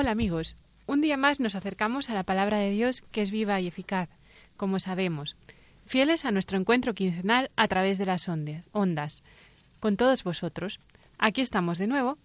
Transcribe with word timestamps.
Hola 0.00 0.12
amigos, 0.12 0.54
un 0.86 1.00
día 1.00 1.16
más 1.16 1.40
nos 1.40 1.56
acercamos 1.56 2.08
a 2.08 2.14
la 2.14 2.22
palabra 2.22 2.58
de 2.58 2.70
Dios 2.70 3.02
que 3.10 3.20
es 3.20 3.32
viva 3.32 3.60
y 3.60 3.66
eficaz, 3.66 4.08
como 4.56 4.78
sabemos, 4.78 5.34
fieles 5.86 6.24
a 6.24 6.30
nuestro 6.30 6.56
encuentro 6.56 6.94
quincenal 6.94 7.50
a 7.56 7.66
través 7.66 7.98
de 7.98 8.06
las 8.06 8.28
ondas, 8.28 8.68
ondas. 8.70 9.24
Con 9.80 9.96
todos 9.96 10.22
vosotros, 10.22 10.78
aquí 11.18 11.40
estamos 11.40 11.78
de 11.78 11.88
nuevo, 11.88 12.16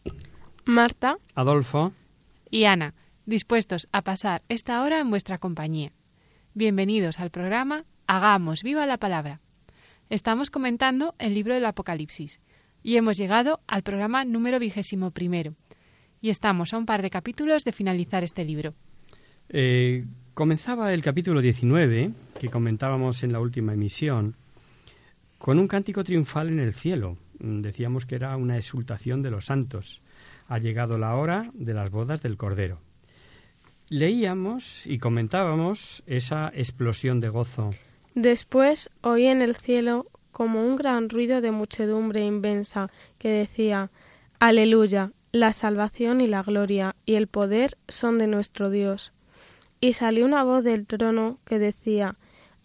Marta 0.66 1.18
Adolfo, 1.34 1.94
y 2.52 2.66
Ana, 2.66 2.94
dispuestos 3.26 3.88
a 3.92 4.04
pasar 4.04 4.44
esta 4.50 4.84
hora 4.84 5.00
en 5.00 5.10
vuestra 5.10 5.40
compañía. 5.40 5.92
Bienvenidos 6.54 7.20
al 7.20 7.32
programa 7.32 7.86
Hagamos 8.06 8.62
viva 8.62 8.86
la 8.86 8.98
palabra. 8.98 9.40
Estamos 10.12 10.52
comentando 10.52 11.16
el 11.18 11.34
libro 11.34 11.56
del 11.56 11.66
Apocalipsis 11.66 12.40
y 12.84 12.98
hemos 12.98 13.18
llegado 13.18 13.60
al 13.66 13.82
programa 13.82 14.26
número 14.26 14.60
vigésimo 14.60 15.10
primero 15.10 15.56
y 16.24 16.30
estamos 16.30 16.74
a 16.74 16.78
un 16.78 16.86
par 16.86 17.02
de 17.02 17.10
capítulos 17.10 17.66
de 17.66 17.74
finalizar 17.74 18.24
este 18.24 18.46
libro. 18.46 18.74
eh, 19.50 20.06
comenzaba 20.34 20.94
el 20.94 21.04
capítulo 21.04 21.42
19, 21.42 22.12
que 22.40 22.50
comentábamos 22.50 23.24
en 23.24 23.34
la 23.34 23.42
última 23.42 23.74
emisión, 23.74 24.34
con 25.38 25.60
un 25.60 25.68
cántico 25.68 26.02
triunfal 26.06 26.48
en 26.48 26.60
el 26.60 26.74
cielo. 26.74 27.18
Mm, 27.40 27.60
Decíamos 27.60 28.06
que 28.06 28.16
era 28.16 28.38
una 28.38 28.56
exultación 28.58 29.22
de 29.22 29.32
los 29.32 29.46
santos. 29.46 30.00
Ha 30.48 30.60
llegado 30.60 30.98
la 30.98 31.14
hora 31.18 31.52
de 31.54 31.74
las 31.74 31.92
bodas 31.92 32.24
del 32.24 32.38
Cordero. 32.38 32.80
Leíamos 33.90 34.88
y 34.88 34.98
comentábamos 35.00 36.04
esa 36.08 36.52
explosión 36.56 37.20
de 37.20 37.28
gozo. 37.28 37.72
Después 38.16 38.90
oí 39.02 39.26
en 39.26 39.42
el 39.42 39.58
cielo 39.58 40.08
como 40.32 40.66
un 40.66 40.78
gran 40.78 41.10
ruido 41.10 41.42
de 41.42 41.52
muchedumbre 41.52 42.26
inmensa 42.26 42.90
que 43.20 43.28
decía 43.28 43.90
Aleluya, 44.40 45.12
la 45.34 45.52
salvación 45.52 46.22
y 46.22 46.28
la 46.28 46.44
gloria 46.44 46.96
y 47.06 47.16
el 47.16 47.28
poder 47.28 47.76
son 47.90 48.20
de 48.20 48.28
nuestro 48.28 48.70
Dios. 48.70 49.12
Y 49.82 49.94
salió 49.94 50.26
una 50.26 50.44
voz 50.44 50.64
del 50.64 50.86
trono 50.86 51.40
que 51.44 51.60
decía 51.60 52.16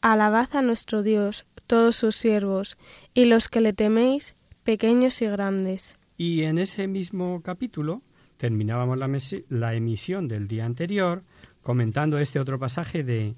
Alabad 0.02 0.54
a 0.54 0.62
nuestro 0.62 1.02
Dios, 1.02 1.46
todos 1.66 1.96
sus 1.96 2.14
siervos, 2.14 2.76
y 3.14 3.24
los 3.24 3.48
que 3.48 3.62
le 3.62 3.72
teméis, 3.72 4.34
pequeños 4.64 5.20
y 5.22 5.26
grandes. 5.26 5.96
Y 6.18 6.42
en 6.42 6.58
ese 6.58 6.86
mismo 6.86 7.40
capítulo 7.42 8.02
terminábamos 8.36 8.98
la, 8.98 9.08
la 9.48 9.74
emisión 9.74 10.28
del 10.28 10.46
día 10.46 10.66
anterior 10.66 11.22
comentando 11.62 12.18
este 12.18 12.38
otro 12.38 12.58
pasaje 12.58 13.02
de 13.02 13.34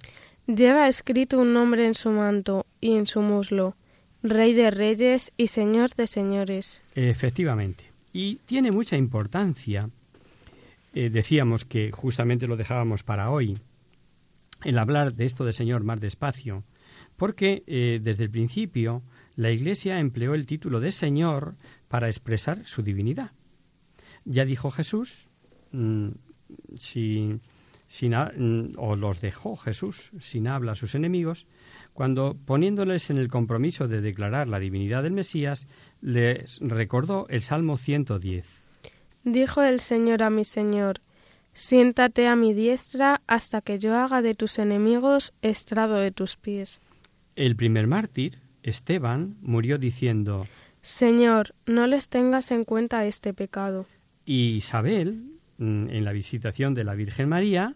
Lleva 0.46 0.88
escrito 0.88 1.38
un 1.38 1.52
nombre 1.52 1.86
en 1.86 1.94
su 1.94 2.10
manto 2.10 2.66
y 2.80 2.96
en 2.96 3.06
su 3.06 3.22
muslo, 3.22 3.76
Rey 4.22 4.52
de 4.54 4.70
reyes 4.70 5.32
y 5.36 5.46
Señor 5.46 5.90
de 5.94 6.06
señores. 6.06 6.82
Efectivamente. 6.94 7.89
Y 8.12 8.36
tiene 8.46 8.72
mucha 8.72 8.96
importancia. 8.96 9.88
eh, 10.92 11.08
decíamos 11.10 11.64
que 11.64 11.92
justamente 11.92 12.48
lo 12.48 12.56
dejábamos 12.56 13.04
para 13.04 13.30
hoy, 13.30 13.58
el 14.64 14.78
hablar 14.78 15.14
de 15.14 15.24
esto 15.24 15.44
de 15.44 15.52
Señor 15.52 15.84
más 15.84 16.00
despacio, 16.00 16.64
porque 17.16 17.62
eh, 17.66 18.00
desde 18.02 18.24
el 18.24 18.30
principio 18.30 19.02
la 19.36 19.50
Iglesia 19.50 20.00
empleó 20.00 20.34
el 20.34 20.46
título 20.46 20.80
de 20.80 20.92
Señor 20.92 21.54
para 21.88 22.08
expresar 22.08 22.64
su 22.66 22.82
divinidad. 22.82 23.30
Ya 24.24 24.44
dijo 24.44 24.70
Jesús, 24.70 25.26
mm, 25.72 26.08
mm, 28.02 28.64
o 28.76 28.96
los 28.96 29.20
dejó 29.20 29.56
Jesús 29.56 30.10
sin 30.20 30.48
habla 30.48 30.72
a 30.72 30.76
sus 30.76 30.94
enemigos, 30.94 31.46
cuando 32.00 32.34
poniéndoles 32.46 33.10
en 33.10 33.18
el 33.18 33.28
compromiso 33.28 33.86
de 33.86 34.00
declarar 34.00 34.48
la 34.48 34.58
divinidad 34.58 35.02
del 35.02 35.12
Mesías, 35.12 35.66
les 36.00 36.58
recordó 36.62 37.26
el 37.28 37.42
Salmo 37.42 37.76
110. 37.76 38.46
Dijo 39.24 39.60
el 39.60 39.80
Señor 39.80 40.22
a 40.22 40.30
mi 40.30 40.46
Señor, 40.46 41.02
siéntate 41.52 42.26
a 42.26 42.36
mi 42.36 42.54
diestra 42.54 43.20
hasta 43.26 43.60
que 43.60 43.78
yo 43.78 43.98
haga 43.98 44.22
de 44.22 44.34
tus 44.34 44.58
enemigos 44.58 45.34
estrado 45.42 45.96
de 45.96 46.10
tus 46.10 46.36
pies. 46.36 46.80
El 47.36 47.54
primer 47.54 47.86
mártir, 47.86 48.38
Esteban, 48.62 49.36
murió 49.42 49.76
diciendo, 49.76 50.46
Señor, 50.80 51.54
no 51.66 51.86
les 51.86 52.08
tengas 52.08 52.50
en 52.50 52.64
cuenta 52.64 53.04
este 53.04 53.34
pecado. 53.34 53.84
y 54.24 54.52
Isabel, 54.52 55.22
mm, 55.58 55.90
en 55.90 56.04
la 56.06 56.12
visitación 56.12 56.72
de 56.72 56.84
la 56.84 56.94
Virgen 56.94 57.28
María, 57.28 57.74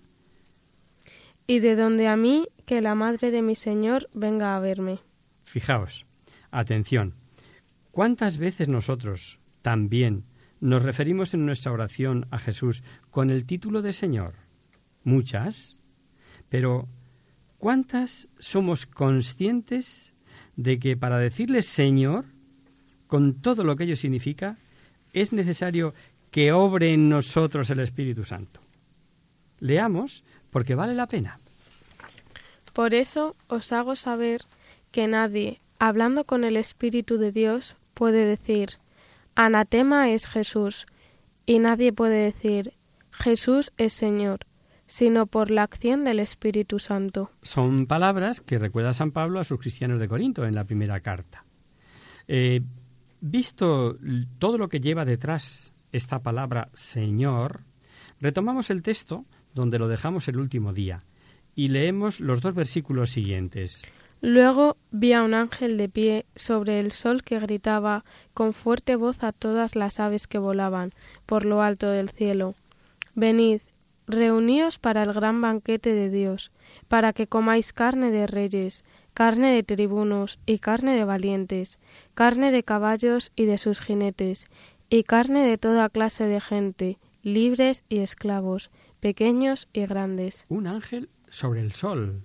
Y 1.46 1.60
de 1.60 1.76
donde 1.76 2.08
a 2.08 2.16
mí 2.16 2.48
que 2.66 2.80
la 2.80 2.94
madre 2.94 3.30
de 3.30 3.42
mi 3.42 3.54
Señor 3.54 4.08
venga 4.14 4.56
a 4.56 4.60
verme. 4.60 4.98
Fijaos, 5.44 6.06
atención, 6.50 7.14
¿cuántas 7.90 8.38
veces 8.38 8.68
nosotros 8.68 9.38
también 9.62 10.24
nos 10.60 10.82
referimos 10.82 11.34
en 11.34 11.44
nuestra 11.44 11.72
oración 11.72 12.26
a 12.30 12.38
Jesús 12.38 12.82
con 13.10 13.30
el 13.30 13.44
título 13.44 13.82
de 13.82 13.92
Señor? 13.92 14.34
Muchas, 15.04 15.80
pero 16.48 16.88
¿cuántas 17.58 18.28
somos 18.38 18.86
conscientes 18.86 20.12
de 20.56 20.78
que 20.78 20.96
para 20.96 21.18
decirle 21.18 21.62
Señor, 21.62 22.24
con 23.06 23.34
todo 23.34 23.64
lo 23.64 23.76
que 23.76 23.84
ello 23.84 23.96
significa, 23.96 24.56
es 25.12 25.32
necesario 25.32 25.94
que 26.30 26.52
obre 26.52 26.94
en 26.94 27.08
nosotros 27.08 27.68
el 27.70 27.80
Espíritu 27.80 28.24
Santo? 28.24 28.60
Leamos 29.60 30.24
porque 30.54 30.76
vale 30.76 30.94
la 30.94 31.08
pena. 31.08 31.40
Por 32.74 32.94
eso 32.94 33.34
os 33.48 33.72
hago 33.72 33.96
saber 33.96 34.42
que 34.92 35.08
nadie, 35.08 35.58
hablando 35.80 36.22
con 36.22 36.44
el 36.44 36.56
Espíritu 36.56 37.18
de 37.18 37.32
Dios, 37.32 37.74
puede 37.92 38.24
decir, 38.24 38.74
Anatema 39.34 40.12
es 40.12 40.28
Jesús, 40.28 40.86
y 41.44 41.58
nadie 41.58 41.92
puede 41.92 42.22
decir, 42.22 42.72
Jesús 43.10 43.72
es 43.78 43.94
Señor, 43.94 44.46
sino 44.86 45.26
por 45.26 45.50
la 45.50 45.64
acción 45.64 46.04
del 46.04 46.20
Espíritu 46.20 46.78
Santo. 46.78 47.32
son 47.42 47.86
palabras 47.86 48.40
que 48.40 48.60
recuerda 48.60 48.94
San 48.94 49.10
Pablo 49.10 49.40
a 49.40 49.44
sus 49.44 49.58
cristianos 49.58 49.98
de 49.98 50.06
Corinto 50.06 50.46
en 50.46 50.54
la 50.54 50.62
primera 50.62 51.00
carta. 51.00 51.42
Eh, 52.28 52.60
visto 53.20 53.98
todo 54.38 54.56
lo 54.56 54.68
que 54.68 54.78
lleva 54.78 55.04
detrás 55.04 55.72
esta 55.90 56.20
palabra 56.20 56.68
Señor, 56.74 57.62
retomamos 58.20 58.70
el 58.70 58.84
texto 58.84 59.24
donde 59.54 59.78
lo 59.78 59.88
dejamos 59.88 60.28
el 60.28 60.38
último 60.38 60.72
día 60.72 61.00
y 61.56 61.68
leemos 61.68 62.20
los 62.20 62.40
dos 62.40 62.54
versículos 62.54 63.10
siguientes. 63.10 63.82
Luego 64.20 64.76
vi 64.90 65.12
a 65.12 65.22
un 65.22 65.34
ángel 65.34 65.76
de 65.76 65.88
pie 65.88 66.24
sobre 66.34 66.80
el 66.80 66.92
sol 66.92 67.22
que 67.22 67.38
gritaba 67.38 68.04
con 68.32 68.54
fuerte 68.54 68.96
voz 68.96 69.22
a 69.22 69.32
todas 69.32 69.76
las 69.76 70.00
aves 70.00 70.26
que 70.26 70.38
volaban 70.38 70.92
por 71.26 71.44
lo 71.44 71.62
alto 71.62 71.90
del 71.90 72.08
cielo. 72.08 72.54
Venid, 73.14 73.60
reuníos 74.06 74.78
para 74.78 75.02
el 75.02 75.12
gran 75.12 75.40
banquete 75.40 75.92
de 75.92 76.10
Dios, 76.10 76.52
para 76.88 77.12
que 77.12 77.26
comáis 77.26 77.72
carne 77.72 78.10
de 78.10 78.26
reyes, 78.26 78.84
carne 79.12 79.54
de 79.54 79.62
tribunos 79.62 80.38
y 80.46 80.58
carne 80.58 80.96
de 80.96 81.04
valientes, 81.04 81.78
carne 82.14 82.50
de 82.50 82.62
caballos 82.62 83.30
y 83.36 83.44
de 83.44 83.58
sus 83.58 83.80
jinetes, 83.80 84.48
y 84.90 85.04
carne 85.04 85.46
de 85.46 85.58
toda 85.58 85.88
clase 85.88 86.24
de 86.24 86.40
gente, 86.40 86.96
libres 87.22 87.84
y 87.88 87.98
esclavos, 87.98 88.70
pequeños 89.04 89.68
y 89.74 89.84
grandes. 89.84 90.46
Un 90.48 90.66
ángel 90.66 91.10
sobre 91.28 91.60
el 91.60 91.74
sol. 91.74 92.22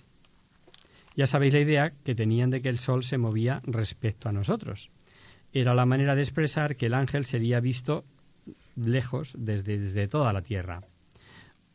Ya 1.13 1.27
sabéis 1.27 1.53
la 1.53 1.59
idea 1.59 1.91
que 2.05 2.15
tenían 2.15 2.51
de 2.51 2.61
que 2.61 2.69
el 2.69 2.79
sol 2.79 3.03
se 3.03 3.17
movía 3.17 3.61
respecto 3.65 4.29
a 4.29 4.31
nosotros. 4.31 4.89
Era 5.51 5.73
la 5.73 5.85
manera 5.85 6.15
de 6.15 6.21
expresar 6.21 6.77
que 6.77 6.85
el 6.85 6.93
ángel 6.93 7.25
sería 7.25 7.59
visto 7.59 8.05
lejos 8.77 9.33
desde, 9.37 9.77
desde 9.77 10.07
toda 10.07 10.31
la 10.31 10.41
tierra. 10.41 10.79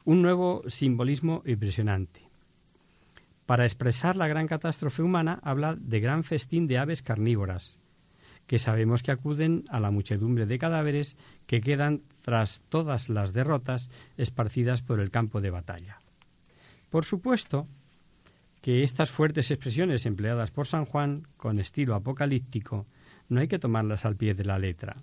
un 0.06 0.22
nuevo 0.22 0.62
simbolismo 0.68 1.42
impresionante. 1.44 2.22
Para 3.44 3.66
expresar 3.66 4.16
la 4.16 4.26
gran 4.26 4.46
catástrofe 4.46 5.02
humana 5.02 5.38
habla 5.42 5.76
de 5.78 6.00
gran 6.00 6.24
festín 6.24 6.66
de 6.66 6.78
aves 6.78 7.02
carnívoras, 7.02 7.76
que 8.46 8.58
sabemos 8.58 9.02
que 9.02 9.12
acuden 9.12 9.64
a 9.68 9.80
la 9.80 9.90
muchedumbre 9.90 10.46
de 10.46 10.58
cadáveres 10.58 11.16
que 11.46 11.60
quedan 11.60 12.02
tras 12.22 12.60
todas 12.68 13.08
las 13.08 13.32
derrotas 13.32 13.90
esparcidas 14.16 14.82
por 14.82 15.00
el 15.00 15.10
campo 15.10 15.40
de 15.40 15.50
batalla. 15.50 15.98
Por 16.90 17.04
supuesto 17.04 17.66
que 18.60 18.82
estas 18.82 19.10
fuertes 19.10 19.50
expresiones 19.50 20.06
empleadas 20.06 20.50
por 20.50 20.66
San 20.66 20.84
Juan 20.84 21.26
con 21.36 21.58
estilo 21.58 21.94
apocalíptico 21.94 22.86
no 23.28 23.40
hay 23.40 23.48
que 23.48 23.58
tomarlas 23.58 24.04
al 24.04 24.16
pie 24.16 24.34
de 24.34 24.44
la 24.44 24.58
letra. 24.58 24.96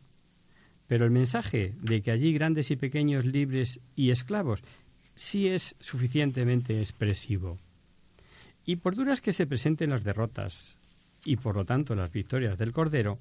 Pero 0.88 1.05
el 1.05 1.11
mensaje 1.11 1.73
de 1.81 2.01
que 2.01 2.11
allí 2.11 2.33
grandes 2.33 2.71
y 2.71 2.75
pequeños, 2.75 3.25
libres 3.25 3.79
y 3.95 4.11
esclavos, 4.11 4.63
sí 5.15 5.47
es 5.47 5.75
suficientemente 5.79 6.79
expresivo. 6.79 7.57
Y 8.65 8.77
por 8.77 8.95
duras 8.95 9.21
que 9.21 9.33
se 9.33 9.47
presenten 9.47 9.89
las 9.89 10.03
derrotas 10.03 10.77
y 11.23 11.35
por 11.38 11.55
lo 11.55 11.65
tanto 11.65 11.95
las 11.95 12.11
victorias 12.11 12.57
del 12.57 12.73
Cordero, 12.73 13.19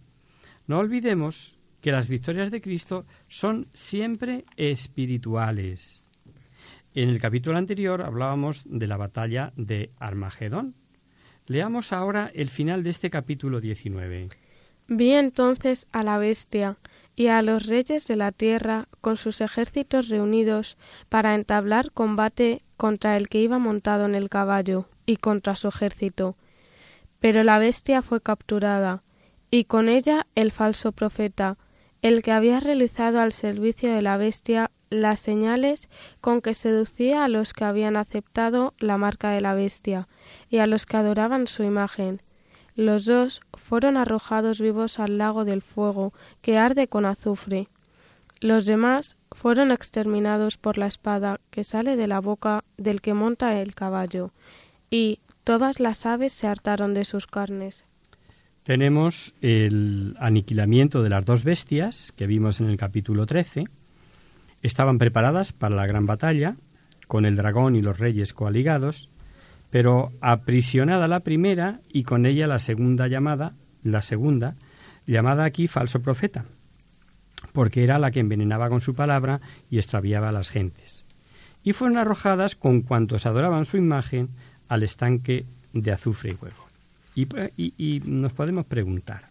no 0.70 0.78
olvidemos 0.78 1.58
que 1.80 1.90
las 1.90 2.08
victorias 2.08 2.52
de 2.52 2.60
Cristo 2.60 3.04
son 3.26 3.66
siempre 3.74 4.44
espirituales. 4.56 6.06
En 6.94 7.08
el 7.08 7.18
capítulo 7.18 7.58
anterior 7.58 8.02
hablábamos 8.02 8.62
de 8.66 8.86
la 8.86 8.96
batalla 8.96 9.50
de 9.56 9.90
Armagedón. 9.98 10.76
Leamos 11.48 11.92
ahora 11.92 12.30
el 12.34 12.50
final 12.50 12.84
de 12.84 12.90
este 12.90 13.10
capítulo 13.10 13.60
19. 13.60 14.28
Vi 14.86 15.10
entonces 15.10 15.88
a 15.90 16.04
la 16.04 16.18
bestia 16.18 16.76
y 17.16 17.26
a 17.26 17.42
los 17.42 17.66
reyes 17.66 18.06
de 18.06 18.14
la 18.14 18.30
tierra 18.30 18.86
con 19.00 19.16
sus 19.16 19.40
ejércitos 19.40 20.08
reunidos 20.08 20.78
para 21.08 21.34
entablar 21.34 21.90
combate 21.90 22.62
contra 22.76 23.16
el 23.16 23.28
que 23.28 23.42
iba 23.42 23.58
montado 23.58 24.04
en 24.06 24.14
el 24.14 24.28
caballo 24.28 24.86
y 25.04 25.16
contra 25.16 25.56
su 25.56 25.66
ejército. 25.66 26.36
Pero 27.18 27.42
la 27.42 27.58
bestia 27.58 28.02
fue 28.02 28.20
capturada, 28.20 29.02
y 29.50 29.64
con 29.64 29.88
ella 29.88 30.26
el 30.34 30.52
falso 30.52 30.92
profeta, 30.92 31.56
el 32.02 32.22
que 32.22 32.32
había 32.32 32.60
realizado 32.60 33.20
al 33.20 33.32
servicio 33.32 33.92
de 33.92 34.02
la 34.02 34.16
bestia 34.16 34.70
las 34.90 35.20
señales 35.20 35.88
con 36.20 36.40
que 36.40 36.54
seducía 36.54 37.24
a 37.24 37.28
los 37.28 37.52
que 37.52 37.64
habían 37.64 37.96
aceptado 37.96 38.74
la 38.78 38.96
marca 38.96 39.30
de 39.30 39.40
la 39.40 39.54
bestia 39.54 40.08
y 40.48 40.58
a 40.58 40.66
los 40.66 40.86
que 40.86 40.96
adoraban 40.96 41.46
su 41.46 41.62
imagen. 41.62 42.22
Los 42.74 43.04
dos 43.04 43.40
fueron 43.52 43.96
arrojados 43.96 44.60
vivos 44.60 44.98
al 44.98 45.18
lago 45.18 45.44
del 45.44 45.62
fuego, 45.62 46.12
que 46.40 46.58
arde 46.58 46.88
con 46.88 47.04
azufre. 47.04 47.68
Los 48.40 48.64
demás 48.64 49.16
fueron 49.32 49.70
exterminados 49.70 50.56
por 50.56 50.78
la 50.78 50.86
espada 50.86 51.40
que 51.50 51.62
sale 51.62 51.96
de 51.96 52.06
la 52.06 52.20
boca 52.20 52.64
del 52.78 53.00
que 53.00 53.14
monta 53.14 53.60
el 53.60 53.74
caballo, 53.74 54.30
y 54.90 55.18
todas 55.44 55.78
las 55.78 56.06
aves 56.06 56.32
se 56.32 56.46
hartaron 56.46 56.94
de 56.94 57.04
sus 57.04 57.26
carnes. 57.26 57.84
Tenemos 58.70 59.34
el 59.42 60.14
aniquilamiento 60.20 61.02
de 61.02 61.08
las 61.08 61.24
dos 61.24 61.42
bestias 61.42 62.12
que 62.16 62.28
vimos 62.28 62.60
en 62.60 62.68
el 62.70 62.76
capítulo 62.76 63.26
13. 63.26 63.64
Estaban 64.62 64.96
preparadas 64.96 65.52
para 65.52 65.74
la 65.74 65.88
gran 65.88 66.06
batalla, 66.06 66.54
con 67.08 67.26
el 67.26 67.34
dragón 67.34 67.74
y 67.74 67.82
los 67.82 67.98
reyes 67.98 68.32
coaligados, 68.32 69.08
pero 69.70 70.12
aprisionada 70.20 71.08
la 71.08 71.18
primera 71.18 71.80
y 71.92 72.04
con 72.04 72.26
ella 72.26 72.46
la 72.46 72.60
segunda 72.60 73.08
llamada, 73.08 73.54
la 73.82 74.02
segunda, 74.02 74.54
llamada 75.04 75.42
aquí 75.42 75.66
falso 75.66 76.00
profeta, 76.00 76.44
porque 77.52 77.82
era 77.82 77.98
la 77.98 78.12
que 78.12 78.20
envenenaba 78.20 78.68
con 78.68 78.80
su 78.80 78.94
palabra 78.94 79.40
y 79.68 79.78
extraviaba 79.78 80.28
a 80.28 80.32
las 80.32 80.48
gentes. 80.48 81.04
Y 81.64 81.72
fueron 81.72 81.98
arrojadas 81.98 82.54
con 82.54 82.82
cuantos 82.82 83.26
adoraban 83.26 83.66
su 83.66 83.78
imagen 83.78 84.28
al 84.68 84.84
estanque 84.84 85.44
de 85.72 85.90
azufre 85.90 86.30
y 86.30 86.34
fuego. 86.34 86.69
Y, 87.14 88.02
nos 88.04 88.32
podemos 88.32 88.66
preguntar, 88.66 89.28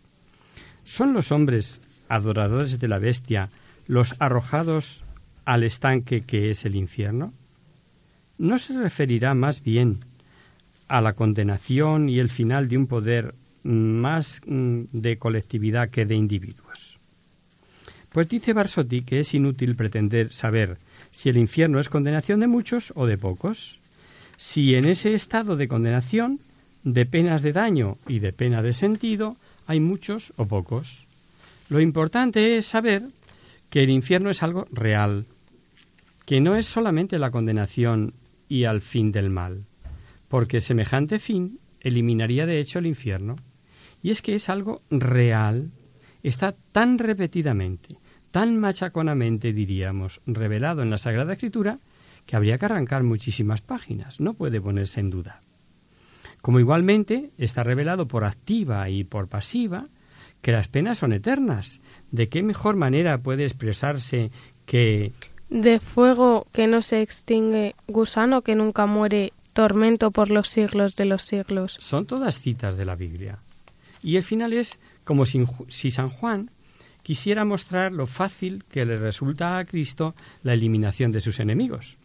¿son 0.83 1.13
los 1.13 1.31
hombres 1.31 1.81
adoradores 2.07 2.79
de 2.79 2.87
la 2.87 2.99
bestia 2.99 3.49
los 3.87 4.15
arrojados 4.19 5.03
al 5.45 5.63
estanque 5.63 6.21
que 6.21 6.51
es 6.51 6.65
el 6.65 6.75
infierno? 6.75 7.33
¿No 8.37 8.59
se 8.59 8.73
referirá 8.73 9.33
más 9.33 9.63
bien 9.63 9.99
a 10.87 11.01
la 11.01 11.13
condenación 11.13 12.09
y 12.09 12.19
el 12.19 12.29
final 12.29 12.67
de 12.67 12.77
un 12.77 12.87
poder 12.87 13.33
más 13.63 14.41
mm, 14.45 14.83
de 14.91 15.17
colectividad 15.17 15.89
que 15.89 16.05
de 16.05 16.15
individuos? 16.15 16.97
Pues 18.11 18.27
dice 18.27 18.53
Barsotti 18.53 19.01
que 19.01 19.21
es 19.21 19.33
inútil 19.33 19.75
pretender 19.75 20.31
saber 20.31 20.77
si 21.11 21.29
el 21.29 21.37
infierno 21.37 21.79
es 21.79 21.89
condenación 21.89 22.39
de 22.39 22.47
muchos 22.47 22.91
o 22.95 23.05
de 23.05 23.17
pocos. 23.17 23.79
Si 24.37 24.75
en 24.75 24.85
ese 24.85 25.13
estado 25.13 25.57
de 25.57 25.67
condenación 25.67 26.39
de 26.83 27.05
penas 27.05 27.41
de 27.41 27.53
daño 27.53 27.97
y 28.07 28.19
de 28.19 28.33
pena 28.33 28.61
de 28.61 28.73
sentido 28.73 29.35
hay 29.67 29.79
muchos 29.79 30.33
o 30.37 30.45
pocos. 30.45 31.05
Lo 31.69 31.79
importante 31.79 32.57
es 32.57 32.65
saber 32.65 33.03
que 33.69 33.83
el 33.83 33.89
infierno 33.89 34.29
es 34.29 34.41
algo 34.41 34.67
real, 34.71 35.25
que 36.25 36.41
no 36.41 36.55
es 36.55 36.67
solamente 36.67 37.19
la 37.19 37.31
condenación 37.31 38.13
y 38.47 38.63
al 38.63 38.81
fin 38.81 39.11
del 39.11 39.29
mal, 39.29 39.65
porque 40.27 40.61
semejante 40.61 41.19
fin 41.19 41.59
eliminaría 41.81 42.45
de 42.45 42.59
hecho 42.59 42.79
el 42.79 42.87
infierno. 42.87 43.35
Y 44.01 44.11
es 44.11 44.21
que 44.21 44.35
es 44.35 44.49
algo 44.49 44.81
real, 44.89 45.69
está 46.23 46.55
tan 46.71 46.97
repetidamente, 46.97 47.97
tan 48.31 48.57
machaconamente, 48.57 49.53
diríamos, 49.53 50.21
revelado 50.25 50.81
en 50.81 50.89
la 50.89 50.97
Sagrada 50.97 51.33
Escritura, 51.33 51.77
que 52.25 52.35
habría 52.35 52.57
que 52.57 52.65
arrancar 52.65 53.03
muchísimas 53.03 53.61
páginas, 53.61 54.19
no 54.19 54.33
puede 54.33 54.61
ponerse 54.61 54.99
en 54.99 55.09
duda. 55.09 55.41
Como 56.41 56.59
igualmente 56.59 57.29
está 57.37 57.63
revelado 57.63 58.05
por 58.05 58.23
activa 58.23 58.89
y 58.89 59.03
por 59.03 59.27
pasiva 59.27 59.85
que 60.41 60.51
las 60.51 60.67
penas 60.67 60.99
son 60.99 61.13
eternas. 61.13 61.79
¿De 62.11 62.29
qué 62.29 62.43
mejor 62.43 62.75
manera 62.75 63.17
puede 63.17 63.43
expresarse 63.43 64.31
que 64.65 65.11
de 65.49 65.79
fuego 65.79 66.45
que 66.53 66.67
no 66.67 66.81
se 66.81 67.01
extingue, 67.01 67.75
gusano 67.87 68.43
que 68.43 68.55
nunca 68.55 68.85
muere, 68.85 69.33
tormento 69.53 70.11
por 70.11 70.29
los 70.29 70.47
siglos 70.47 70.95
de 70.95 71.05
los 71.05 71.23
siglos? 71.23 71.77
Son 71.81 72.05
todas 72.05 72.39
citas 72.39 72.77
de 72.77 72.85
la 72.85 72.95
Biblia. 72.95 73.39
Y 74.03 74.15
el 74.15 74.23
final 74.23 74.53
es 74.53 74.77
como 75.03 75.25
si, 75.25 75.45
si 75.67 75.91
San 75.91 76.09
Juan 76.09 76.51
quisiera 77.01 77.45
mostrar 77.45 77.91
lo 77.91 78.05
fácil 78.05 78.63
que 78.71 78.85
le 78.85 78.95
resulta 78.95 79.57
a 79.57 79.65
Cristo 79.65 80.13
la 80.43 80.53
eliminación 80.53 81.11
de 81.11 81.21
sus 81.21 81.39
enemigos. 81.39 81.97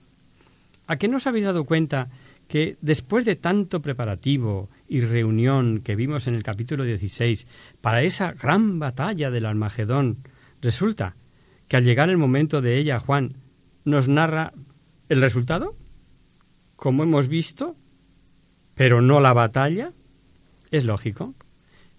¿A 0.87 0.97
qué 0.97 1.09
no 1.09 1.19
os 1.19 1.27
habéis 1.27 1.45
dado 1.45 1.65
cuenta 1.65 2.09
que 2.55 2.77
después 2.83 3.25
de 3.25 3.35
tanto 3.35 3.81
preparativo 3.81 4.69
y 4.89 5.01
reunión 5.01 5.81
que 5.81 5.97
vimos 5.97 6.29
en 6.29 6.37
el 6.37 6.45
capítulo 6.45 6.85
16 6.85 7.49
para 7.81 8.05
esa 8.05 8.31
gran 8.31 8.79
batalla 8.79 9.33
del 9.33 9.47
Armagedón, 9.47 10.19
resulta 10.63 11.17
que 11.67 11.77
al 11.77 11.83
llegar 11.83 12.11
el 12.11 12.17
momento 12.17 12.63
de 12.63 12.79
ella, 12.79 13.01
Juan 13.01 13.33
nos 13.85 14.07
narra 14.07 14.53
el 15.09 15.21
resultado, 15.21 15.75
como 16.77 17.03
hemos 17.03 17.27
visto, 17.27 17.75
pero 18.77 19.03
no 19.03 19.19
la 19.19 19.33
batalla, 19.33 19.91
es 20.71 20.85
lógico. 20.85 21.35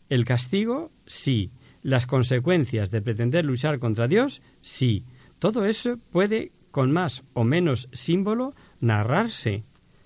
El 0.07 0.23
castigo, 0.23 0.89
sí. 1.05 1.49
Las 1.83 2.05
consecuencias 2.05 2.91
de 2.91 3.01
pretender 3.01 3.43
luchar 3.43 3.77
contra 3.77 4.07
Dios, 4.07 4.41
sí. 4.61 5.03
Todo 5.37 5.65
eso 5.65 5.97
puede, 6.13 6.53
con 6.71 6.93
más 6.93 7.23
o 7.33 7.43
menos 7.43 7.89
símbolo, 7.91 8.53
narrarse 8.79 9.65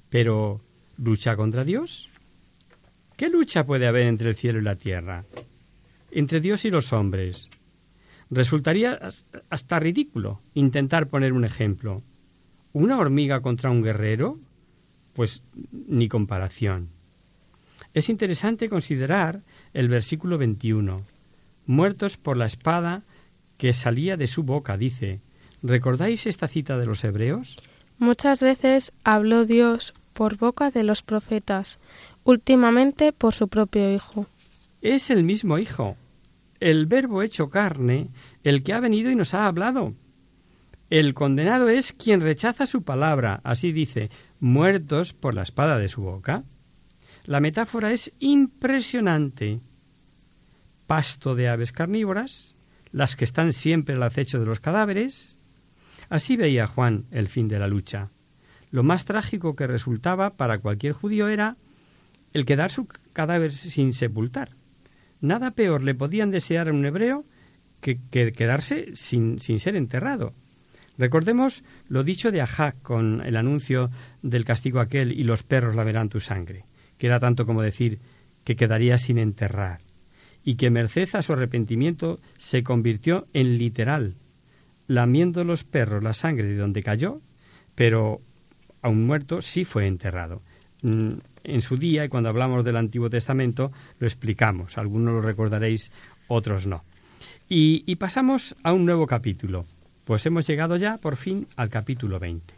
pero, 0.10 0.62
¿lucha 0.98 1.36
contra 1.36 1.64
Dios? 1.64 2.10
¿Qué 3.16 3.30
lucha 3.30 3.66
puede 3.66 3.88
haber 3.88 4.04
entre 4.04 4.30
el 4.30 4.36
cielo 4.36 4.60
y 4.60 4.64
la 4.64 4.76
tierra? 4.76 5.26
Entre 6.12 6.40
Dios 6.40 6.66
y 6.66 6.70
los 6.70 6.94
hombres. 6.94 7.50
Resultaría 8.30 9.00
hasta 9.50 9.80
ridículo 9.80 10.40
intentar 10.54 11.08
poner 11.08 11.34
un 11.34 11.46
ejemplo. 11.46 12.02
¿Una 12.74 12.98
hormiga 12.98 13.42
contra 13.42 13.72
un 13.72 13.84
guerrero? 13.84 14.38
Pues 15.14 15.42
ni 15.72 16.08
comparación. 16.08 16.90
Es 17.94 18.10
interesante 18.10 18.70
considerar 18.70 19.42
el 19.74 19.90
versículo 19.90 20.38
21. 20.38 21.02
Muertos 21.66 22.18
por 22.18 22.38
la 22.38 22.46
espada 22.46 23.02
que 23.58 23.74
salía 23.74 24.16
de 24.16 24.28
su 24.28 24.44
boca, 24.44 24.78
dice. 24.78 25.20
¿Recordáis 25.62 26.26
esta 26.26 26.48
cita 26.48 26.78
de 26.78 26.86
los 26.86 27.04
hebreos? 27.04 27.58
Muchas 27.98 28.42
veces 28.42 28.94
habló 29.04 29.44
Dios 29.44 29.94
por 30.20 30.36
boca 30.36 30.70
de 30.70 30.84
los 30.84 31.02
profetas, 31.02 31.80
últimamente 32.26 33.14
por 33.14 33.34
su 33.34 33.48
propio 33.48 33.96
Hijo. 33.96 34.28
Es 34.82 35.12
el 35.12 35.24
mismo 35.24 35.58
Hijo, 35.58 35.96
el 36.60 36.88
Verbo 36.88 37.24
hecho 37.24 37.50
carne, 37.50 38.10
el 38.44 38.62
que 38.62 38.74
ha 38.74 38.82
venido 38.82 39.10
y 39.10 39.16
nos 39.16 39.34
ha 39.34 39.48
hablado. 39.48 39.94
El 40.90 41.14
condenado 41.14 41.70
es 41.70 41.94
quien 41.94 42.20
rechaza 42.20 42.66
su 42.66 42.84
palabra, 42.84 43.40
así 43.46 43.72
dice, 43.72 44.10
muertos 44.42 45.14
por 45.14 45.36
la 45.36 45.44
espada 45.44 45.78
de 45.78 45.88
su 45.88 46.02
boca. 46.02 46.44
La 47.24 47.40
metáfora 47.40 47.94
es 47.94 48.12
impresionante. 48.20 49.62
Pasto 50.86 51.34
de 51.34 51.48
aves 51.48 51.72
carnívoras, 51.72 52.56
las 52.92 53.16
que 53.16 53.24
están 53.24 53.54
siempre 53.54 53.96
al 53.96 54.04
acecho 54.04 54.38
de 54.38 54.48
los 54.48 54.60
cadáveres, 54.60 55.38
Así 56.10 56.36
veía 56.36 56.66
Juan 56.66 57.06
el 57.12 57.30
fin 57.30 57.48
de 57.48 57.60
la 57.60 57.68
lucha. 57.68 58.10
Lo 58.72 58.84
más 58.84 59.06
trágico 59.06 59.56
que 59.56 59.68
resultaba 59.68 60.32
para 60.32 60.60
cualquier 60.60 60.94
judío 60.94 61.28
era 61.28 61.56
el 62.34 62.46
quedar 62.46 62.72
su 62.72 62.88
cadáver 63.14 63.54
sin 63.54 63.94
sepultar. 63.94 64.50
Nada 65.22 65.52
peor 65.52 65.84
le 65.84 65.96
podían 65.96 66.32
desear 66.32 66.70
a 66.70 66.74
un 66.74 66.86
hebreo 66.86 67.26
que, 67.82 68.00
quedarse 68.12 68.96
sin, 68.96 69.40
ser 69.40 69.76
enterrado. 69.76 70.34
Recordemos 70.98 71.64
lo 71.88 72.04
dicho 72.04 72.32
de 72.32 72.42
Ajá 72.42 72.74
con 72.84 73.22
el 73.26 73.38
anuncio 73.38 73.90
del 74.22 74.46
castigo 74.46 74.80
aquel 74.80 75.12
y 75.14 75.24
los 75.24 75.44
perros 75.44 75.76
lamerán 75.76 76.10
tu 76.10 76.20
sangre, 76.20 76.66
que 76.98 77.08
era 77.08 77.20
tanto 77.20 77.46
como 77.46 77.62
decir 77.62 78.00
que 78.44 78.56
quedaría 78.56 78.98
sin 78.98 79.18
enterrar, 79.18 79.80
y 80.44 80.56
que 80.56 80.70
merced 80.70 81.10
a 81.14 81.22
su 81.22 81.34
arrepentimiento 81.34 82.20
se 82.38 82.64
convirtió 82.64 83.28
en 83.34 83.58
literal, 83.58 84.16
lamiendo 84.88 85.44
los 85.44 85.64
perros 85.64 86.04
la 86.04 86.14
sangre 86.14 86.48
de 86.48 86.58
donde 86.58 86.84
cayó, 86.84 87.22
pero 87.76 88.20
a 88.82 88.90
un 88.90 89.06
muerto 89.06 89.42
sí 89.42 89.66
fue 89.66 89.88
enterrado. 89.88 90.42
Mm, 90.82 91.14
en 91.44 91.62
su 91.62 91.78
día, 91.78 92.06
y 92.06 92.10
cuando 92.10 92.30
hablamos 92.30 92.64
del 92.64 92.78
Antiguo 92.78 93.10
Testamento, 93.10 93.72
lo 94.00 94.08
explicamos. 94.08 94.78
Algunos 94.78 95.14
lo 95.16 95.22
recordaréis, 95.22 95.92
otros 96.28 96.68
no. 96.68 96.84
Y, 97.50 97.84
y 97.86 97.96
pasamos 97.96 98.56
a 98.64 98.74
un 98.74 98.86
nuevo 98.86 99.08
capítulo, 99.08 99.66
pues 100.06 100.26
hemos 100.26 100.48
llegado 100.48 100.78
ya 100.78 100.98
por 100.98 101.18
fin 101.18 101.48
al 101.56 101.70
capítulo 101.70 102.20
20, 102.20 102.54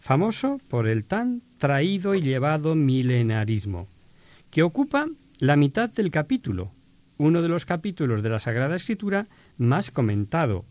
famoso 0.00 0.60
por 0.68 0.88
el 0.88 1.04
tan 1.04 1.42
traído 1.58 2.14
y 2.14 2.20
llevado 2.20 2.74
milenarismo, 2.74 3.86
que 4.50 4.62
ocupa 4.62 5.06
la 5.38 5.56
mitad 5.56 5.88
del 5.90 6.10
capítulo, 6.10 6.70
uno 7.18 7.42
de 7.42 7.48
los 7.48 7.64
capítulos 7.64 8.22
de 8.22 8.30
la 8.30 8.40
Sagrada 8.40 8.76
Escritura 8.76 9.26
más 9.58 9.90
comentado, 9.90 10.64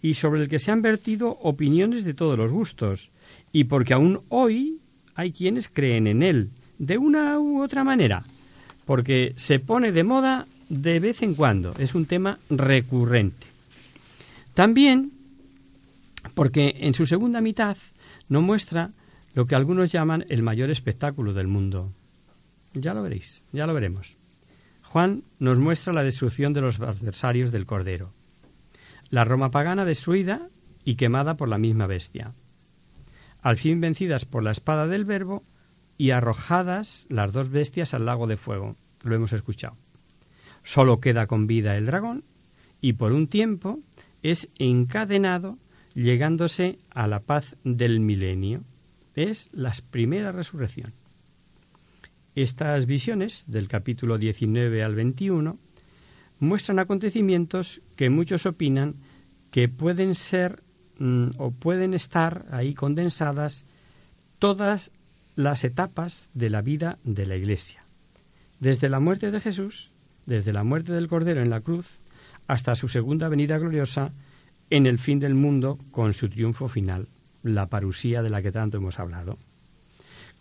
y 0.00 0.14
sobre 0.14 0.42
el 0.42 0.48
que 0.48 0.58
se 0.58 0.70
han 0.70 0.80
vertido 0.80 1.38
opiniones 1.42 2.04
de 2.04 2.14
todos 2.14 2.38
los 2.38 2.52
gustos, 2.52 3.10
y 3.52 3.64
porque 3.64 3.94
aún 3.94 4.20
hoy 4.28 4.78
hay 5.14 5.32
quienes 5.32 5.68
creen 5.68 6.06
en 6.06 6.22
él, 6.22 6.50
de 6.78 6.98
una 6.98 7.38
u 7.38 7.62
otra 7.62 7.84
manera, 7.84 8.22
porque 8.84 9.34
se 9.36 9.58
pone 9.58 9.92
de 9.92 10.04
moda 10.04 10.46
de 10.68 11.00
vez 11.00 11.22
en 11.22 11.34
cuando, 11.34 11.74
es 11.78 11.94
un 11.94 12.06
tema 12.06 12.38
recurrente. 12.50 13.46
También 14.54 15.12
porque 16.34 16.76
en 16.80 16.94
su 16.94 17.06
segunda 17.06 17.40
mitad 17.40 17.76
no 18.28 18.42
muestra 18.42 18.90
lo 19.34 19.46
que 19.46 19.54
algunos 19.54 19.92
llaman 19.92 20.24
el 20.28 20.42
mayor 20.42 20.70
espectáculo 20.70 21.32
del 21.32 21.46
mundo. 21.46 21.92
Ya 22.74 22.94
lo 22.94 23.02
veréis, 23.02 23.42
ya 23.52 23.66
lo 23.66 23.74
veremos. 23.74 24.16
Juan 24.84 25.22
nos 25.38 25.58
muestra 25.58 25.92
la 25.92 26.02
destrucción 26.02 26.52
de 26.52 26.60
los 26.60 26.80
adversarios 26.80 27.52
del 27.52 27.66
Cordero, 27.66 28.10
la 29.10 29.24
Roma 29.24 29.50
pagana 29.50 29.84
destruida 29.84 30.48
y 30.84 30.96
quemada 30.96 31.36
por 31.36 31.48
la 31.48 31.58
misma 31.58 31.86
bestia, 31.86 32.32
al 33.48 33.56
fin 33.56 33.80
vencidas 33.80 34.26
por 34.26 34.42
la 34.42 34.50
espada 34.50 34.86
del 34.86 35.06
Verbo 35.06 35.42
y 35.96 36.10
arrojadas 36.10 37.06
las 37.08 37.32
dos 37.32 37.48
bestias 37.48 37.94
al 37.94 38.04
lago 38.04 38.26
de 38.26 38.36
fuego. 38.36 38.76
Lo 39.02 39.14
hemos 39.14 39.32
escuchado. 39.32 39.74
Solo 40.64 41.00
queda 41.00 41.26
con 41.26 41.46
vida 41.46 41.74
el 41.78 41.86
dragón 41.86 42.24
y 42.82 42.92
por 42.92 43.12
un 43.12 43.26
tiempo 43.26 43.78
es 44.22 44.50
encadenado 44.58 45.56
llegándose 45.94 46.78
a 46.90 47.06
la 47.06 47.20
paz 47.20 47.56
del 47.64 48.00
milenio. 48.00 48.64
Es 49.14 49.48
la 49.52 49.72
primera 49.90 50.30
resurrección. 50.30 50.92
Estas 52.34 52.84
visiones, 52.84 53.44
del 53.46 53.66
capítulo 53.66 54.18
19 54.18 54.84
al 54.84 54.94
21, 54.94 55.56
muestran 56.38 56.80
acontecimientos 56.80 57.80
que 57.96 58.10
muchos 58.10 58.44
opinan 58.44 58.94
que 59.50 59.70
pueden 59.70 60.14
ser 60.14 60.62
mm, 60.98 61.30
o 61.38 61.50
pueden 61.50 61.94
estar 61.94 62.44
ahí 62.50 62.74
condensadas 62.74 63.64
todas 64.38 64.90
las 65.36 65.64
etapas 65.64 66.28
de 66.34 66.50
la 66.50 66.62
vida 66.62 66.98
de 67.04 67.26
la 67.26 67.36
Iglesia. 67.36 67.82
Desde 68.60 68.88
la 68.88 69.00
muerte 69.00 69.30
de 69.30 69.40
Jesús, 69.40 69.90
desde 70.26 70.52
la 70.52 70.64
muerte 70.64 70.92
del 70.92 71.08
Cordero 71.08 71.40
en 71.40 71.50
la 71.50 71.60
cruz, 71.60 71.98
hasta 72.48 72.74
su 72.74 72.88
segunda 72.88 73.28
venida 73.28 73.58
gloriosa 73.58 74.10
en 74.70 74.86
el 74.86 74.98
fin 74.98 75.20
del 75.20 75.34
mundo 75.34 75.78
con 75.92 76.12
su 76.12 76.28
triunfo 76.28 76.68
final, 76.68 77.06
la 77.42 77.66
parusía 77.66 78.22
de 78.22 78.30
la 78.30 78.42
que 78.42 78.52
tanto 78.52 78.78
hemos 78.78 78.98
hablado. 78.98 79.38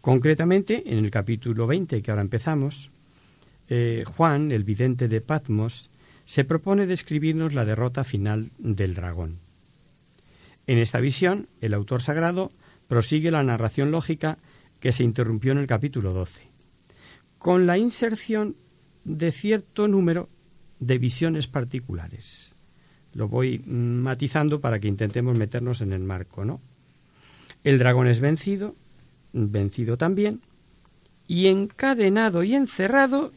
Concretamente, 0.02 0.84
en 0.86 1.04
el 1.04 1.12
capítulo 1.12 1.68
20 1.68 2.02
que 2.02 2.12
ahora 2.12 2.24
empezamos, 2.24 2.90
eh, 3.70 4.04
Juan, 4.06 4.52
el 4.52 4.64
vidente 4.64 5.08
de 5.08 5.22
Patmos, 5.22 5.90
se 6.26 6.44
propone 6.44 6.88
describirnos 6.88 7.54
la 7.54 7.66
derrota 7.66 8.04
final 8.04 8.50
del 8.58 8.96
dragón. 8.96 9.38
En 10.68 10.78
esta 10.80 11.00
visión, 11.00 11.48
el 11.62 11.74
autor 11.74 12.02
sagrado 12.02 12.52
prosigue 12.90 13.32
la 13.32 13.44
narración 13.44 13.90
lógica 13.90 14.38
que 14.82 14.92
se 14.92 15.04
interrumpió 15.04 15.54
en 15.54 15.58
el 15.58 15.68
capítulo 15.68 16.14
12, 16.14 16.44
con 17.40 17.66
la 17.66 17.78
inserción 17.78 18.56
de 19.06 19.32
cierto 19.32 19.88
número 19.88 20.28
de 20.80 20.98
visiones 20.98 21.48
particulares. 21.48 22.52
Lo 23.14 23.30
voy 23.30 23.60
matizando 23.60 24.60
para 24.60 24.80
que 24.80 24.90
intentemos 24.90 25.38
meternos 25.38 25.82
en 25.82 25.94
el 25.94 26.04
marco, 26.04 26.46
¿no? 26.46 26.60
El 27.64 27.80
dragón 27.80 28.08
es 28.08 28.20
vencido, 28.20 28.76
vencido 29.34 29.98
también, 29.98 30.42
y 31.28 31.48
encadenado 31.48 32.44
y 32.44 32.56
encerrado 32.56 33.32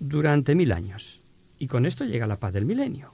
durante 0.00 0.54
mil 0.54 0.72
años. 0.72 1.20
Y 1.58 1.66
con 1.66 1.86
esto 1.86 2.04
llega 2.04 2.26
la 2.26 2.36
paz 2.36 2.52
del 2.52 2.64
milenio. 2.64 3.12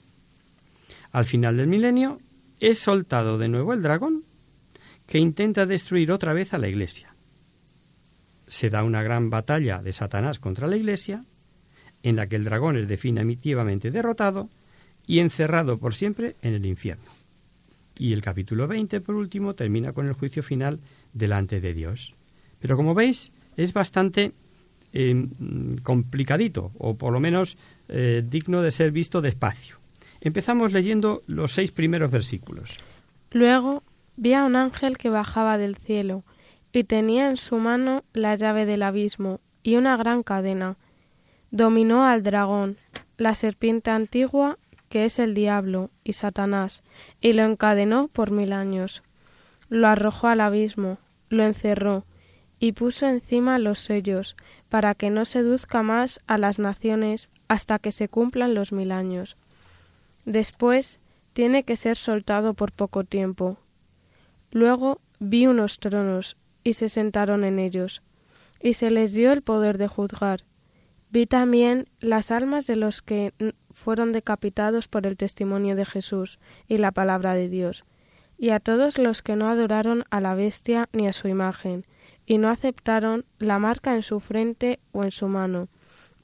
Al 1.12 1.24
final 1.24 1.56
del 1.56 1.66
milenio 1.66 2.20
es 2.68 2.78
soltado 2.78 3.38
de 3.38 3.48
nuevo 3.48 3.72
el 3.72 3.82
dragón 3.82 4.22
que 5.06 5.18
intenta 5.18 5.66
destruir 5.66 6.12
otra 6.12 6.32
vez 6.32 6.54
a 6.54 6.58
la 6.58 6.68
iglesia 6.68 7.14
se 8.46 8.70
da 8.70 8.84
una 8.84 9.02
gran 9.02 9.30
batalla 9.30 9.82
de 9.82 9.92
Satanás 9.92 10.38
contra 10.38 10.68
la 10.68 10.76
Iglesia, 10.76 11.24
en 12.02 12.16
la 12.16 12.26
que 12.26 12.36
el 12.36 12.44
dragón 12.44 12.76
es 12.76 12.88
definitivamente 12.88 13.90
derrotado 13.90 14.48
y 15.06 15.20
encerrado 15.20 15.78
por 15.78 15.94
siempre 15.94 16.36
en 16.42 16.54
el 16.54 16.66
infierno. 16.66 17.10
Y 17.96 18.12
el 18.12 18.22
capítulo 18.22 18.66
20, 18.66 19.00
por 19.00 19.14
último, 19.14 19.54
termina 19.54 19.92
con 19.92 20.06
el 20.06 20.14
juicio 20.14 20.42
final 20.42 20.80
delante 21.12 21.60
de 21.60 21.74
Dios. 21.74 22.14
Pero 22.60 22.76
como 22.76 22.94
veis, 22.94 23.30
es 23.56 23.72
bastante 23.72 24.32
eh, 24.92 25.26
complicadito, 25.82 26.72
o 26.78 26.94
por 26.96 27.12
lo 27.12 27.20
menos 27.20 27.56
eh, 27.88 28.22
digno 28.28 28.62
de 28.62 28.70
ser 28.70 28.90
visto 28.90 29.20
despacio. 29.20 29.78
Empezamos 30.24 30.72
leyendo 30.72 31.22
los 31.26 31.52
seis 31.52 31.70
primeros 31.70 32.10
versículos. 32.10 32.78
Luego 33.30 33.82
vi 34.16 34.32
a 34.32 34.44
un 34.44 34.56
ángel 34.56 34.96
que 34.96 35.10
bajaba 35.10 35.58
del 35.58 35.76
cielo 35.76 36.24
y 36.72 36.84
tenía 36.84 37.28
en 37.28 37.36
su 37.36 37.56
mano 37.56 38.04
la 38.14 38.34
llave 38.34 38.64
del 38.64 38.82
abismo 38.82 39.38
y 39.62 39.76
una 39.76 39.98
gran 39.98 40.22
cadena. 40.22 40.76
Dominó 41.50 42.06
al 42.06 42.22
dragón, 42.22 42.78
la 43.18 43.34
serpiente 43.34 43.90
antigua, 43.90 44.58
que 44.88 45.04
es 45.04 45.18
el 45.18 45.34
diablo 45.34 45.90
y 46.04 46.14
Satanás, 46.14 46.82
y 47.20 47.34
lo 47.34 47.44
encadenó 47.44 48.08
por 48.08 48.30
mil 48.30 48.54
años. 48.54 49.02
Lo 49.68 49.88
arrojó 49.88 50.28
al 50.28 50.40
abismo, 50.40 50.96
lo 51.28 51.44
encerró, 51.44 52.04
y 52.58 52.72
puso 52.72 53.06
encima 53.06 53.58
los 53.58 53.78
sellos, 53.78 54.36
para 54.70 54.94
que 54.94 55.10
no 55.10 55.26
seduzca 55.26 55.82
más 55.82 56.20
a 56.26 56.38
las 56.38 56.58
naciones 56.58 57.28
hasta 57.46 57.78
que 57.78 57.92
se 57.92 58.08
cumplan 58.08 58.54
los 58.54 58.72
mil 58.72 58.90
años. 58.90 59.36
Después 60.24 60.98
tiene 61.32 61.64
que 61.64 61.76
ser 61.76 61.96
soltado 61.96 62.54
por 62.54 62.72
poco 62.72 63.04
tiempo. 63.04 63.58
Luego 64.50 65.00
vi 65.18 65.46
unos 65.46 65.78
tronos 65.78 66.36
y 66.62 66.74
se 66.74 66.88
sentaron 66.88 67.44
en 67.44 67.58
ellos, 67.58 68.02
y 68.60 68.74
se 68.74 68.90
les 68.90 69.12
dio 69.12 69.32
el 69.32 69.42
poder 69.42 69.76
de 69.76 69.88
juzgar. 69.88 70.44
Vi 71.10 71.26
también 71.26 71.88
las 72.00 72.30
almas 72.30 72.66
de 72.66 72.76
los 72.76 73.02
que 73.02 73.32
fueron 73.72 74.12
decapitados 74.12 74.88
por 74.88 75.06
el 75.06 75.16
testimonio 75.16 75.76
de 75.76 75.84
Jesús 75.84 76.38
y 76.68 76.78
la 76.78 76.90
palabra 76.90 77.34
de 77.34 77.48
Dios, 77.48 77.84
y 78.38 78.50
a 78.50 78.60
todos 78.60 78.98
los 78.98 79.22
que 79.22 79.36
no 79.36 79.48
adoraron 79.48 80.04
a 80.10 80.20
la 80.20 80.34
bestia 80.34 80.88
ni 80.92 81.06
a 81.06 81.12
su 81.12 81.28
imagen, 81.28 81.84
y 82.26 82.38
no 82.38 82.48
aceptaron 82.48 83.24
la 83.38 83.58
marca 83.58 83.94
en 83.94 84.02
su 84.02 84.18
frente 84.18 84.80
o 84.92 85.04
en 85.04 85.10
su 85.10 85.28
mano. 85.28 85.68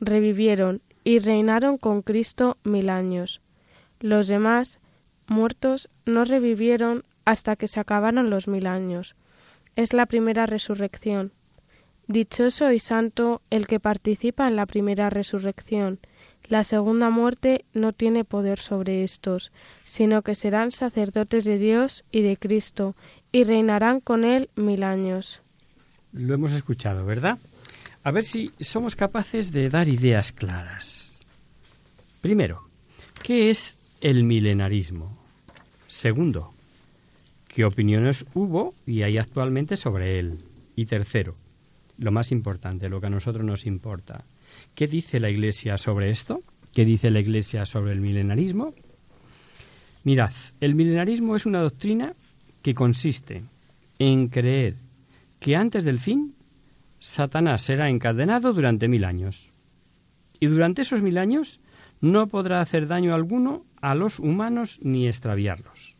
Revivieron 0.01 0.81
y 1.05 1.19
reinaron 1.19 1.77
con 1.77 2.03
Cristo 2.03 2.57
mil 2.65 2.89
años. 2.89 3.43
Los 4.01 4.27
demás, 4.29 4.81
muertos, 5.27 5.89
no 6.05 6.25
revivieron 6.25 7.05
hasta 7.25 7.55
que 7.57 7.69
se 7.69 7.81
acabaron 7.81 8.31
los 8.31 8.49
mil 8.49 8.67
años 8.67 9.17
es 9.77 9.93
la 9.93 10.07
primera 10.07 10.47
resurrección. 10.47 11.33
Dichoso 12.07 12.73
y 12.73 12.81
santo 12.81 13.41
el 13.51 13.67
que 13.67 13.79
participa 13.79 14.49
en 14.49 14.57
la 14.57 14.67
primera 14.67 15.11
resurrección. 15.11 16.01
La 16.49 16.65
segunda 16.65 17.09
muerte 17.09 17.65
no 17.73 17.93
tiene 17.93 18.25
poder 18.25 18.59
sobre 18.59 19.05
estos, 19.05 19.53
sino 19.85 20.23
que 20.23 20.35
serán 20.35 20.73
sacerdotes 20.73 21.45
de 21.45 21.59
Dios 21.59 22.05
y 22.11 22.23
de 22.23 22.37
Cristo, 22.37 22.97
y 23.31 23.45
reinarán 23.45 24.01
con 24.01 24.25
él 24.25 24.51
mil 24.57 24.83
años. 24.83 25.41
Lo 26.13 26.35
hemos 26.35 26.53
escuchado, 26.53 27.07
¿verdad? 27.07 27.39
A 28.03 28.11
ver 28.11 28.25
si 28.25 28.51
somos 28.61 28.97
capaces 28.97 29.53
de 29.53 29.71
dar 29.71 29.89
ideas 29.89 30.33
claras. 30.33 31.21
Primero, 32.21 32.65
¿qué 33.23 33.51
es 33.51 33.77
el 34.01 34.25
milenarismo? 34.25 35.17
Segundo, 35.87 36.53
qué 37.49 37.65
opiniones 37.65 38.25
hubo 38.35 38.75
y 38.87 39.03
hay 39.03 39.19
actualmente 39.19 39.77
sobre 39.77 40.19
él. 40.19 40.39
Y 40.77 40.87
tercero, 40.87 41.37
lo 41.99 42.11
más 42.11 42.33
importante, 42.33 42.89
lo 42.89 43.01
que 43.01 43.09
a 43.09 43.11
nosotros 43.11 43.45
nos 43.45 43.67
importa, 43.67 44.25
¿qué 44.75 44.87
dice 44.87 45.21
la 45.21 45.29
Iglesia 45.29 45.77
sobre 45.77 46.11
esto? 46.11 46.43
¿Qué 46.73 46.85
dice 46.85 47.11
la 47.11 47.21
Iglesia 47.21 47.67
sobre 47.67 47.93
el 47.93 48.01
milenarismo? 48.01 48.73
Mirad, 50.05 50.33
el 50.61 50.75
milenarismo 50.75 51.37
es 51.37 51.45
una 51.45 51.61
doctrina 51.61 52.15
que 52.63 52.75
consiste 52.75 53.43
en 53.99 54.29
creer 54.29 54.77
que 55.41 55.57
antes 55.57 55.85
del 55.85 55.99
fin 55.99 56.35
Satanás 56.99 57.63
será 57.63 57.91
encadenado 57.91 58.53
durante 58.53 58.89
mil 58.89 59.05
años. 59.05 59.51
Y 60.39 60.47
durante 60.47 60.83
esos 60.83 61.03
mil 61.03 61.19
años 61.19 61.60
no 62.01 62.29
podrá 62.29 62.61
hacer 62.61 62.87
daño 62.87 63.15
alguno 63.15 63.65
a 63.81 63.95
los 63.95 64.19
humanos 64.19 64.79
ni 64.83 65.09
extraviarlos. 65.09 65.97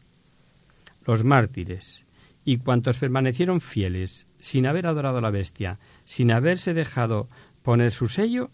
Los 1.07 1.25
mártires 1.25 2.05
y 2.45 2.59
cuantos 2.59 2.97
permanecieron 2.99 3.61
fieles, 3.61 4.27
sin 4.39 4.67
haber 4.67 4.87
adorado 4.87 5.19
a 5.19 5.21
la 5.21 5.31
bestia, 5.31 5.79
sin 6.05 6.33
haberse 6.33 6.75
dejado 6.75 7.29
poner 7.63 7.93
su 7.93 8.09
sello, 8.09 8.51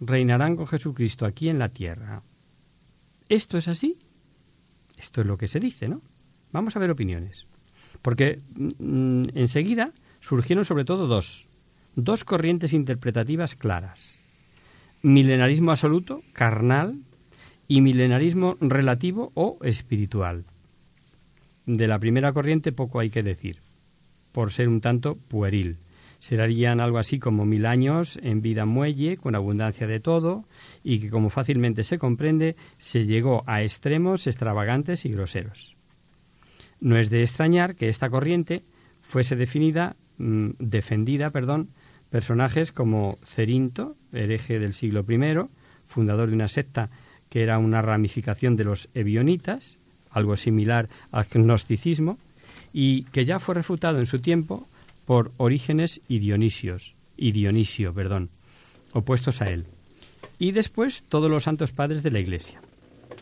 reinarán 0.00 0.56
con 0.56 0.66
Jesucristo 0.66 1.24
aquí 1.26 1.48
en 1.48 1.58
la 1.58 1.68
tierra. 1.68 2.22
¿Esto 3.28 3.58
es 3.58 3.68
así? 3.68 3.98
Esto 4.98 5.20
es 5.20 5.26
lo 5.26 5.38
que 5.38 5.48
se 5.48 5.60
dice, 5.60 5.88
¿no? 5.88 6.00
Vamos 6.52 6.76
a 6.76 6.78
ver 6.78 6.90
opiniones. 6.90 7.46
Porque 8.02 8.40
mm, 8.56 9.26
enseguida 9.34 9.92
surgieron 10.20 10.64
sobre 10.64 10.84
todo 10.84 11.06
dos, 11.06 11.46
dos 11.94 12.24
corrientes 12.24 12.72
interpretativas 12.72 13.54
claras. 13.54 14.17
Milenarismo 15.02 15.70
absoluto, 15.70 16.22
carnal, 16.32 16.98
y 17.68 17.82
milenarismo 17.82 18.56
relativo 18.60 19.30
o 19.34 19.58
espiritual. 19.62 20.44
De 21.66 21.86
la 21.86 21.98
primera 21.98 22.32
corriente 22.32 22.72
poco 22.72 22.98
hay 22.98 23.10
que 23.10 23.22
decir, 23.22 23.58
por 24.32 24.50
ser 24.50 24.68
un 24.68 24.80
tanto 24.80 25.16
pueril. 25.28 25.76
Serían 26.18 26.80
algo 26.80 26.98
así 26.98 27.18
como 27.18 27.44
mil 27.44 27.66
años 27.66 28.18
en 28.22 28.42
vida 28.42 28.64
muelle, 28.64 29.18
con 29.18 29.34
abundancia 29.34 29.86
de 29.86 30.00
todo, 30.00 30.44
y 30.82 30.98
que, 30.98 31.10
como 31.10 31.30
fácilmente 31.30 31.84
se 31.84 31.98
comprende, 31.98 32.56
se 32.78 33.04
llegó 33.04 33.44
a 33.46 33.62
extremos 33.62 34.26
extravagantes 34.26 35.04
y 35.04 35.10
groseros. 35.10 35.76
No 36.80 36.96
es 36.96 37.10
de 37.10 37.22
extrañar 37.22 37.76
que 37.76 37.88
esta 37.88 38.10
corriente 38.10 38.62
fuese 39.02 39.36
definida, 39.36 39.94
mm, 40.16 40.50
defendida, 40.58 41.30
perdón, 41.30 41.68
personajes 42.10 42.72
como 42.72 43.18
Cerinto, 43.24 43.96
hereje 44.12 44.58
del 44.58 44.74
siglo 44.74 45.04
I, 45.08 45.48
fundador 45.86 46.28
de 46.28 46.34
una 46.34 46.48
secta 46.48 46.90
que 47.28 47.42
era 47.42 47.58
una 47.58 47.82
ramificación 47.82 48.56
de 48.56 48.64
los 48.64 48.88
ebionitas, 48.94 49.76
algo 50.10 50.36
similar 50.36 50.88
al 51.12 51.26
gnosticismo, 51.32 52.18
y 52.72 53.04
que 53.04 53.24
ya 53.24 53.38
fue 53.38 53.54
refutado 53.54 53.98
en 53.98 54.06
su 54.06 54.18
tiempo 54.18 54.66
por 55.04 55.32
Orígenes 55.36 56.00
y 56.08 56.18
Dionisios, 56.18 56.94
y 57.16 57.32
Dionisio, 57.32 57.92
perdón, 57.92 58.30
opuestos 58.92 59.42
a 59.42 59.50
él. 59.50 59.66
Y 60.38 60.52
después 60.52 61.04
todos 61.08 61.30
los 61.30 61.44
santos 61.44 61.72
padres 61.72 62.02
de 62.02 62.10
la 62.10 62.20
Iglesia. 62.20 62.60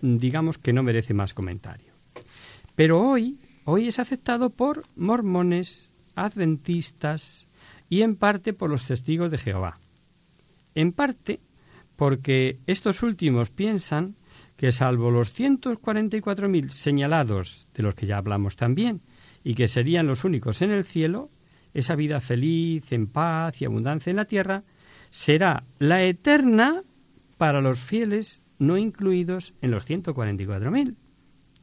Digamos 0.03 0.59
que 0.59 0.73
no 0.73 0.83
merece 0.83 1.15
más 1.15 1.33
comentario. 1.33 1.93
Pero 2.75 3.01
hoy, 3.01 3.39
hoy 3.65 3.89
es 3.89 3.99
aceptado 3.99 4.51
por 4.51 4.85
mormones, 4.97 5.95
adventistas 6.15 7.46
y 7.89 8.03
en 8.03 8.17
parte 8.17 8.53
por 8.53 8.71
los 8.71 8.87
testigos 8.87 9.31
de 9.31 9.39
Jehová. 9.39 9.79
En 10.75 10.93
parte 10.93 11.41
porque 11.97 12.59
estos 12.67 13.03
últimos 13.03 13.51
piensan 13.51 14.15
que 14.57 14.73
salvo 14.73 15.11
los 15.11 15.39
144.000 15.39 16.71
señalados, 16.71 17.67
de 17.75 17.83
los 17.83 17.95
que 17.95 18.07
ya 18.07 18.19
hablamos 18.19 18.57
también, 18.57 19.01
y 19.45 19.55
que 19.55 19.69
serían 19.69 20.07
los 20.07 20.25
únicos 20.25 20.63
en 20.63 20.71
el 20.71 20.85
cielo, 20.85 21.29
esa 21.75 21.95
vida 21.95 22.21
feliz, 22.21 22.91
en 22.93 23.07
paz 23.07 23.61
y 23.61 23.67
abundancia 23.67 24.11
en 24.11 24.17
la 24.17 24.25
tierra, 24.25 24.63
será 25.11 25.63
la 25.79 26.03
eterna 26.03 26.83
para 27.39 27.61
los 27.61 27.81
fieles 27.81 28.41
no 28.59 28.79
incluidos 28.79 29.53
en 29.61 29.71
los 29.71 29.87
144.000, 29.89 30.95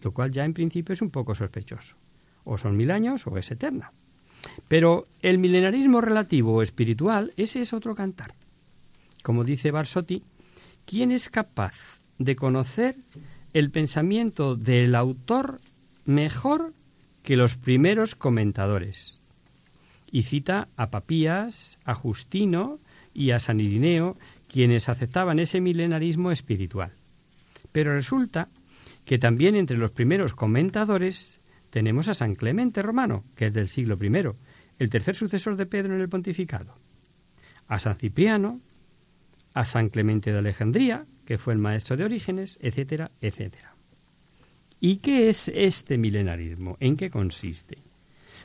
lo 0.04 0.12
cual 0.12 0.32
ya 0.32 0.46
en 0.46 0.54
principio 0.54 0.94
es 0.94 1.02
un 1.02 1.10
poco 1.10 1.34
sospechoso. 1.34 1.96
O 2.44 2.58
son 2.58 2.78
mil 2.78 2.92
años 2.92 3.26
o 3.26 3.38
es 3.38 3.50
eterna. 3.52 3.92
Pero 4.68 5.06
el 5.22 5.38
milenarismo 5.38 6.02
relativo 6.02 6.54
o 6.54 6.62
espiritual, 6.62 7.32
ese 7.38 7.62
es 7.62 7.74
otro 7.74 7.96
cantar. 7.96 8.34
Como 9.22 9.44
dice 9.44 9.72
Barsotti, 9.72 10.24
¿quién 10.86 11.12
es 11.12 11.30
capaz 11.30 11.74
de 12.18 12.36
conocer 12.36 12.96
el 13.54 13.72
pensamiento 13.72 14.56
del 14.56 14.96
autor 14.96 15.60
mejor 16.06 16.74
que 17.24 17.38
los 17.38 17.56
primeros 17.56 18.16
comentadores? 18.16 19.20
Y 20.12 20.24
cita 20.24 20.68
a 20.76 20.88
Papías, 20.88 21.78
a 21.86 21.96
Justino 21.96 22.80
y 23.14 23.32
a 23.32 23.40
San 23.40 23.60
Irineo, 23.60 24.18
quienes 24.52 24.90
aceptaban 24.90 25.40
ese 25.40 25.62
milenarismo 25.62 26.32
espiritual. 26.32 26.92
Pero 27.72 27.94
resulta 27.94 28.50
que 29.06 29.18
también 29.18 29.56
entre 29.56 29.78
los 29.78 29.92
primeros 29.92 30.34
comentadores 30.34 31.40
tenemos 31.74 32.08
a 32.08 32.14
San 32.14 32.36
Clemente 32.36 32.84
Romano, 32.84 33.24
que 33.36 33.48
es 33.48 33.54
del 33.56 33.68
siglo 33.68 33.98
I, 34.00 34.30
el 34.78 34.90
tercer 34.92 35.16
sucesor 35.16 35.56
de 35.56 35.66
Pedro 35.66 35.96
en 35.96 36.02
el 36.02 36.08
pontificado, 36.08 36.76
a 37.68 37.80
San 37.80 37.96
Cipriano, 37.96 38.62
a 39.56 39.66
San 39.66 39.90
Clemente 39.90 40.32
de 40.32 40.38
Alejandría, 40.38 41.04
que 41.26 41.40
fue 41.40 41.56
el 41.56 41.60
maestro 41.60 41.98
de 41.98 42.04
Orígenes, 42.04 42.60
etcétera, 42.62 43.10
etcétera. 43.22 43.74
¿Y 44.82 44.98
qué 44.98 45.30
es 45.30 45.48
este 45.48 45.98
milenarismo? 45.98 46.78
¿En 46.80 46.96
qué 46.96 47.10
consiste? 47.10 47.80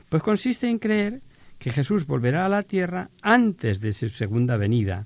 Pues 0.08 0.22
consiste 0.22 0.70
en 0.70 0.78
creer 0.78 1.20
que 1.58 1.70
Jesús 1.70 2.06
volverá 2.06 2.46
a 2.46 2.48
la 2.48 2.62
tierra 2.62 3.10
antes 3.20 3.82
de 3.82 3.92
su 3.92 4.08
segunda 4.08 4.56
venida, 4.56 5.04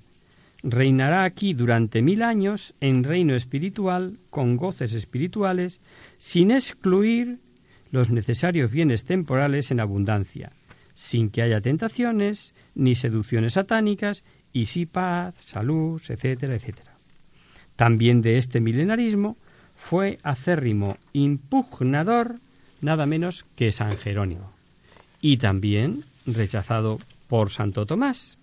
reinará 0.62 1.24
aquí 1.24 1.54
durante 1.54 2.02
mil 2.02 2.22
años 2.22 2.72
en 2.80 3.02
reino 3.02 3.34
espiritual, 3.34 4.16
con 4.30 4.56
goces 4.56 4.92
espirituales, 4.92 5.80
sin 6.18 6.52
excluir 6.52 7.40
los 7.92 8.10
necesarios 8.10 8.72
bienes 8.72 9.04
temporales 9.04 9.70
en 9.70 9.78
abundancia, 9.78 10.50
sin 10.94 11.30
que 11.30 11.42
haya 11.42 11.60
tentaciones 11.60 12.54
ni 12.74 12.96
seducciones 12.96 13.54
satánicas 13.54 14.24
y 14.52 14.66
sí 14.66 14.86
paz, 14.86 15.36
salud, 15.44 16.02
etcétera, 16.08 16.56
etcétera. 16.56 16.90
También 17.76 18.22
de 18.22 18.38
este 18.38 18.60
milenarismo 18.60 19.36
fue 19.76 20.18
acérrimo 20.22 20.96
impugnador 21.12 22.36
nada 22.80 23.06
menos 23.06 23.44
que 23.56 23.72
San 23.72 23.96
Jerónimo 23.96 24.52
y 25.20 25.36
también 25.36 26.04
rechazado 26.26 26.98
por 27.28 27.50
Santo 27.50 27.86
Tomás. 27.86 28.38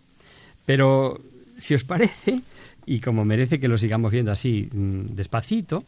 Pero 0.65 1.19
si 1.57 1.73
os 1.73 1.83
parece, 1.83 2.39
y 2.85 2.99
como 2.99 3.25
merece 3.25 3.59
que 3.59 3.67
lo 3.67 3.77
sigamos 3.77 4.11
viendo 4.11 4.31
así 4.31 4.69
mm, 4.71 5.15
despacito, 5.15 5.83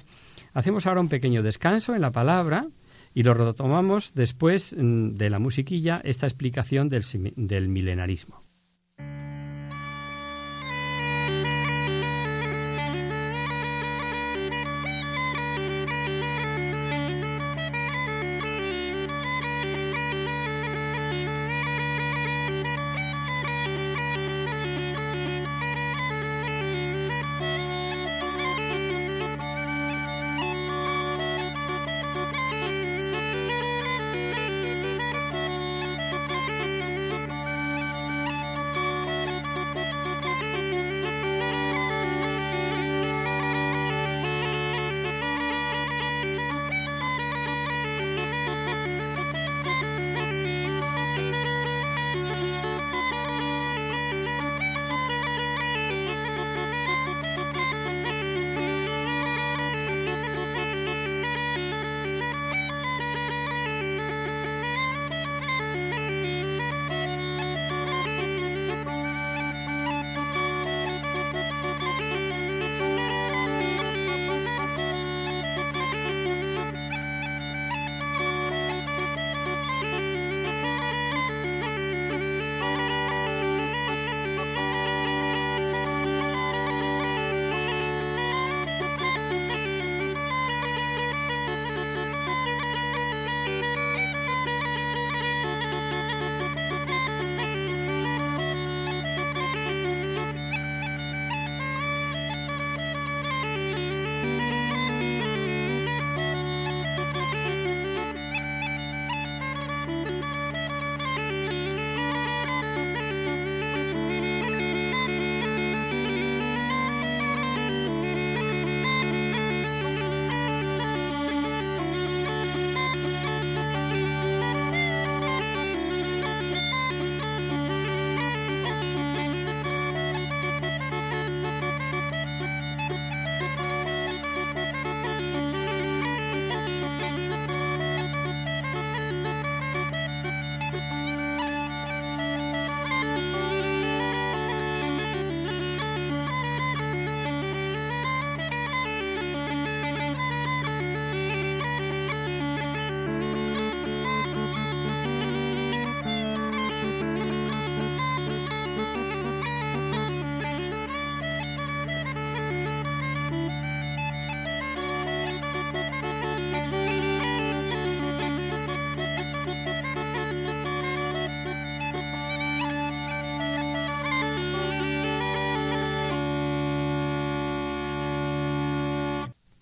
hacemos 0.53 0.85
ahora 0.85 1.01
un 1.01 1.09
pequeño 1.09 1.43
descanso 1.43 1.95
en 1.95 2.01
la 2.01 2.11
palabra 2.11 2.65
y 3.13 3.23
lo 3.23 3.33
retomamos 3.33 4.13
después 4.13 4.75
mm, 4.77 5.11
de 5.11 5.29
la 5.29 5.39
musiquilla 5.39 6.01
esta 6.03 6.27
explicación 6.27 6.89
del, 6.89 7.03
del 7.35 7.67
milenarismo. 7.67 8.39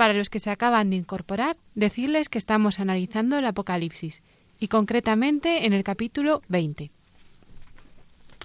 Para 0.00 0.14
los 0.14 0.30
que 0.30 0.38
se 0.38 0.48
acaban 0.48 0.88
de 0.88 0.96
incorporar, 0.96 1.58
decirles 1.74 2.30
que 2.30 2.38
estamos 2.38 2.80
analizando 2.80 3.36
el 3.36 3.44
Apocalipsis 3.44 4.22
y 4.58 4.68
concretamente 4.68 5.66
en 5.66 5.74
el 5.74 5.84
capítulo 5.84 6.40
20. 6.48 6.90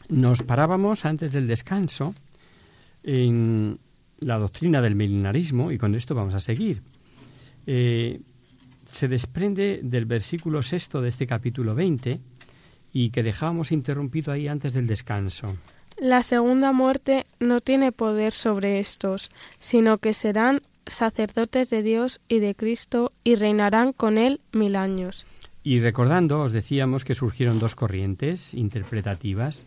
Nos 0.10 0.44
parábamos 0.44 1.06
antes 1.06 1.32
del 1.32 1.48
descanso 1.48 2.14
en 3.06 3.80
la 4.20 4.38
doctrina 4.38 4.82
del 4.82 4.96
milenarismo 4.96 5.72
y 5.72 5.78
con 5.78 5.96
esto 5.96 6.14
vamos 6.14 6.34
a 6.34 6.42
seguir. 6.42 6.82
Eh, 7.66 8.20
se 8.92 9.08
desprende 9.08 9.80
del 9.82 10.04
versículo 10.04 10.62
sexto 10.62 11.02
de 11.02 11.08
este 11.08 11.26
capítulo 11.26 11.74
20 11.74 12.20
y 12.92 13.12
que 13.12 13.24
dejábamos 13.24 13.72
interrumpido 13.72 14.34
ahí 14.34 14.50
antes 14.50 14.74
del 14.74 14.88
descanso. 14.88 15.56
La 15.96 16.22
segunda 16.24 16.74
muerte 16.74 17.26
no 17.40 17.62
tiene 17.62 17.94
poder 17.94 18.34
sobre 18.34 18.80
estos, 18.80 19.32
sino 19.58 20.00
que 20.00 20.14
serán 20.14 20.60
sacerdotes 20.86 21.70
de 21.70 21.84
Dios 21.84 22.22
y 22.28 22.40
de 22.40 22.56
Cristo 22.56 23.12
y 23.24 23.36
reinarán 23.36 23.94
con 23.94 24.18
él 24.18 24.40
mil 24.52 24.76
años. 24.76 25.26
Y 25.64 25.80
recordando, 25.80 26.42
os 26.42 26.54
decíamos 26.54 27.04
que 27.04 27.16
surgieron 27.16 27.60
dos 27.60 27.74
corrientes 27.74 28.54
interpretativas, 28.54 29.66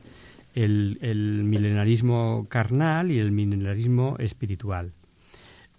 el, 0.54 0.98
el 1.02 1.42
milenarismo 1.44 2.46
carnal 2.48 3.10
y 3.10 3.18
el 3.18 3.32
milenarismo 3.32 4.16
espiritual. 4.18 4.92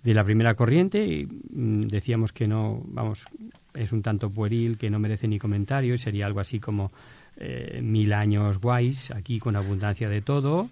De 0.04 0.13
la 0.13 0.23
primera 0.23 0.56
corriente 0.56 1.28
mm, 1.28 1.88
decíamos 1.88 2.32
que 2.32 2.47
no, 2.47 2.82
vamos, 2.86 3.25
es 3.73 3.91
un 3.91 4.02
tanto 4.02 4.30
pueril, 4.30 4.78
que 4.78 4.89
no 4.89 4.99
merece 4.99 5.28
ni 5.28 5.39
comentario, 5.39 5.93
y 5.93 5.97
sería 5.97 6.25
algo 6.25 6.39
así 6.39 6.60
como 6.60 6.89
eh, 7.38 7.80
mil 7.82 8.13
años 8.13 8.60
guays, 8.60 9.12
aquí 9.12 9.39
con 9.39 9.56
abundancia 9.56 10.10
de 10.10 10.21
todo, 10.21 10.69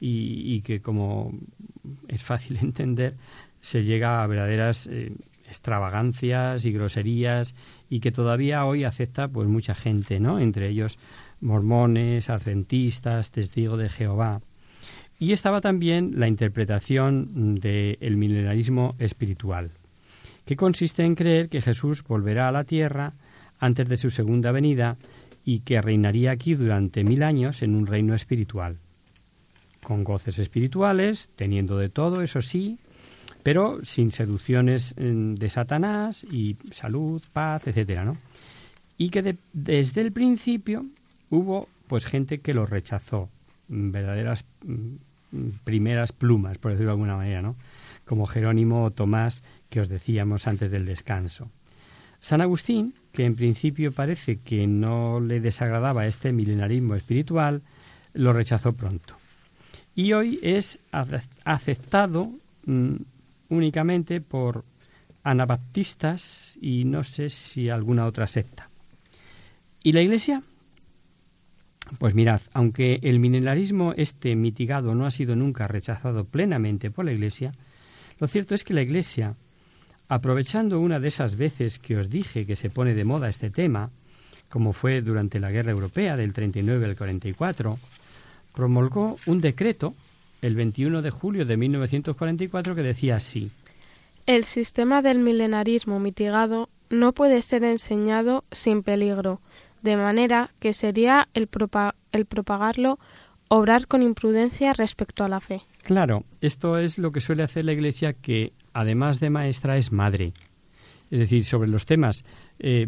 y, 0.00 0.54
y 0.54 0.60
que 0.62 0.80
como 0.80 1.32
es 2.08 2.22
fácil 2.22 2.56
entender, 2.62 3.14
se 3.60 3.84
llega 3.84 4.22
a 4.22 4.26
verdaderas 4.26 4.86
eh, 4.86 5.12
extravagancias 5.46 6.64
y 6.64 6.72
groserías 6.72 7.54
y 7.88 8.00
que 8.00 8.12
todavía 8.12 8.64
hoy 8.64 8.84
acepta 8.84 9.28
pues 9.28 9.48
mucha 9.48 9.74
gente, 9.74 10.20
¿no? 10.20 10.38
Entre 10.38 10.68
ellos 10.68 10.98
mormones, 11.40 12.30
adventistas, 12.30 13.30
testigos 13.30 13.78
de 13.78 13.88
Jehová. 13.88 14.40
Y 15.18 15.32
estaba 15.32 15.60
también 15.60 16.12
la 16.16 16.28
interpretación 16.28 17.56
del 17.60 18.16
milenarismo 18.16 18.94
espiritual, 18.98 19.70
que 20.46 20.56
consiste 20.56 21.04
en 21.04 21.14
creer 21.14 21.48
que 21.48 21.60
Jesús 21.60 22.02
volverá 22.04 22.48
a 22.48 22.52
la 22.52 22.64
tierra 22.64 23.12
antes 23.58 23.88
de 23.88 23.98
su 23.98 24.10
segunda 24.10 24.52
venida 24.52 24.96
y 25.44 25.60
que 25.60 25.82
reinaría 25.82 26.30
aquí 26.30 26.54
durante 26.54 27.04
mil 27.04 27.22
años 27.22 27.62
en 27.62 27.74
un 27.74 27.86
reino 27.86 28.14
espiritual, 28.14 28.76
con 29.82 30.04
goces 30.04 30.38
espirituales, 30.38 31.28
teniendo 31.36 31.76
de 31.76 31.90
todo, 31.90 32.22
eso 32.22 32.40
sí, 32.40 32.78
pero 33.42 33.84
sin 33.84 34.10
seducciones 34.10 34.94
mm, 34.96 35.34
de 35.34 35.50
Satanás 35.50 36.24
y 36.24 36.56
salud, 36.72 37.22
paz, 37.32 37.66
etcétera, 37.66 38.04
¿no? 38.04 38.16
Y 38.98 39.10
que 39.10 39.36
desde 39.52 40.00
el 40.00 40.12
principio 40.12 40.84
hubo 41.30 41.68
pues 41.86 42.04
gente 42.04 42.38
que 42.38 42.54
lo 42.54 42.66
rechazó, 42.66 43.28
mm, 43.68 43.90
verdaderas 43.90 44.44
mm, 44.64 45.48
primeras 45.64 46.12
plumas, 46.12 46.58
por 46.58 46.72
decirlo 46.72 46.90
de 46.90 46.94
alguna 46.94 47.16
manera, 47.16 47.42
¿no? 47.42 47.56
Como 48.04 48.26
Jerónimo 48.26 48.84
o 48.84 48.90
Tomás 48.90 49.42
que 49.70 49.80
os 49.80 49.88
decíamos 49.88 50.46
antes 50.46 50.70
del 50.70 50.84
descanso. 50.84 51.48
San 52.20 52.42
Agustín, 52.42 52.92
que 53.12 53.24
en 53.24 53.36
principio 53.36 53.92
parece 53.92 54.36
que 54.36 54.66
no 54.66 55.20
le 55.20 55.40
desagradaba 55.40 56.06
este 56.06 56.32
milenarismo 56.32 56.94
espiritual, 56.94 57.62
lo 58.12 58.32
rechazó 58.32 58.72
pronto. 58.72 59.14
Y 59.94 60.12
hoy 60.12 60.38
es 60.42 60.80
aceptado 61.44 62.30
únicamente 63.50 64.20
por 64.20 64.64
anabaptistas 65.22 66.56
y 66.60 66.84
no 66.84 67.04
sé 67.04 67.28
si 67.30 67.68
alguna 67.68 68.06
otra 68.06 68.26
secta. 68.26 68.68
¿Y 69.82 69.92
la 69.92 70.00
Iglesia? 70.00 70.42
Pues 71.98 72.14
mirad, 72.14 72.40
aunque 72.52 73.00
el 73.02 73.18
mineralismo 73.18 73.92
este 73.96 74.36
mitigado 74.36 74.94
no 74.94 75.06
ha 75.06 75.10
sido 75.10 75.34
nunca 75.36 75.66
rechazado 75.66 76.24
plenamente 76.24 76.90
por 76.90 77.04
la 77.04 77.12
Iglesia, 77.12 77.52
lo 78.18 78.28
cierto 78.28 78.54
es 78.54 78.64
que 78.64 78.74
la 78.74 78.82
Iglesia, 78.82 79.34
aprovechando 80.08 80.78
una 80.80 81.00
de 81.00 81.08
esas 81.08 81.36
veces 81.36 81.78
que 81.78 81.96
os 81.96 82.08
dije 82.08 82.46
que 82.46 82.56
se 82.56 82.70
pone 82.70 82.94
de 82.94 83.04
moda 83.04 83.28
este 83.28 83.50
tema, 83.50 83.90
como 84.48 84.72
fue 84.72 85.00
durante 85.00 85.40
la 85.40 85.50
Guerra 85.50 85.72
Europea 85.72 86.16
del 86.16 86.32
39 86.32 86.86
al 86.86 86.96
44, 86.96 87.78
promulgó 88.54 89.18
un 89.26 89.40
decreto 89.40 89.94
el 90.42 90.54
21 90.54 91.02
de 91.02 91.10
julio 91.10 91.44
de 91.44 91.56
1944 91.56 92.74
que 92.74 92.82
decía 92.82 93.16
así. 93.16 93.50
El 94.26 94.44
sistema 94.44 95.02
del 95.02 95.18
milenarismo 95.18 95.98
mitigado 95.98 96.68
no 96.88 97.12
puede 97.12 97.42
ser 97.42 97.64
enseñado 97.64 98.44
sin 98.52 98.82
peligro, 98.82 99.40
de 99.82 99.96
manera 99.96 100.50
que 100.60 100.72
sería 100.72 101.28
el, 101.34 101.48
el 102.12 102.26
propagarlo 102.26 102.98
obrar 103.48 103.86
con 103.86 104.02
imprudencia 104.02 104.72
respecto 104.72 105.24
a 105.24 105.28
la 105.28 105.40
fe. 105.40 105.62
Claro, 105.82 106.24
esto 106.40 106.78
es 106.78 106.98
lo 106.98 107.10
que 107.10 107.20
suele 107.20 107.42
hacer 107.42 107.64
la 107.64 107.72
Iglesia 107.72 108.12
que, 108.12 108.52
además 108.72 109.18
de 109.18 109.30
maestra, 109.30 109.76
es 109.76 109.90
madre. 109.90 110.32
Es 111.10 111.18
decir, 111.18 111.44
sobre 111.44 111.68
los 111.68 111.84
temas, 111.84 112.24
eh, 112.60 112.86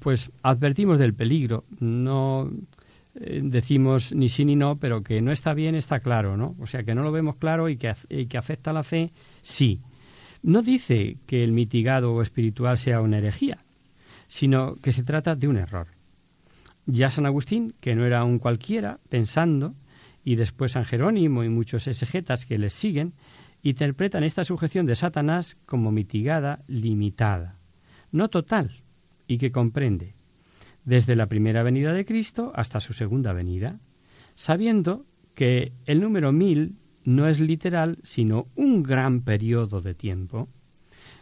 pues 0.00 0.30
advertimos 0.42 0.98
del 0.98 1.14
peligro, 1.14 1.64
no 1.80 2.50
eh, 3.20 3.40
decimos 3.42 4.12
ni 4.14 4.28
sí 4.28 4.44
ni 4.44 4.56
no, 4.56 4.76
pero 4.76 5.02
que 5.02 5.20
no 5.22 5.32
está 5.32 5.54
bien 5.54 5.74
está 5.74 6.00
claro, 6.00 6.36
¿no? 6.36 6.54
O 6.60 6.66
sea, 6.66 6.82
que 6.82 6.94
no 6.94 7.02
lo 7.02 7.12
vemos 7.12 7.36
claro 7.36 7.68
y 7.68 7.76
que, 7.76 7.94
y 8.08 8.26
que 8.26 8.38
afecta 8.38 8.70
a 8.70 8.74
la 8.74 8.82
fe, 8.82 9.10
sí. 9.42 9.80
No 10.42 10.62
dice 10.62 11.16
que 11.26 11.42
el 11.42 11.52
mitigado 11.52 12.12
o 12.12 12.22
espiritual 12.22 12.78
sea 12.78 13.00
una 13.00 13.18
herejía, 13.18 13.58
sino 14.28 14.76
que 14.76 14.92
se 14.92 15.02
trata 15.02 15.34
de 15.34 15.48
un 15.48 15.56
error. 15.56 15.86
Ya 16.86 17.10
San 17.10 17.26
Agustín, 17.26 17.74
que 17.80 17.94
no 17.94 18.04
era 18.06 18.22
un 18.22 18.38
cualquiera, 18.38 18.98
pensando, 19.08 19.74
y 20.24 20.36
después 20.36 20.72
San 20.72 20.84
Jerónimo 20.84 21.42
y 21.42 21.48
muchos 21.48 21.86
exegetas 21.88 22.46
que 22.46 22.58
les 22.58 22.72
siguen, 22.72 23.12
interpretan 23.62 24.24
esta 24.24 24.44
sujeción 24.44 24.86
de 24.86 24.94
Satanás 24.94 25.56
como 25.66 25.90
mitigada, 25.90 26.60
limitada, 26.68 27.56
no 28.12 28.28
total, 28.28 28.70
y 29.26 29.38
que 29.38 29.50
comprende, 29.50 30.15
desde 30.86 31.16
la 31.16 31.26
primera 31.26 31.62
venida 31.62 31.92
de 31.92 32.06
Cristo 32.06 32.52
hasta 32.54 32.80
su 32.80 32.94
segunda 32.94 33.34
venida, 33.34 33.78
sabiendo 34.34 35.04
que 35.34 35.72
el 35.84 36.00
número 36.00 36.32
mil 36.32 36.76
no 37.04 37.28
es 37.28 37.40
literal, 37.40 37.98
sino 38.02 38.46
un 38.56 38.82
gran 38.82 39.20
periodo 39.20 39.82
de 39.82 39.94
tiempo. 39.94 40.48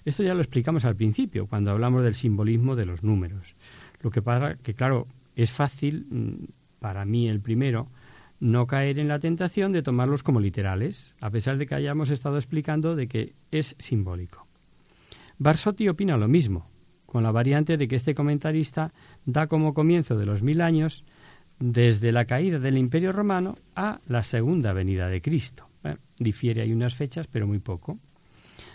Esto 0.05 0.23
ya 0.23 0.35
lo 0.35 0.43
explicamos 0.43 0.85
al 0.85 0.95
principio, 0.95 1.47
cuando 1.47 1.73
hablamos 1.73 2.05
del 2.05 2.15
simbolismo 2.15 2.77
de 2.77 2.87
los 2.87 3.03
números. 3.03 3.55
Lo 4.03 4.11
que 4.11 4.23
pasa 4.23 4.57
que, 4.63 4.75
claro, 4.75 5.07
es 5.35 5.51
fácil, 5.51 6.07
mm, 6.11 6.45
para 6.79 7.05
mí 7.05 7.29
el 7.29 7.41
primero, 7.41 7.89
no 8.41 8.67
caer 8.67 8.99
en 8.99 9.09
la 9.09 9.19
tentación 9.19 9.73
de 9.73 9.83
tomarlos 9.83 10.23
como 10.23 10.41
literales, 10.41 11.15
a 11.21 11.31
pesar 11.31 11.57
de 11.57 11.67
que 11.67 11.75
hayamos 11.75 12.11
estado 12.11 12.37
explicando 12.37 12.97
de 12.97 13.07
que 13.09 13.33
es 13.51 13.75
simbólico. 13.79 14.47
Barsotti 15.39 15.89
opina 15.89 16.19
lo 16.19 16.29
mismo, 16.29 16.67
con 17.15 17.23
la 17.23 17.31
variante 17.31 17.77
de 17.77 17.87
que 17.87 17.95
este 17.95 18.13
comentarista 18.13 18.91
da 19.25 19.47
como 19.47 19.73
comienzo 19.73 20.17
de 20.17 20.27
los 20.27 20.43
mil 20.43 20.61
años 20.61 21.05
desde 21.61 22.11
la 22.11 22.25
caída 22.25 22.59
del 22.59 22.77
Imperio 22.77 23.13
Romano 23.13 23.57
a 23.77 24.01
la 24.09 24.25
segunda 24.25 24.73
venida 24.73 25.07
de 25.07 25.23
Cristo. 25.23 25.69
difiere 26.19 26.63
hay 26.63 26.73
unas 26.73 26.97
fechas, 26.97 27.29
pero 27.31 27.47
muy 27.47 27.61
poco. 27.61 28.01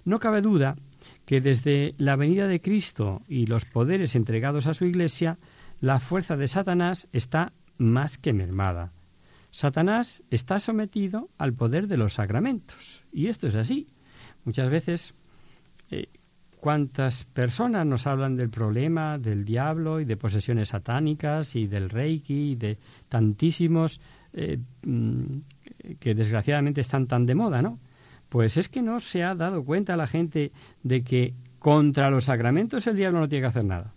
No 0.06 0.22
cabe 0.22 0.40
duda 0.40 0.78
que 1.26 1.42
desde 1.42 1.94
la 1.98 2.16
venida 2.16 2.48
de 2.48 2.62
Cristo 2.62 3.24
y 3.28 3.46
los 3.46 3.66
poderes 3.66 4.16
entregados 4.16 4.68
a 4.68 4.74
su 4.74 4.86
Iglesia, 4.86 5.38
la 5.82 6.00
fuerza 6.00 6.38
de 6.38 6.48
Satanás 6.48 7.10
está 7.12 7.52
más 7.78 8.18
que 8.18 8.32
mermada. 8.32 8.94
Satanás 9.52 10.24
está 10.32 10.62
sometido 10.62 11.28
al 11.38 11.52
poder 11.52 11.88
de 11.88 11.98
los 11.98 12.14
sacramentos. 12.14 13.02
Y 13.12 13.28
esto 13.28 13.48
es 13.48 13.58
así. 13.58 13.90
Muchas 14.46 14.70
veces 14.70 15.14
eh, 15.92 16.08
cuántas 16.60 17.24
personas 17.24 17.86
nos 17.86 18.08
hablan 18.08 18.36
del 18.36 18.50
problema 18.50 19.18
del 19.18 19.46
diablo 19.46 20.00
y 20.00 20.06
de 20.06 20.18
posesiones 20.18 20.70
satánicas 20.70 21.56
y 21.56 21.68
del 21.68 21.90
reiki 21.90 22.52
y 22.52 22.56
de 22.56 22.78
tantísimos 23.08 24.00
eh, 24.34 24.58
mm, 24.84 25.24
que 26.00 26.14
desgraciadamente 26.14 26.82
están 26.82 27.08
tan 27.08 27.26
de 27.26 27.36
moda, 27.36 27.62
¿no? 27.62 27.78
Pues 28.30 28.58
es 28.58 28.70
que 28.70 28.82
no 28.82 29.00
se 29.00 29.24
ha 29.24 29.34
dado 29.34 29.64
cuenta 29.64 29.96
la 29.96 30.06
gente 30.06 30.52
de 30.84 31.04
que 31.04 31.34
contra 31.58 32.12
los 32.12 32.26
sacramentos 32.26 32.86
el 32.88 32.96
diablo 32.96 33.20
no 33.20 33.30
tiene 33.30 33.44
que 33.44 33.48
hacer 33.48 33.66
nada. 33.66 33.92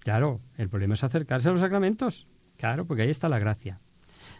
Claro, 0.00 0.40
el 0.58 0.68
problema 0.68 0.94
es 0.94 1.04
acercarse 1.04 1.48
a 1.48 1.52
los 1.52 1.60
sacramentos. 1.60 2.26
Claro, 2.58 2.84
porque 2.84 3.02
ahí 3.02 3.10
está 3.10 3.28
la 3.28 3.38
gracia. 3.38 3.78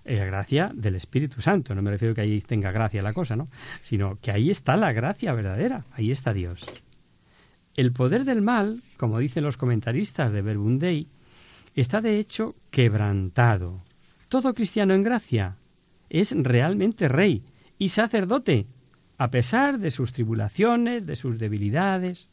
Eh, 0.04 0.16
la 0.16 0.24
gracia 0.24 0.70
del 0.74 0.96
Espíritu 0.96 1.40
Santo. 1.40 1.74
No 1.74 1.82
me 1.82 1.90
refiero 1.90 2.14
que 2.14 2.22
ahí 2.22 2.40
tenga 2.40 2.70
gracia 2.70 3.02
la 3.02 3.12
cosa, 3.12 3.36
¿no? 3.36 3.46
Sino 3.80 4.18
que 4.20 4.30
ahí 4.30 4.50
está 4.50 4.76
la 4.76 4.92
gracia 4.92 5.32
verdadera. 5.32 5.84
Ahí 5.92 6.10
está 6.10 6.32
Dios. 6.32 6.64
El 7.80 7.92
poder 7.92 8.26
del 8.26 8.42
mal, 8.42 8.82
como 8.98 9.20
dicen 9.20 9.42
los 9.42 9.56
comentaristas 9.56 10.32
de 10.32 10.42
Verbum 10.42 10.78
está 11.74 12.02
de 12.02 12.18
hecho 12.18 12.54
quebrantado. 12.70 13.80
Todo 14.28 14.52
cristiano 14.52 14.92
en 14.92 15.02
gracia 15.02 15.56
es 16.10 16.32
realmente 16.36 17.08
rey 17.08 17.42
y 17.78 17.88
sacerdote, 17.88 18.66
a 19.16 19.30
pesar 19.30 19.78
de 19.78 19.90
sus 19.90 20.12
tribulaciones, 20.12 21.06
de 21.06 21.16
sus 21.16 21.38
debilidades. 21.38 22.28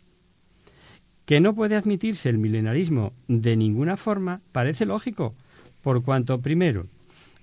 Que 1.26 1.40
no 1.40 1.56
puede 1.56 1.78
admitirse 1.78 2.28
el 2.28 2.40
milenarismo 2.40 3.14
de 3.30 3.56
ninguna 3.56 3.96
forma 3.96 4.42
parece 4.52 4.86
lógico, 4.86 5.34
por 5.82 6.04
cuanto, 6.04 6.42
primero, 6.42 6.88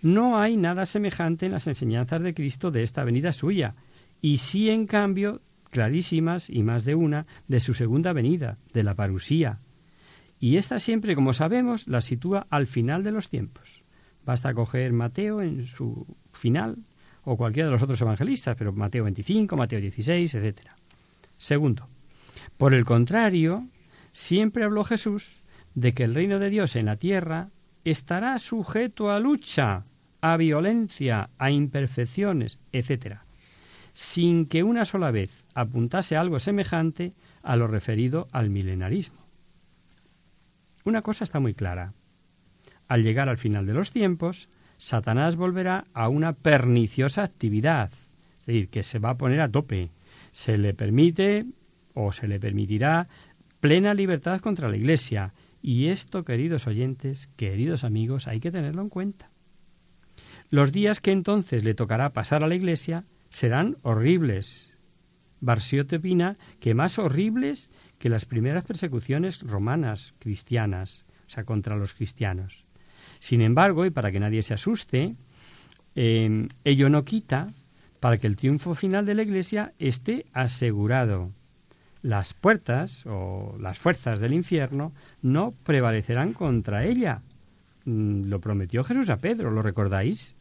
no 0.03 0.39
hay 0.39 0.59
nada 0.59 0.85
semejante 0.85 1.47
en 1.47 1.53
las 1.53 1.67
enseñanzas 1.69 2.23
de 2.23 2.35
Cristo 2.35 2.71
de 2.71 2.83
esta 2.83 3.03
venida 3.03 3.33
suya, 3.33 3.73
y 4.21 4.37
sí, 4.37 4.69
en 4.69 4.87
cambio, 4.87 5.41
clarísimas 5.75 6.49
y 6.49 6.63
más 6.63 6.85
de 6.85 6.95
una 6.95 7.27
de 7.49 7.59
su 7.59 7.75
segunda 7.75 8.13
venida, 8.13 8.59
de 8.73 8.85
la 8.85 8.95
parusía. 8.95 9.59
Y 10.39 10.57
esta 10.57 10.79
siempre, 10.79 11.17
como 11.17 11.33
sabemos, 11.33 11.89
la 11.89 12.01
sitúa 12.01 12.47
al 12.49 12.69
final 12.69 13.03
de 13.03 13.11
los 13.11 13.29
tiempos. 13.29 13.83
Basta 14.25 14.55
coger 14.55 14.93
Mateo 14.93 15.43
en 15.43 15.67
su 15.67 16.07
final 16.33 16.77
o 17.25 17.37
cualquiera 17.37 17.67
de 17.67 17.73
los 17.73 17.83
otros 17.83 18.01
evangelistas, 18.01 18.57
pero 18.57 18.73
Mateo 18.73 19.03
25, 19.03 19.57
Mateo 19.57 19.81
16, 19.81 20.37
etc. 20.37 20.61
Segundo, 21.39 21.89
por 22.57 22.73
el 22.73 22.85
contrario, 22.85 23.65
siempre 24.13 24.63
habló 24.63 24.85
Jesús 24.85 25.39
de 25.75 25.93
que 25.93 26.05
el 26.05 26.15
reino 26.15 26.39
de 26.39 26.51
Dios 26.51 26.77
en 26.77 26.87
la 26.87 26.95
tierra 26.97 27.49
estará 27.85 28.39
sujeto 28.39 29.11
a 29.11 29.19
lucha, 29.19 29.83
a 30.21 30.37
violencia, 30.37 31.31
a 31.37 31.51
imperfecciones, 31.51 32.59
etc., 32.71 33.24
sin 33.95 34.47
que 34.47 34.63
una 34.63 34.85
sola 34.85 35.11
vez 35.11 35.45
apuntase 35.55 36.17
algo 36.17 36.41
semejante 36.41 37.13
a 37.43 37.57
lo 37.57 37.67
referido 37.67 38.29
al 38.33 38.51
milenarismo. 38.51 39.25
Una 40.85 41.01
cosa 41.01 41.25
está 41.25 41.41
muy 41.41 41.55
clara. 41.55 41.95
Al 42.89 43.03
llegar 43.03 43.29
al 43.29 43.39
final 43.39 43.67
de 43.67 43.73
los 43.73 43.93
tiempos, 43.93 44.49
Satanás 44.77 45.37
volverá 45.37 45.87
a 45.95 46.09
una 46.09 46.33
perniciosa 46.35 47.23
actividad, 47.23 47.91
es 48.41 48.47
decir, 48.47 48.69
que 48.69 48.83
se 48.83 48.99
va 48.99 49.11
a 49.11 49.17
poner 49.17 49.41
a 49.41 49.49
tope. 49.49 49.89
Se 50.33 50.59
le 50.59 50.75
permite 50.75 51.47
o 51.95 52.13
se 52.13 52.29
le 52.29 52.41
permitirá 52.41 53.07
plena 53.61 53.95
libertad 53.95 54.41
contra 54.41 54.69
la 54.69 54.77
Iglesia. 54.77 55.33
Y 55.63 55.87
esto, 55.87 56.25
queridos 56.25 56.67
oyentes, 56.67 57.29
queridos 57.37 57.85
amigos, 57.85 58.27
hay 58.27 58.41
que 58.41 58.51
tenerlo 58.51 58.83
en 58.83 58.91
cuenta. 58.91 59.29
Los 60.51 60.73
días 60.73 61.01
que 61.01 61.13
entonces 61.13 61.65
le 61.65 61.75
tocará 61.75 62.11
pasar 62.11 62.45
a 62.45 62.49
la 62.49 62.57
Iglesia 62.57 63.05
serán 63.35 63.77
horribles. 63.83 64.73
Barsiote 65.41 65.97
opina 65.97 66.37
que 66.61 66.73
más 66.73 67.01
horribles 67.01 67.73
que 67.99 68.09
las 68.09 68.27
primeras 68.27 68.65
persecuciones 68.65 69.43
romanas 69.43 70.15
cristianas, 70.21 71.05
o 71.27 71.31
sea, 71.31 71.43
contra 71.43 71.77
los 71.77 71.95
cristianos. 71.95 72.63
Sin 73.19 73.41
embargo, 73.41 73.85
y 73.87 73.91
para 73.91 74.13
que 74.13 74.21
nadie 74.21 74.43
se 74.43 74.55
asuste, 74.55 75.17
eh, 75.97 76.49
ello 76.63 76.89
no 76.89 77.05
quita 77.05 77.53
para 77.99 78.19
que 78.19 78.29
el 78.29 78.37
triunfo 78.37 78.77
final 78.77 79.05
de 79.05 79.15
la 79.15 79.23
Iglesia 79.23 79.73
esté 79.81 80.27
asegurado. 80.33 81.31
Las 82.03 82.35
puertas 82.35 83.05
o 83.07 83.57
las 83.59 83.79
fuerzas 83.79 84.21
del 84.21 84.33
infierno 84.33 84.93
no 85.23 85.55
prevalecerán 85.65 86.35
contra 86.35 86.85
ella. 86.85 87.21
Mm, 87.85 88.29
lo 88.29 88.39
prometió 88.39 88.85
Jesús 88.85 89.11
a 89.11 89.17
Pedro, 89.17 89.51
¿lo 89.51 89.63
recordáis? 89.63 90.35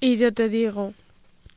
Y 0.00 0.16
yo 0.16 0.32
te 0.32 0.48
digo, 0.48 0.92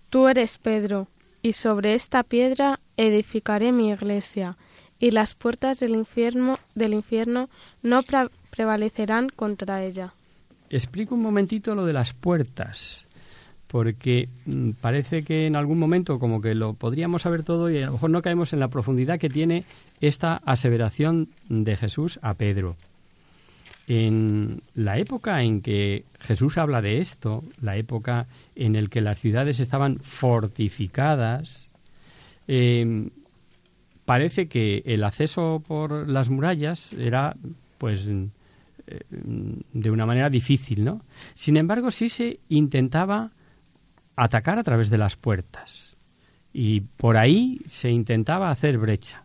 tú 0.10 0.28
eres 0.28 0.58
Pedro, 0.58 1.08
y 1.42 1.54
sobre 1.54 1.94
esta 1.94 2.24
piedra 2.24 2.80
edificaré 2.98 3.72
mi 3.72 3.90
iglesia, 3.90 4.58
y 5.00 5.12
las 5.12 5.34
puertas 5.36 5.80
del 5.80 5.92
infierno, 5.92 6.60
del 6.76 6.94
infierno 6.94 7.50
no 7.84 8.02
prevalecerán 8.50 9.30
contra 9.30 9.84
ella. 9.84 10.14
Explico 10.70 11.16
un 11.16 11.22
momentito 11.22 11.76
lo 11.76 11.86
de 11.86 11.94
las 11.94 12.14
puertas, 12.14 13.06
porque 13.68 14.28
mm, 14.46 14.72
parece 14.82 15.24
que 15.24 15.46
en 15.46 15.56
algún 15.56 15.80
momento 15.80 16.20
como 16.20 16.42
que 16.42 16.56
lo 16.56 16.74
podríamos 16.74 17.22
saber 17.22 17.44
todo 17.44 17.70
y 17.70 17.82
a 17.82 17.88
lo 17.88 17.94
mejor 17.94 18.10
no 18.10 18.22
caemos 18.22 18.54
en 18.54 18.60
la 18.60 18.68
profundidad 18.68 19.20
que 19.20 19.30
tiene 19.30 19.64
esta 20.02 20.42
aseveración 20.46 21.30
de 21.50 21.76
Jesús 21.76 22.20
a 22.22 22.34
Pedro. 22.34 22.76
En 23.88 24.62
la 24.76 24.98
época 24.98 25.42
en 25.42 25.62
que 25.62 26.04
Jesús 26.20 26.58
habla 26.58 26.82
de 26.82 27.00
esto, 27.00 27.44
la 27.62 27.78
época 27.78 28.28
en 28.56 28.74
la 28.74 28.90
que 28.90 29.00
las 29.00 29.18
ciudades 29.18 29.62
estaban 29.62 30.00
fortificadas, 30.00 31.72
em, 32.48 33.10
parece 34.04 34.48
que 34.48 34.84
el 34.86 35.04
acceso 35.06 35.64
por 35.66 36.08
las 36.08 36.30
murallas 36.30 36.92
era 36.94 37.36
pues 37.78 38.08
eh, 38.08 39.02
de 39.10 39.92
una 39.92 40.06
manera 40.06 40.30
difícil, 40.30 40.84
¿no? 40.84 41.02
Sin 41.34 41.56
embargo, 41.58 41.92
sí 41.92 42.10
se 42.10 42.40
intentaba 42.50 43.32
atacar 44.18 44.60
a 44.60 44.64
través 44.64 44.90
de 44.90 44.98
las 44.98 45.16
puertas 45.16 45.96
y 46.52 46.82
por 46.82 47.18
ahí 47.18 47.60
se 47.68 47.90
intentaba 47.90 48.50
hacer 48.50 48.78
brecha. 48.78 49.24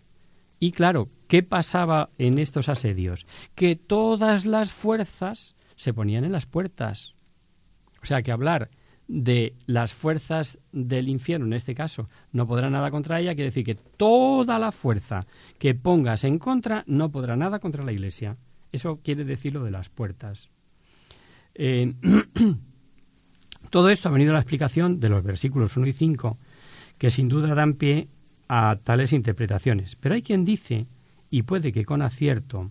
Y 0.60 0.72
claro, 0.72 1.08
¿qué 1.32 1.42
pasaba 1.42 2.10
en 2.18 2.38
estos 2.38 2.68
asedios? 2.68 3.26
Que 3.54 3.74
todas 3.74 4.44
las 4.44 4.70
fuerzas 4.70 5.54
se 5.76 5.94
ponían 5.94 6.24
en 6.24 6.32
las 6.32 6.44
puertas. 6.44 7.14
O 8.02 8.04
sea, 8.04 8.20
que 8.20 8.32
hablar 8.32 8.68
de 9.08 9.54
las 9.64 9.94
fuerzas 9.94 10.58
del 10.72 11.08
infierno, 11.08 11.46
en 11.46 11.54
este 11.54 11.74
caso, 11.74 12.06
no 12.32 12.46
podrá 12.46 12.68
nada 12.68 12.90
contra 12.90 13.18
ella, 13.18 13.34
quiere 13.34 13.48
decir 13.48 13.64
que 13.64 13.76
toda 13.76 14.58
la 14.58 14.72
fuerza 14.72 15.26
que 15.58 15.74
pongas 15.74 16.24
en 16.24 16.38
contra 16.38 16.84
no 16.86 17.10
podrá 17.10 17.34
nada 17.34 17.60
contra 17.60 17.82
la 17.82 17.92
Iglesia. 17.92 18.36
Eso 18.70 19.00
quiere 19.02 19.24
decir 19.24 19.54
lo 19.54 19.64
de 19.64 19.70
las 19.70 19.88
puertas. 19.88 20.50
Eh, 21.54 21.94
todo 23.70 23.88
esto 23.88 24.10
ha 24.10 24.12
venido 24.12 24.32
a 24.32 24.34
la 24.34 24.40
explicación 24.40 25.00
de 25.00 25.08
los 25.08 25.24
versículos 25.24 25.78
1 25.78 25.86
y 25.86 25.92
5, 25.94 26.36
que 26.98 27.10
sin 27.10 27.30
duda 27.30 27.54
dan 27.54 27.72
pie 27.72 28.06
a 28.48 28.76
tales 28.84 29.14
interpretaciones. 29.14 29.96
Pero 29.96 30.14
hay 30.14 30.20
quien 30.20 30.44
dice, 30.44 30.84
y 31.32 31.42
puede 31.42 31.72
que 31.72 31.84
con 31.84 32.00
acierto, 32.00 32.70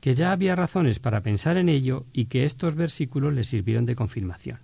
que 0.00 0.14
ya 0.14 0.30
había 0.30 0.54
razones 0.54 1.00
para 1.00 1.22
pensar 1.22 1.56
en 1.56 1.68
ello 1.68 2.04
y 2.12 2.26
que 2.26 2.44
estos 2.44 2.76
versículos 2.76 3.34
le 3.34 3.42
sirvieron 3.42 3.86
de 3.86 3.96
confirmación. 3.96 4.58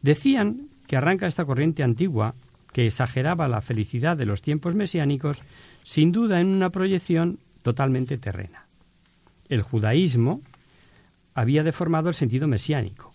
Decían 0.00 0.68
que 0.86 0.96
arranca 0.96 1.26
esta 1.26 1.44
corriente 1.44 1.82
antigua 1.82 2.36
que 2.72 2.86
exageraba 2.86 3.48
la 3.48 3.62
felicidad 3.62 4.16
de 4.16 4.26
los 4.26 4.42
tiempos 4.42 4.76
mesiánicos, 4.76 5.42
sin 5.82 6.12
duda 6.12 6.40
en 6.40 6.46
una 6.46 6.70
proyección 6.70 7.40
totalmente 7.64 8.16
terrena 8.16 8.68
el 9.48 9.62
judaísmo 9.62 10.42
había 11.34 11.62
deformado 11.62 12.08
el 12.08 12.14
sentido 12.14 12.48
mesiánico. 12.48 13.14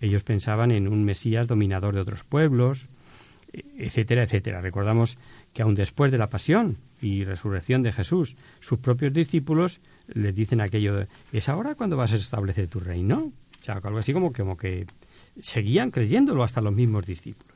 Ellos 0.00 0.22
pensaban 0.22 0.70
en 0.70 0.88
un 0.88 1.04
Mesías 1.04 1.46
dominador 1.46 1.94
de 1.94 2.00
otros 2.00 2.24
pueblos, 2.24 2.88
etcétera, 3.52 4.24
etcétera. 4.24 4.60
Recordamos 4.60 5.18
que 5.52 5.62
aun 5.62 5.74
después 5.74 6.10
de 6.12 6.18
la 6.18 6.28
pasión 6.28 6.76
y 7.00 7.24
resurrección 7.24 7.82
de 7.82 7.92
Jesús, 7.92 8.36
sus 8.60 8.78
propios 8.78 9.12
discípulos 9.12 9.80
les 10.12 10.34
dicen 10.34 10.60
aquello, 10.60 11.06
¿es 11.32 11.48
ahora 11.48 11.74
cuando 11.74 11.96
vas 11.96 12.12
a 12.12 12.16
establecer 12.16 12.68
tu 12.68 12.80
reino? 12.80 13.30
O 13.60 13.64
sea, 13.64 13.80
algo 13.82 13.98
así 13.98 14.12
como, 14.12 14.32
como 14.32 14.56
que 14.56 14.86
seguían 15.40 15.90
creyéndolo 15.90 16.42
hasta 16.42 16.60
los 16.60 16.74
mismos 16.74 17.06
discípulos. 17.06 17.52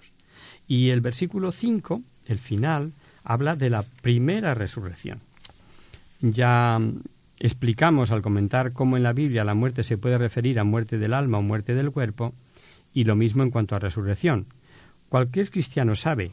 Y 0.69 0.91
el 0.91 1.01
versículo 1.01 1.53
5, 1.53 2.01
el 2.27 2.39
final, 2.39 2.93
habla 3.25 3.57
de 3.57 3.71
la 3.71 3.83
primera 3.83 4.55
resurrección. 4.55 5.21
Ya 6.21 6.81
Explicamos 7.39 8.13
al 8.13 8.23
comentar 8.23 8.73
cómo 8.73 8.97
en 8.97 9.03
la 9.03 9.13
Biblia 9.13 9.45
la 9.45 9.55
muerte 9.55 9.83
se 9.83 9.99
puede 9.99 10.17
referir 10.17 10.59
a 10.59 10.65
muerte 10.65 10.97
del 10.97 11.13
alma 11.13 11.39
o 11.39 11.43
muerte 11.43 11.75
del 11.75 11.91
cuerpo, 11.91 12.33
y 12.95 13.05
lo 13.05 13.15
mismo 13.15 13.43
en 13.43 13.51
cuanto 13.51 13.77
a 13.77 13.79
resurrección. 13.79 14.47
Cualquier 15.11 15.51
cristiano 15.51 15.95
sabe, 15.97 16.33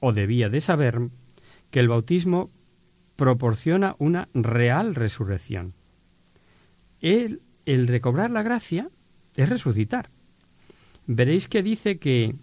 o 0.00 0.12
debía 0.12 0.48
de 0.48 0.60
saber, 0.60 0.98
que 1.70 1.80
el 1.80 1.88
bautismo 1.88 2.50
proporciona 3.16 3.96
una 3.98 4.28
real 4.34 4.94
resurrección. 4.94 5.72
El, 7.00 7.40
el 7.66 7.86
recobrar 7.86 8.30
la 8.30 8.42
gracia 8.42 8.88
es 9.36 9.48
resucitar. 9.48 10.08
Veréis 11.06 11.48
que 11.48 11.62
dice 11.62 11.98
que 11.98 12.34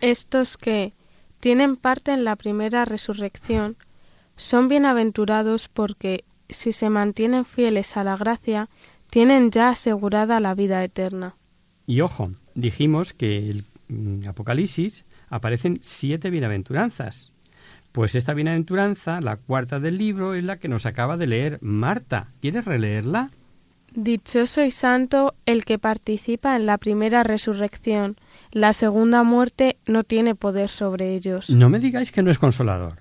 estos 0.00 0.56
que 0.56 0.92
tienen 1.40 1.76
parte 1.76 2.12
en 2.12 2.24
la 2.24 2.36
primera 2.36 2.84
resurrección 2.84 3.76
son 4.36 4.68
bienaventurados 4.68 5.68
porque 5.68 6.24
si 6.48 6.72
se 6.72 6.90
mantienen 6.90 7.44
fieles 7.44 7.96
a 7.96 8.04
la 8.04 8.16
gracia, 8.16 8.68
tienen 9.10 9.50
ya 9.50 9.70
asegurada 9.70 10.40
la 10.40 10.54
vida 10.54 10.84
eterna. 10.84 11.34
Y 11.86 12.00
ojo, 12.00 12.32
dijimos 12.54 13.12
que 13.12 13.62
en 13.88 14.26
Apocalipsis 14.28 15.04
aparecen 15.28 15.78
siete 15.82 16.30
bienaventuranzas, 16.30 17.32
Pues 17.92 18.14
esta 18.14 18.34
bienaventuranza, 18.34 19.22
la 19.22 19.36
cuarta 19.36 19.80
del 19.80 19.96
libro, 19.96 20.34
es 20.34 20.44
la 20.44 20.58
que 20.58 20.68
nos 20.68 20.84
acaba 20.84 21.16
de 21.16 21.26
leer 21.26 21.58
Marta. 21.62 22.26
¿Quieres 22.42 22.66
releerla? 22.66 23.30
Dichoso 23.94 24.62
y 24.62 24.70
santo 24.70 25.32
el 25.46 25.64
que 25.64 25.78
participa 25.78 26.56
en 26.56 26.66
la 26.66 26.76
primera 26.76 27.22
resurrección. 27.22 28.16
La 28.52 28.74
segunda 28.74 29.22
muerte 29.22 29.76
no 29.86 30.04
tiene 30.04 30.34
poder 30.34 30.68
sobre 30.68 31.14
ellos. 31.14 31.48
No 31.48 31.70
me 31.70 31.78
digáis 31.78 32.12
que 32.12 32.22
no 32.22 32.30
es 32.30 32.38
consolador. 32.38 32.98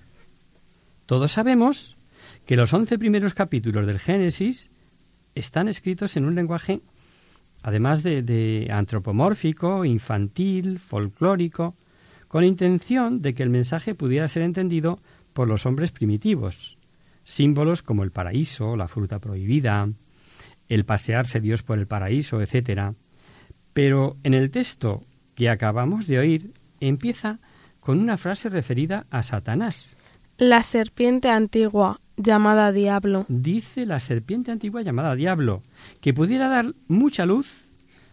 Todos 1.05 1.33
sabemos 1.33 1.97
que 2.45 2.55
los 2.55 2.71
once 2.71 2.97
primeros 2.97 3.33
capítulos 3.33 3.85
del 3.87 3.99
Génesis 3.99 4.69
están 5.35 5.67
escritos 5.67 6.15
en 6.15 6.23
un 6.23 6.35
lenguaje, 6.35 6.79
además 7.63 8.01
de, 8.01 8.21
de 8.21 8.69
antropomórfico, 8.71 9.83
infantil, 9.83 10.79
folclórico, 10.79 11.75
con 12.27 12.43
intención 12.43 13.21
de 13.21 13.33
que 13.33 13.43
el 13.43 13.49
mensaje 13.49 13.95
pudiera 13.95 14.27
ser 14.27 14.43
entendido 14.43 14.99
por 15.33 15.47
los 15.47 15.65
hombres 15.65 15.91
primitivos. 15.91 16.77
Símbolos 17.23 17.81
como 17.81 18.03
el 18.03 18.11
paraíso, 18.11 18.75
la 18.75 18.87
fruta 18.87 19.19
prohibida, 19.19 19.87
el 20.69 20.85
pasearse 20.85 21.39
Dios 21.39 21.63
por 21.63 21.79
el 21.79 21.87
paraíso, 21.87 22.41
etc. 22.41 22.93
Pero 23.73 24.15
en 24.23 24.33
el 24.33 24.51
texto 24.51 25.03
que 25.35 25.49
acabamos 25.49 26.07
de 26.07 26.19
oír 26.19 26.51
empieza 26.79 27.39
con 27.79 27.99
una 27.99 28.17
frase 28.17 28.49
referida 28.49 29.05
a 29.11 29.21
Satanás. 29.23 29.95
La 30.37 30.63
serpiente 30.63 31.29
antigua, 31.29 31.99
llamada 32.17 32.71
Diablo. 32.71 33.25
Dice 33.27 33.85
la 33.85 33.99
serpiente 33.99 34.51
antigua 34.51 34.81
llamada 34.81 35.15
Diablo, 35.15 35.61
que 36.01 36.13
pudiera 36.13 36.49
dar 36.49 36.73
mucha 36.87 37.25
luz 37.25 37.65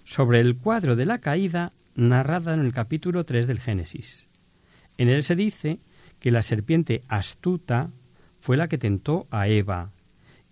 sobre 0.04 0.40
el 0.40 0.56
cuadro 0.56 0.96
de 0.96 1.06
la 1.06 1.18
caída 1.18 1.72
narrada 1.94 2.54
en 2.54 2.60
el 2.60 2.72
capítulo 2.72 3.24
3 3.24 3.46
del 3.46 3.60
Génesis. 3.60 4.26
En 4.98 5.08
él 5.08 5.22
se 5.22 5.36
dice 5.36 5.78
que 6.20 6.30
la 6.30 6.42
serpiente 6.42 7.02
astuta 7.08 7.88
fue 8.40 8.56
la 8.56 8.68
que 8.68 8.78
tentó 8.78 9.26
a 9.30 9.48
Eva, 9.48 9.90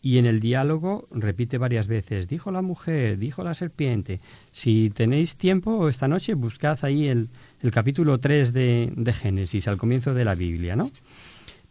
y 0.02 0.18
en 0.18 0.26
el 0.26 0.40
diálogo 0.40 1.06
repite 1.10 1.58
varias 1.58 1.86
veces, 1.86 2.26
dijo 2.26 2.50
la 2.50 2.62
mujer, 2.62 3.18
dijo 3.18 3.44
la 3.44 3.54
serpiente. 3.54 4.18
Si 4.52 4.90
tenéis 4.90 5.36
tiempo 5.36 5.88
esta 5.88 6.08
noche, 6.08 6.34
buscad 6.34 6.78
ahí 6.82 7.08
el, 7.08 7.28
el 7.62 7.70
capítulo 7.70 8.18
3 8.18 8.52
de, 8.52 8.92
de 8.96 9.12
Génesis, 9.12 9.68
al 9.68 9.76
comienzo 9.76 10.14
de 10.14 10.24
la 10.24 10.34
Biblia, 10.34 10.74
¿no? 10.74 10.90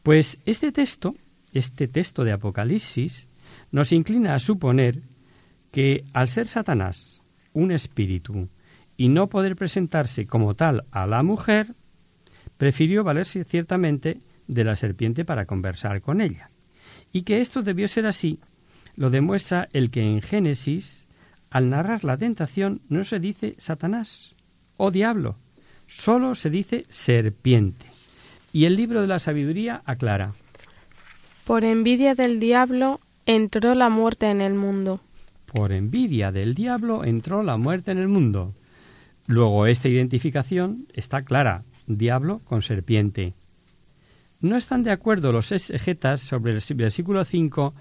Pues 0.04 0.38
este 0.46 0.72
texto, 0.72 1.16
este 1.54 1.88
texto 1.88 2.24
de 2.24 2.32
Apocalipsis, 2.32 3.28
nos 3.72 3.92
inclina 3.92 4.36
a 4.36 4.40
suponer 4.40 4.96
que 5.72 6.04
al 6.14 6.30
ser 6.30 6.48
Satanás 6.48 7.22
un 7.54 7.72
espíritu 7.72 8.48
y 9.00 9.08
no 9.08 9.28
poder 9.28 9.56
presentarse 9.56 10.28
como 10.28 10.56
tal 10.56 10.84
a 10.92 11.08
la 11.08 11.24
mujer, 11.24 11.68
prefirió 12.58 13.06
valerse 13.06 13.46
ciertamente 13.46 14.18
de 14.50 14.66
la 14.66 14.76
serpiente 14.76 15.24
para 15.24 15.46
conversar 15.46 16.02
con 16.02 16.20
ella. 16.20 16.50
Y 17.14 17.22
que 17.22 17.40
esto 17.40 17.64
debió 17.64 17.88
ser 17.88 18.06
así, 18.06 18.40
lo 18.98 19.10
demuestra 19.10 19.70
el 19.72 19.90
que 19.90 20.02
en 20.02 20.22
Génesis, 20.22 21.06
al 21.50 21.70
narrar 21.70 22.04
la 22.04 22.18
tentación, 22.18 22.82
no 22.90 23.06
se 23.06 23.22
dice 23.22 23.56
Satanás 23.58 24.36
o 24.76 24.92
diablo, 24.92 25.38
solo 25.88 26.36
se 26.36 26.50
dice 26.50 26.86
serpiente. 26.90 27.86
Y 28.52 28.66
el 28.66 28.76
libro 28.76 29.00
de 29.00 29.08
la 29.08 29.20
sabiduría 29.20 29.82
aclara. 29.86 30.34
Por 31.46 31.64
envidia 31.64 32.16
del 32.16 32.42
diablo 32.42 33.00
entró 33.26 33.76
la 33.76 33.90
muerte 33.90 34.30
en 34.30 34.42
el 34.42 34.56
mundo. 34.56 35.00
Por 35.46 35.72
envidia 35.72 36.34
del 36.34 36.54
diablo 36.54 37.06
entró 37.06 37.44
la 37.44 37.56
muerte 37.56 37.92
en 37.92 38.00
el 38.00 38.10
mundo. 38.10 38.54
Luego 39.30 39.68
esta 39.68 39.88
identificación 39.88 40.88
está 40.96 41.22
clara, 41.22 41.62
diablo 41.86 42.42
con 42.46 42.64
serpiente. 42.64 43.36
No 44.42 44.58
están 44.58 44.82
de 44.82 44.90
acuerdo 44.90 45.32
los 45.32 45.52
exegetas 45.52 46.22
sobre 46.22 46.54
el 46.54 46.62
versículo 46.74 47.24
5 47.24 47.76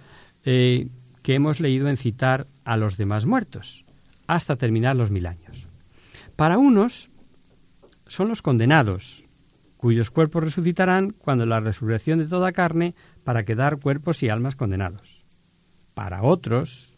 eh, 0.44 0.88
que 1.22 1.34
hemos 1.34 1.58
leído 1.58 1.88
en 1.88 1.96
citar 1.96 2.46
a 2.66 2.76
los 2.76 2.98
demás 2.98 3.24
muertos, 3.24 3.86
hasta 4.26 4.56
terminar 4.56 4.94
los 4.96 5.10
mil 5.10 5.24
años. 5.24 5.66
Para 6.36 6.58
unos 6.58 7.08
son 8.08 8.28
los 8.28 8.42
condenados, 8.42 9.24
cuyos 9.78 10.10
cuerpos 10.10 10.44
resucitarán 10.44 11.12
cuando 11.12 11.46
la 11.46 11.60
resurrección 11.60 12.18
de 12.18 12.26
toda 12.26 12.52
carne 12.52 12.94
para 13.24 13.46
quedar 13.46 13.78
cuerpos 13.78 14.22
y 14.22 14.28
almas 14.28 14.54
condenados. 14.54 15.24
Para 15.94 16.22
otros 16.24 16.92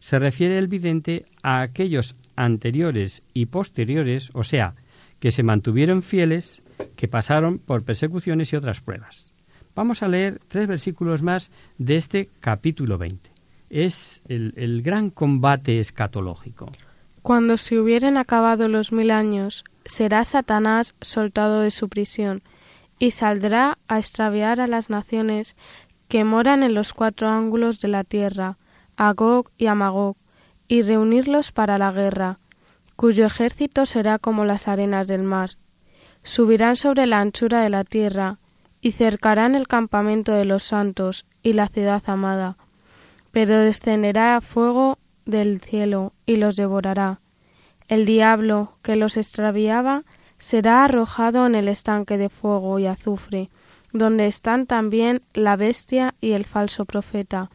se 0.00 0.18
refiere 0.18 0.58
el 0.58 0.66
vidente 0.66 1.24
a 1.44 1.60
aquellos 1.60 2.16
anteriores 2.36 3.22
y 3.34 3.46
posteriores, 3.46 4.30
o 4.34 4.44
sea, 4.44 4.74
que 5.20 5.30
se 5.30 5.42
mantuvieron 5.42 6.02
fieles, 6.02 6.62
que 6.96 7.08
pasaron 7.08 7.58
por 7.58 7.84
persecuciones 7.84 8.52
y 8.52 8.56
otras 8.56 8.80
pruebas. 8.80 9.30
Vamos 9.74 10.02
a 10.02 10.08
leer 10.08 10.40
tres 10.48 10.68
versículos 10.68 11.22
más 11.22 11.50
de 11.78 11.96
este 11.96 12.28
capítulo 12.40 12.98
20. 12.98 13.30
Es 13.70 14.20
el, 14.28 14.82
gran 14.82 15.08
combate 15.08 15.80
escatológico. 15.80 16.70
Cuando 17.22 17.56
se 17.56 17.78
hubieren 17.78 18.16
acabado 18.16 18.68
los 18.68 18.92
mil 18.92 19.10
años, 19.10 19.64
será 19.84 20.24
Satanás 20.24 20.94
soltado 21.00 21.60
de 21.60 21.70
su 21.70 21.88
prisión, 21.88 22.42
y 22.98 23.12
saldrá 23.12 23.78
a 23.88 23.98
extraviar 23.98 24.60
a 24.60 24.66
las 24.66 24.90
naciones 24.90 25.56
que 26.08 26.24
moran 26.24 26.62
en 26.62 26.74
los 26.74 26.92
cuatro 26.92 27.28
ángulos 27.28 27.80
de 27.80 27.88
la 27.88 28.04
tierra, 28.04 28.56
a 28.96 29.12
Gog 29.12 29.50
y 29.56 29.66
a 29.66 29.74
y 30.72 30.80
reunirlos 30.80 31.52
para 31.52 31.76
la 31.76 31.92
guerra, 31.92 32.38
cuyo 32.96 33.26
ejército 33.26 33.84
será 33.84 34.18
como 34.18 34.46
las 34.46 34.68
arenas 34.68 35.06
del 35.06 35.22
mar. 35.22 35.50
Subirán 36.22 36.76
sobre 36.76 37.04
la 37.04 37.20
anchura 37.20 37.60
de 37.60 37.68
la 37.68 37.84
tierra, 37.84 38.38
y 38.80 38.92
cercarán 38.92 39.54
el 39.54 39.68
campamento 39.68 40.32
de 40.32 40.46
los 40.46 40.62
santos 40.62 41.26
y 41.42 41.52
la 41.52 41.68
ciudad 41.68 42.02
amada. 42.06 42.56
Pero 43.32 43.58
descenderá 43.58 44.40
fuego 44.40 44.96
del 45.26 45.60
cielo 45.60 46.14
y 46.24 46.36
los 46.36 46.56
devorará. 46.56 47.18
El 47.88 48.06
diablo 48.06 48.72
que 48.80 48.96
los 48.96 49.18
extraviaba 49.18 50.04
será 50.38 50.84
arrojado 50.84 51.44
en 51.44 51.54
el 51.54 51.68
estanque 51.68 52.16
de 52.16 52.30
fuego 52.30 52.78
y 52.78 52.86
azufre, 52.86 53.50
donde 53.92 54.26
están 54.26 54.66
también 54.66 55.20
la 55.34 55.56
bestia 55.56 56.14
y 56.22 56.32
el 56.32 56.46
falso 56.46 56.86
profeta, 56.86 57.50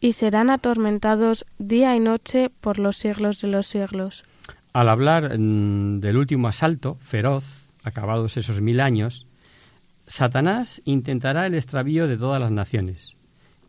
y 0.00 0.12
serán 0.12 0.50
atormentados 0.50 1.46
día 1.58 1.96
y 1.96 2.00
noche 2.00 2.50
por 2.60 2.78
los 2.78 2.96
siglos 2.96 3.40
de 3.40 3.48
los 3.48 3.66
siglos. 3.66 4.24
Al 4.72 4.88
hablar 4.88 5.38
mm, 5.38 6.00
del 6.00 6.16
último 6.16 6.48
asalto 6.48 6.96
feroz, 6.96 7.68
acabados 7.82 8.36
esos 8.36 8.60
mil 8.60 8.80
años, 8.80 9.26
Satanás 10.06 10.82
intentará 10.84 11.46
el 11.46 11.54
extravío 11.54 12.06
de 12.06 12.16
todas 12.16 12.40
las 12.40 12.52
naciones 12.52 13.16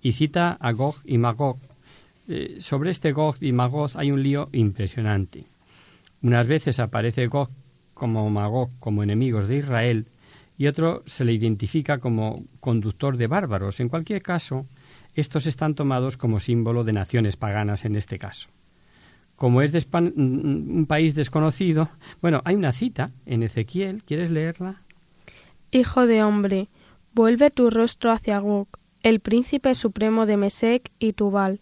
y 0.01 0.13
cita 0.13 0.57
a 0.59 0.71
Gog 0.71 0.95
y 1.05 1.17
Magog. 1.17 1.57
Eh, 2.27 2.57
sobre 2.59 2.91
este 2.91 3.11
Gog 3.11 3.37
y 3.41 3.51
Magog 3.51 3.91
hay 3.95 4.11
un 4.11 4.21
lío 4.21 4.49
impresionante. 4.51 5.45
Unas 6.21 6.47
veces 6.47 6.79
aparece 6.79 7.27
Gog 7.27 7.49
como 7.93 8.29
Magog 8.29 8.69
como 8.79 9.01
enemigos 9.01 9.47
de 9.47 9.57
Israel 9.57 10.05
y 10.57 10.67
otro 10.67 11.03
se 11.05 11.25
le 11.25 11.33
identifica 11.33 11.99
como 11.99 12.43
conductor 12.59 13.17
de 13.17 13.27
bárbaros. 13.27 13.79
En 13.79 13.89
cualquier 13.89 14.21
caso, 14.21 14.65
estos 15.17 15.47
están 15.47 15.75
tomados 15.75 16.15
como 16.15 16.39
símbolo 16.39 16.83
de 16.83 16.93
naciones 16.93 17.35
paganas 17.35 17.85
en 17.85 17.95
este 17.95 18.17
caso. 18.17 18.47
Como 19.35 19.61
es 19.61 19.71
de 19.71 19.85
un 19.91 20.85
país 20.87 21.13
desconocido, 21.13 21.89
bueno, 22.21 22.41
hay 22.45 22.55
una 22.55 22.71
cita 22.71 23.09
en 23.25 23.43
Ezequiel, 23.43 24.03
¿quieres 24.03 24.31
leerla? 24.31 24.81
Hijo 25.71 26.07
de 26.07 26.23
hombre, 26.23 26.67
vuelve 27.13 27.51
tu 27.51 27.69
rostro 27.69 28.11
hacia 28.11 28.39
Gog, 28.39 28.67
el 29.03 29.19
príncipe 29.19 29.75
supremo 29.75 30.25
de 30.25 30.37
Mesec 30.37 30.91
y 30.99 31.13
Tubal, 31.13 31.59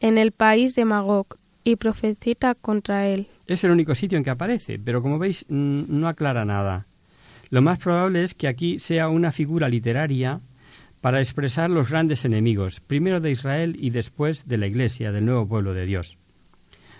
en 0.00 0.18
el 0.18 0.32
país 0.32 0.74
de 0.74 0.84
Magog, 0.84 1.26
y 1.66 1.74
profecita 1.74 2.54
contra 2.54 3.08
él. 3.08 3.26
Es 3.48 3.64
el 3.64 3.72
único 3.72 3.96
sitio 3.96 4.16
en 4.16 4.22
que 4.22 4.30
aparece, 4.30 4.78
pero 4.78 5.02
como 5.02 5.18
veis 5.18 5.44
no 5.48 6.06
aclara 6.06 6.44
nada. 6.44 6.86
Lo 7.50 7.60
más 7.60 7.80
probable 7.80 8.22
es 8.22 8.34
que 8.34 8.46
aquí 8.46 8.78
sea 8.78 9.08
una 9.08 9.32
figura 9.32 9.68
literaria 9.68 10.38
para 11.00 11.20
expresar 11.20 11.70
los 11.70 11.90
grandes 11.90 12.24
enemigos, 12.24 12.80
primero 12.80 13.20
de 13.20 13.30
Israel 13.30 13.76
y 13.78 13.90
después 13.90 14.48
de 14.48 14.56
la 14.56 14.66
Iglesia, 14.66 15.12
del 15.12 15.26
nuevo 15.26 15.46
pueblo 15.46 15.74
de 15.74 15.86
Dios. 15.86 16.16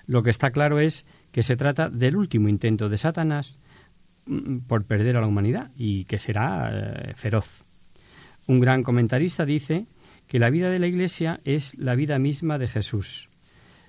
Lo 0.06 0.22
que 0.22 0.30
está 0.30 0.50
claro 0.50 0.78
es 0.78 1.04
que 1.32 1.42
se 1.42 1.56
trata 1.56 1.88
del 1.88 2.16
último 2.16 2.48
intento 2.48 2.88
de 2.88 2.96
Satanás 2.96 3.58
mm, 4.26 4.58
por 4.68 4.84
perder 4.84 5.16
a 5.16 5.20
la 5.20 5.26
humanidad 5.26 5.70
y 5.76 6.04
que 6.04 6.18
será 6.18 6.70
eh, 6.72 7.14
feroz. 7.14 7.62
Un 8.46 8.60
gran 8.60 8.82
comentarista 8.82 9.44
dice 9.44 9.86
que 10.28 10.38
la 10.38 10.50
vida 10.50 10.70
de 10.70 10.78
la 10.78 10.86
Iglesia 10.86 11.40
es 11.44 11.76
la 11.78 11.94
vida 11.94 12.18
misma 12.18 12.58
de 12.58 12.68
Jesús 12.68 13.28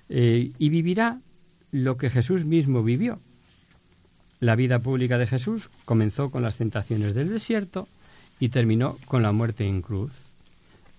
eh, 0.08 0.50
y 0.58 0.68
vivirá 0.68 1.18
lo 1.70 1.96
que 1.96 2.10
Jesús 2.10 2.44
mismo 2.44 2.82
vivió. 2.82 3.18
La 4.40 4.56
vida 4.56 4.78
pública 4.78 5.18
de 5.18 5.26
Jesús 5.26 5.70
comenzó 5.84 6.30
con 6.30 6.42
las 6.42 6.56
tentaciones 6.56 7.14
del 7.14 7.28
desierto 7.28 7.88
y 8.40 8.48
terminó 8.48 8.96
con 9.06 9.22
la 9.22 9.32
muerte 9.32 9.66
en 9.66 9.82
cruz. 9.82 10.12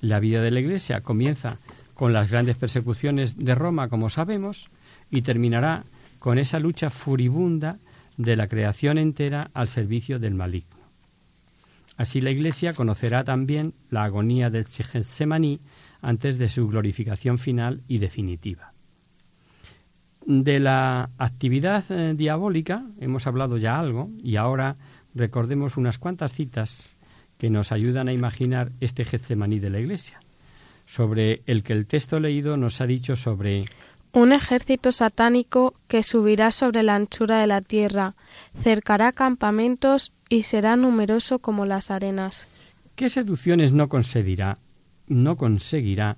La 0.01 0.19
vida 0.19 0.41
de 0.41 0.51
la 0.51 0.59
Iglesia 0.59 1.01
comienza 1.01 1.57
con 1.93 2.13
las 2.13 2.29
grandes 2.29 2.55
persecuciones 2.55 3.37
de 3.37 3.55
Roma, 3.55 3.89
como 3.89 4.09
sabemos, 4.09 4.69
y 5.11 5.21
terminará 5.21 5.83
con 6.19 6.39
esa 6.39 6.59
lucha 6.59 6.89
furibunda 6.89 7.77
de 8.17 8.35
la 8.35 8.47
creación 8.47 8.97
entera 8.97 9.49
al 9.53 9.69
servicio 9.69 10.19
del 10.19 10.35
maligno. 10.35 10.75
Así 11.97 12.21
la 12.21 12.31
Iglesia 12.31 12.73
conocerá 12.73 13.23
también 13.23 13.73
la 13.89 14.05
agonía 14.05 14.49
del 14.49 14.65
Getsemaní 14.65 15.59
antes 16.01 16.37
de 16.37 16.47
su 16.47 16.67
glorificación 16.67 17.37
final 17.37 17.81
y 17.87 17.97
definitiva. 17.97 18.71
De 20.25 20.59
la 20.59 21.09
actividad 21.17 21.83
eh, 21.89 22.13
diabólica 22.15 22.83
hemos 22.99 23.27
hablado 23.27 23.57
ya 23.57 23.79
algo 23.79 24.09
y 24.23 24.35
ahora 24.35 24.75
recordemos 25.13 25.75
unas 25.75 25.97
cuantas 25.97 26.33
citas 26.33 26.89
que 27.39 27.49
nos 27.49 27.71
ayudan 27.71 28.09
a 28.09 28.13
imaginar 28.13 28.69
este 28.81 29.05
Getsemaní 29.05 29.59
de 29.59 29.69
la 29.69 29.79
Iglesia, 29.79 30.19
sobre 30.85 31.41
el 31.47 31.63
que 31.63 31.73
el 31.73 31.87
texto 31.87 32.19
leído 32.19 32.57
nos 32.57 32.81
ha 32.81 32.85
dicho 32.85 33.15
sobre 33.15 33.65
un 34.11 34.33
ejército 34.33 34.91
satánico 34.91 35.73
que 35.87 36.03
subirá 36.03 36.51
sobre 36.51 36.83
la 36.83 36.95
anchura 36.95 37.39
de 37.39 37.47
la 37.47 37.61
tierra, 37.61 38.13
cercará 38.61 39.13
campamentos 39.13 40.11
y 40.27 40.43
será 40.43 40.75
numeroso 40.75 41.39
como 41.39 41.65
las 41.65 41.91
arenas. 41.91 42.47
¿Qué 42.95 43.09
seducciones 43.09 43.71
no 43.71 43.87
conseguirá, 43.87 44.57
no 45.07 45.37
conseguirá 45.37 46.17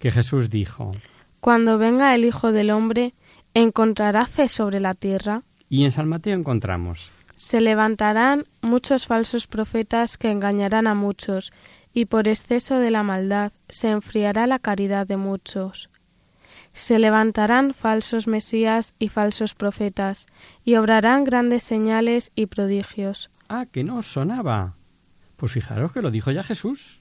que 0.00 0.10
Jesús 0.10 0.50
dijo? 0.50 0.92
Cuando 1.40 1.78
venga 1.78 2.14
el 2.14 2.24
Hijo 2.24 2.50
del 2.50 2.70
Hombre, 2.70 3.12
¿encontrará 3.54 4.26
fe 4.26 4.48
sobre 4.48 4.80
la 4.80 4.94
tierra? 4.94 5.42
Y 5.68 5.84
en 5.84 5.92
San 5.92 6.08
Mateo 6.08 6.34
encontramos 6.34 7.12
se 7.36 7.60
levantarán 7.60 8.46
muchos 8.62 9.06
falsos 9.06 9.46
profetas 9.46 10.16
que 10.16 10.30
engañarán 10.30 10.86
a 10.86 10.94
muchos, 10.94 11.52
y 11.92 12.06
por 12.06 12.28
exceso 12.28 12.78
de 12.78 12.90
la 12.90 13.02
maldad 13.02 13.52
se 13.68 13.90
enfriará 13.90 14.46
la 14.46 14.58
caridad 14.58 15.06
de 15.06 15.16
muchos. 15.16 15.90
Se 16.72 16.98
levantarán 16.98 17.72
falsos 17.72 18.26
mesías 18.26 18.94
y 18.98 19.08
falsos 19.08 19.54
profetas, 19.54 20.26
y 20.64 20.76
obrarán 20.76 21.24
grandes 21.24 21.62
señales 21.62 22.32
y 22.34 22.46
prodigios. 22.46 23.30
Ah, 23.48 23.66
que 23.70 23.84
no 23.84 24.02
sonaba. 24.02 24.74
Pues 25.36 25.52
fijaros 25.52 25.92
que 25.92 26.02
lo 26.02 26.10
dijo 26.10 26.30
ya 26.32 26.42
Jesús. 26.42 27.00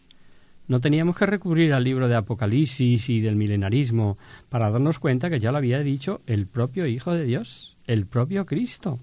No 0.68 0.82
teníamos 0.82 1.16
que 1.16 1.26
recurrir 1.26 1.74
al 1.74 1.84
libro 1.84 2.08
de 2.08 2.16
Apocalipsis 2.16 3.10
y 3.10 3.22
del 3.22 3.36
milenarismo 3.36 4.18
para 4.50 4.70
darnos 4.70 5.00
cuenta 5.00 5.30
que 5.30 5.40
ya 5.40 5.52
lo 5.52 5.60
había 5.60 5.80
dicho 5.80 6.22
el 6.26 6.48
propio 6.48 6.88
Hijo 6.88 7.14
de 7.14 7.24
Dios, 7.24 7.78
el 7.88 8.06
propio 8.06 8.46
Cristo 8.46 9.00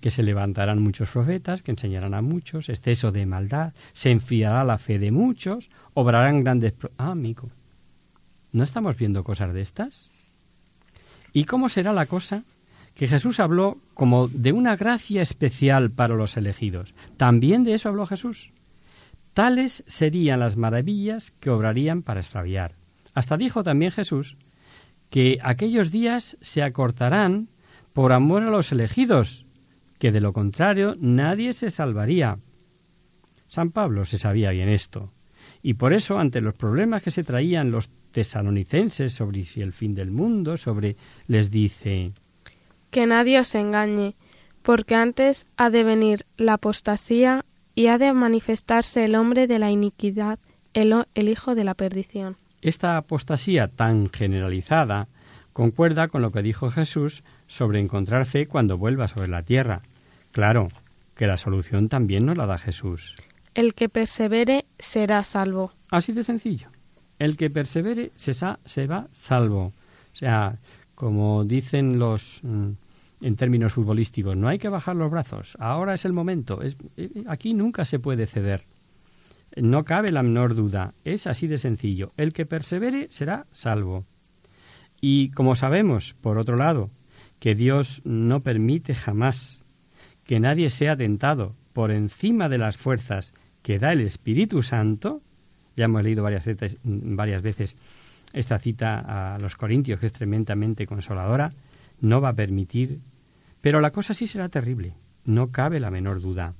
que 0.00 0.10
se 0.10 0.22
levantarán 0.22 0.82
muchos 0.82 1.08
profetas, 1.08 1.62
que 1.62 1.70
enseñarán 1.70 2.14
a 2.14 2.22
muchos, 2.22 2.68
exceso 2.68 3.12
de 3.12 3.26
maldad, 3.26 3.72
se 3.92 4.10
enfriará 4.10 4.64
la 4.64 4.78
fe 4.78 4.98
de 4.98 5.10
muchos, 5.10 5.70
obrarán 5.94 6.44
grandes... 6.44 6.74
ah, 6.98 7.10
amigo, 7.10 7.48
¿no 8.52 8.64
estamos 8.64 8.96
viendo 8.96 9.24
cosas 9.24 9.52
de 9.52 9.62
estas? 9.62 10.10
¿Y 11.32 11.44
cómo 11.44 11.68
será 11.68 11.92
la 11.92 12.06
cosa? 12.06 12.42
Que 12.94 13.06
Jesús 13.06 13.38
habló 13.40 13.78
como 13.94 14.28
de 14.28 14.52
una 14.52 14.76
gracia 14.76 15.22
especial 15.22 15.90
para 15.90 16.14
los 16.14 16.36
elegidos. 16.36 16.94
También 17.16 17.64
de 17.64 17.74
eso 17.74 17.88
habló 17.88 18.06
Jesús. 18.06 18.50
Tales 19.34 19.84
serían 19.86 20.40
las 20.40 20.56
maravillas 20.56 21.30
que 21.30 21.50
obrarían 21.50 22.02
para 22.02 22.20
extraviar. 22.20 22.72
Hasta 23.14 23.36
dijo 23.36 23.62
también 23.62 23.92
Jesús 23.92 24.36
que 25.10 25.38
aquellos 25.42 25.90
días 25.90 26.36
se 26.40 26.62
acortarán 26.62 27.48
por 27.92 28.12
amor 28.12 28.42
a 28.42 28.50
los 28.50 28.72
elegidos, 28.72 29.44
que 29.98 30.12
de 30.12 30.20
lo 30.20 30.32
contrario 30.32 30.96
nadie 31.00 31.52
se 31.52 31.70
salvaría. 31.70 32.38
San 33.48 33.70
Pablo 33.70 34.04
se 34.04 34.18
sabía 34.18 34.50
bien 34.50 34.68
esto, 34.68 35.10
y 35.62 35.74
por 35.74 35.92
eso, 35.92 36.18
ante 36.18 36.40
los 36.40 36.54
problemas 36.54 37.02
que 37.02 37.10
se 37.10 37.24
traían 37.24 37.70
los 37.70 37.88
tesalonicenses 38.12 39.12
sobre 39.12 39.44
si 39.44 39.60
el 39.60 39.72
fin 39.72 39.94
del 39.94 40.10
mundo, 40.10 40.56
sobre 40.56 40.96
les 41.26 41.50
dice 41.50 42.12
que 42.90 43.06
nadie 43.06 43.40
os 43.40 43.54
engañe, 43.54 44.14
porque 44.62 44.94
antes 44.94 45.46
ha 45.56 45.70
de 45.70 45.84
venir 45.84 46.24
la 46.36 46.54
apostasía 46.54 47.44
y 47.74 47.88
ha 47.88 47.98
de 47.98 48.12
manifestarse 48.12 49.04
el 49.04 49.14
hombre 49.14 49.46
de 49.46 49.58
la 49.58 49.70
iniquidad, 49.70 50.38
el, 50.74 51.04
el 51.14 51.28
hijo 51.28 51.54
de 51.54 51.64
la 51.64 51.74
perdición. 51.74 52.36
Esta 52.60 52.96
apostasía 52.96 53.68
tan 53.68 54.10
generalizada 54.10 55.06
concuerda 55.52 56.08
con 56.08 56.22
lo 56.22 56.32
que 56.32 56.42
dijo 56.42 56.70
Jesús 56.70 57.22
sobre 57.46 57.80
encontrar 57.80 58.26
fe 58.26 58.46
cuando 58.46 58.78
vuelva 58.78 59.08
sobre 59.08 59.28
la 59.28 59.42
tierra. 59.42 59.80
Claro, 60.38 60.68
que 61.16 61.26
la 61.26 61.36
solución 61.36 61.88
también 61.88 62.24
nos 62.24 62.36
la 62.36 62.46
da 62.46 62.58
Jesús. 62.58 63.16
El 63.56 63.74
que 63.74 63.88
persevere 63.88 64.66
será 64.78 65.24
salvo. 65.24 65.72
Así 65.90 66.12
de 66.12 66.22
sencillo. 66.22 66.68
El 67.18 67.36
que 67.36 67.50
persevere 67.50 68.12
se, 68.14 68.34
se 68.34 68.86
va 68.86 69.08
salvo. 69.12 69.72
O 70.12 70.16
sea, 70.16 70.54
como 70.94 71.44
dicen 71.44 71.98
los 71.98 72.38
mm, 72.42 72.68
en 73.22 73.34
términos 73.34 73.72
futbolísticos, 73.72 74.36
no 74.36 74.46
hay 74.46 74.60
que 74.60 74.68
bajar 74.68 74.94
los 74.94 75.10
brazos. 75.10 75.56
Ahora 75.58 75.94
es 75.94 76.04
el 76.04 76.12
momento. 76.12 76.62
Es, 76.62 76.76
eh, 76.96 77.10
aquí 77.26 77.52
nunca 77.52 77.84
se 77.84 77.98
puede 77.98 78.28
ceder. 78.28 78.62
No 79.56 79.82
cabe 79.82 80.12
la 80.12 80.22
menor 80.22 80.54
duda. 80.54 80.92
Es 81.04 81.26
así 81.26 81.48
de 81.48 81.58
sencillo. 81.58 82.12
El 82.16 82.32
que 82.32 82.46
persevere 82.46 83.08
será 83.10 83.44
salvo. 83.52 84.04
Y 85.00 85.30
como 85.30 85.56
sabemos, 85.56 86.14
por 86.22 86.38
otro 86.38 86.54
lado, 86.54 86.90
que 87.40 87.56
Dios 87.56 88.02
no 88.04 88.38
permite 88.38 88.94
jamás 88.94 89.57
que 90.28 90.40
nadie 90.40 90.68
sea 90.68 90.94
tentado 90.94 91.54
por 91.72 91.90
encima 91.90 92.50
de 92.50 92.58
las 92.58 92.76
fuerzas 92.76 93.32
que 93.62 93.78
da 93.78 93.92
el 93.92 94.02
Espíritu 94.02 94.62
Santo, 94.62 95.22
ya 95.74 95.86
hemos 95.86 96.04
leído 96.04 96.22
varias 96.22 96.44
veces, 97.42 97.76
esta 98.34 98.58
cita 98.58 99.34
a 99.34 99.38
los 99.38 99.56
Corintios, 99.56 99.98
que 99.98 100.06
es 100.06 100.12
tremendamente 100.12 100.86
consoladora, 100.86 101.48
no 102.02 102.20
va 102.20 102.28
a 102.28 102.34
permitir, 102.34 102.98
pero 103.62 103.80
la 103.80 103.90
cosa 103.90 104.12
sí 104.12 104.26
será 104.26 104.50
terrible, 104.50 104.92
no 105.24 105.46
cabe 105.46 105.80
la 105.80 105.90
menor 105.90 106.20
duda. 106.20 106.52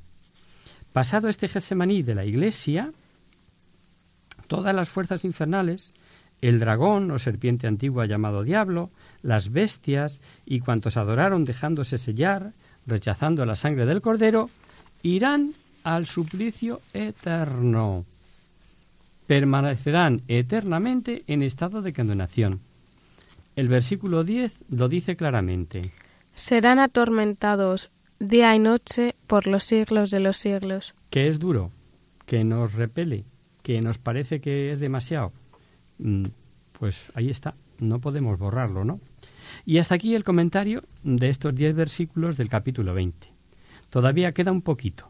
Pasado 0.94 1.28
este 1.28 1.46
Getsemaní 1.46 2.02
de 2.02 2.14
la 2.14 2.24
Iglesia, 2.24 2.90
todas 4.46 4.74
las 4.74 4.88
fuerzas 4.88 5.26
infernales, 5.26 5.92
el 6.40 6.58
dragón 6.58 7.10
o 7.10 7.18
serpiente 7.18 7.66
antigua 7.66 8.06
llamado 8.06 8.44
diablo, 8.44 8.88
las 9.20 9.52
bestias 9.52 10.22
y 10.46 10.60
cuantos 10.60 10.96
adoraron 10.96 11.44
dejándose 11.44 11.98
sellar, 11.98 12.52
rechazando 12.88 13.44
la 13.44 13.54
sangre 13.54 13.86
del 13.86 14.00
cordero, 14.00 14.50
irán 15.02 15.52
al 15.84 16.06
suplicio 16.06 16.80
eterno. 16.92 18.04
Permanecerán 19.26 20.22
eternamente 20.26 21.22
en 21.26 21.42
estado 21.42 21.82
de 21.82 21.92
condenación. 21.92 22.60
El 23.56 23.68
versículo 23.68 24.24
10 24.24 24.52
lo 24.70 24.88
dice 24.88 25.16
claramente. 25.16 25.92
Serán 26.34 26.78
atormentados 26.78 27.90
día 28.20 28.54
y 28.54 28.58
noche 28.58 29.14
por 29.26 29.46
los 29.46 29.64
siglos 29.64 30.10
de 30.10 30.20
los 30.20 30.36
siglos. 30.36 30.94
Que 31.10 31.28
es 31.28 31.38
duro, 31.38 31.70
que 32.26 32.44
nos 32.44 32.72
repele, 32.74 33.24
que 33.62 33.80
nos 33.80 33.98
parece 33.98 34.40
que 34.40 34.72
es 34.72 34.80
demasiado. 34.80 35.32
Mm, 35.98 36.26
pues 36.78 37.04
ahí 37.14 37.30
está, 37.30 37.54
no 37.80 37.98
podemos 37.98 38.38
borrarlo, 38.38 38.84
¿no? 38.84 39.00
Y 39.64 39.78
hasta 39.78 39.94
aquí 39.94 40.14
el 40.14 40.24
comentario 40.24 40.82
de 41.02 41.28
estos 41.28 41.54
diez 41.54 41.74
versículos 41.74 42.36
del 42.36 42.48
capítulo 42.48 42.94
20. 42.94 43.26
Todavía 43.90 44.32
queda 44.32 44.52
un 44.52 44.62
poquito, 44.62 45.08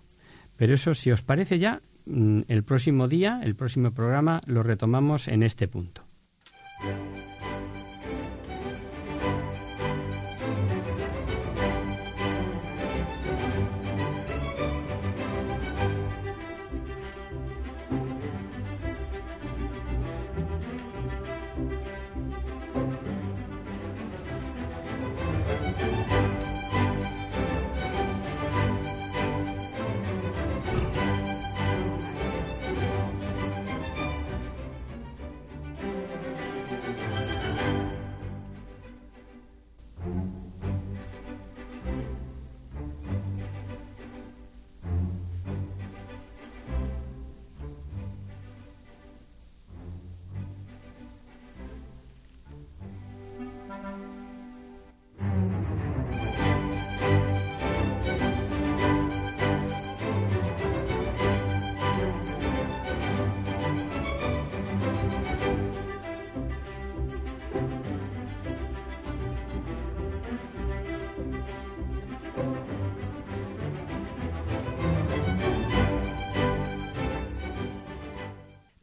pero 0.56 0.74
eso, 0.74 0.94
si 0.94 1.10
os 1.10 1.22
parece 1.22 1.58
ya, 1.58 1.80
mm, 2.06 2.42
el 2.48 2.62
próximo 2.62 3.08
día, 3.08 3.40
el 3.42 3.54
próximo 3.54 3.90
programa, 3.90 4.42
lo 4.46 4.62
retomamos 4.62 5.28
en 5.28 5.42
este 5.42 5.68
punto. 5.68 6.02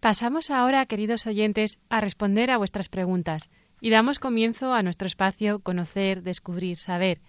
Pasamos 0.06 0.52
ahora, 0.52 0.86
queridos 0.86 1.26
oyentes, 1.26 1.80
a 1.90 2.00
responder 2.00 2.52
a 2.52 2.58
vuestras 2.58 2.90
preguntas 2.90 3.50
y 3.82 3.90
damos 3.90 4.20
comienzo 4.20 4.76
a 4.76 4.84
nuestro 4.84 5.08
espacio 5.08 5.58
Conocer, 5.62 6.22
Descubrir, 6.22 6.78
Saber. 6.78 7.22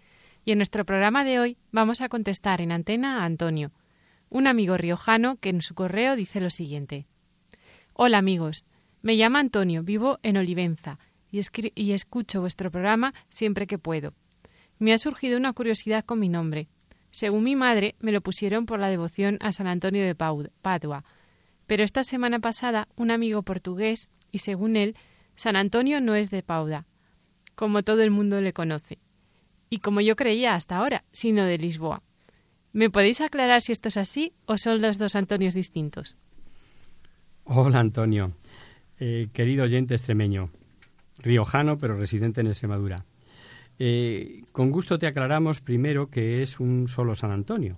Y 0.45 0.53
en 0.53 0.59
nuestro 0.59 0.85
programa 0.85 1.25
de 1.25 1.41
hoy 1.41 1.57
vamos 1.73 2.03
a 2.03 2.11
contestar 2.11 2.61
en 2.61 2.73
antena 2.73 3.23
a 3.23 3.25
Antonio, 3.25 3.73
un 4.29 4.47
amigo 4.47 4.77
riojano 4.77 5.37
que 5.37 5.49
en 5.49 5.63
su 5.63 5.75
correo 5.75 6.17
dice 6.17 6.39
lo 6.39 6.51
siguiente. 6.51 7.07
Hola 7.95 8.19
amigos, 8.19 8.67
me 9.01 9.15
llamo 9.15 9.39
Antonio, 9.39 9.83
vivo 9.83 10.19
en 10.23 10.37
Olivenza 10.37 10.99
y, 11.33 11.41
y 11.75 11.93
escucho 11.93 12.43
vuestro 12.43 12.71
programa 12.71 13.15
siempre 13.31 13.67
que 13.67 13.79
puedo. 13.79 14.13
Me 14.79 14.93
ha 14.93 14.99
surgido 14.99 15.39
una 15.39 15.55
curiosidad 15.55 16.05
con 16.05 16.19
mi 16.19 16.29
nombre. 16.29 16.69
Según 17.11 17.43
mi 17.45 17.57
madre, 17.57 17.95
me 18.01 18.13
lo 18.13 18.21
pusieron 18.21 18.67
por 18.67 18.81
la 18.81 18.91
devoción 18.91 19.39
a 19.41 19.53
San 19.53 19.67
Antonio 19.67 20.05
de 20.05 20.15
Padua. 20.15 21.05
Pero 21.67 21.83
esta 21.85 22.05
semana 22.05 22.39
pasada, 22.39 22.89
un 22.97 23.11
amigo 23.11 23.43
portugués, 23.43 24.09
y 24.31 24.39
según 24.39 24.77
él, 24.77 24.97
San 25.35 25.57
Antonio 25.57 26.01
no 26.01 26.15
es 26.15 26.31
de 26.31 26.43
Pauda, 26.43 26.87
como 27.55 27.83
todo 27.83 28.03
el 28.03 28.11
mundo 28.11 28.41
le 28.41 28.53
conoce, 28.53 28.99
y 29.71 29.79
como 29.79 30.01
yo 30.01 30.17
creía 30.17 30.55
hasta 30.55 30.77
ahora, 30.77 31.05
sino 31.13 31.45
de 31.45 31.59
Lisboa. 31.59 32.03
¿Me 32.73 32.91
podéis 32.91 33.21
aclarar 33.21 33.63
si 33.63 33.73
esto 33.73 33.89
es 33.89 33.97
así 33.97 34.33
o 34.45 34.59
son 34.59 34.83
los 34.83 34.99
dos 34.99 35.17
Antonios 35.17 35.55
distintos? 35.55 36.17
Hola 37.45 37.81
Antonio, 37.81 38.33
eh, 38.99 39.29
querido 39.33 39.65
oyente 39.65 39.95
extremeño, 39.95 40.51
riojano 41.19 41.79
pero 41.79 41.97
residente 41.97 42.41
en 42.41 42.49
Extremadura. 42.49 43.05
Eh, 43.79 44.43
con 44.53 44.71
gusto 44.71 44.99
te 44.99 45.07
aclaramos 45.07 45.61
primero 45.61 46.09
que 46.09 46.43
es 46.43 46.61
un 46.61 46.89
solo 46.89 47.15
San 47.15 47.31
Antonio. 47.31 47.77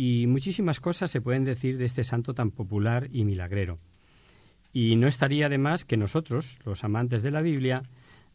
Y 0.00 0.28
muchísimas 0.28 0.78
cosas 0.78 1.10
se 1.10 1.20
pueden 1.20 1.42
decir 1.42 1.76
de 1.76 1.84
este 1.84 2.04
santo 2.04 2.32
tan 2.32 2.52
popular 2.52 3.08
y 3.10 3.24
milagrero. 3.24 3.78
Y 4.72 4.94
no 4.94 5.08
estaría 5.08 5.48
de 5.48 5.58
más 5.58 5.84
que 5.84 5.96
nosotros, 5.96 6.60
los 6.64 6.84
amantes 6.84 7.22
de 7.22 7.32
la 7.32 7.42
Biblia, 7.42 7.82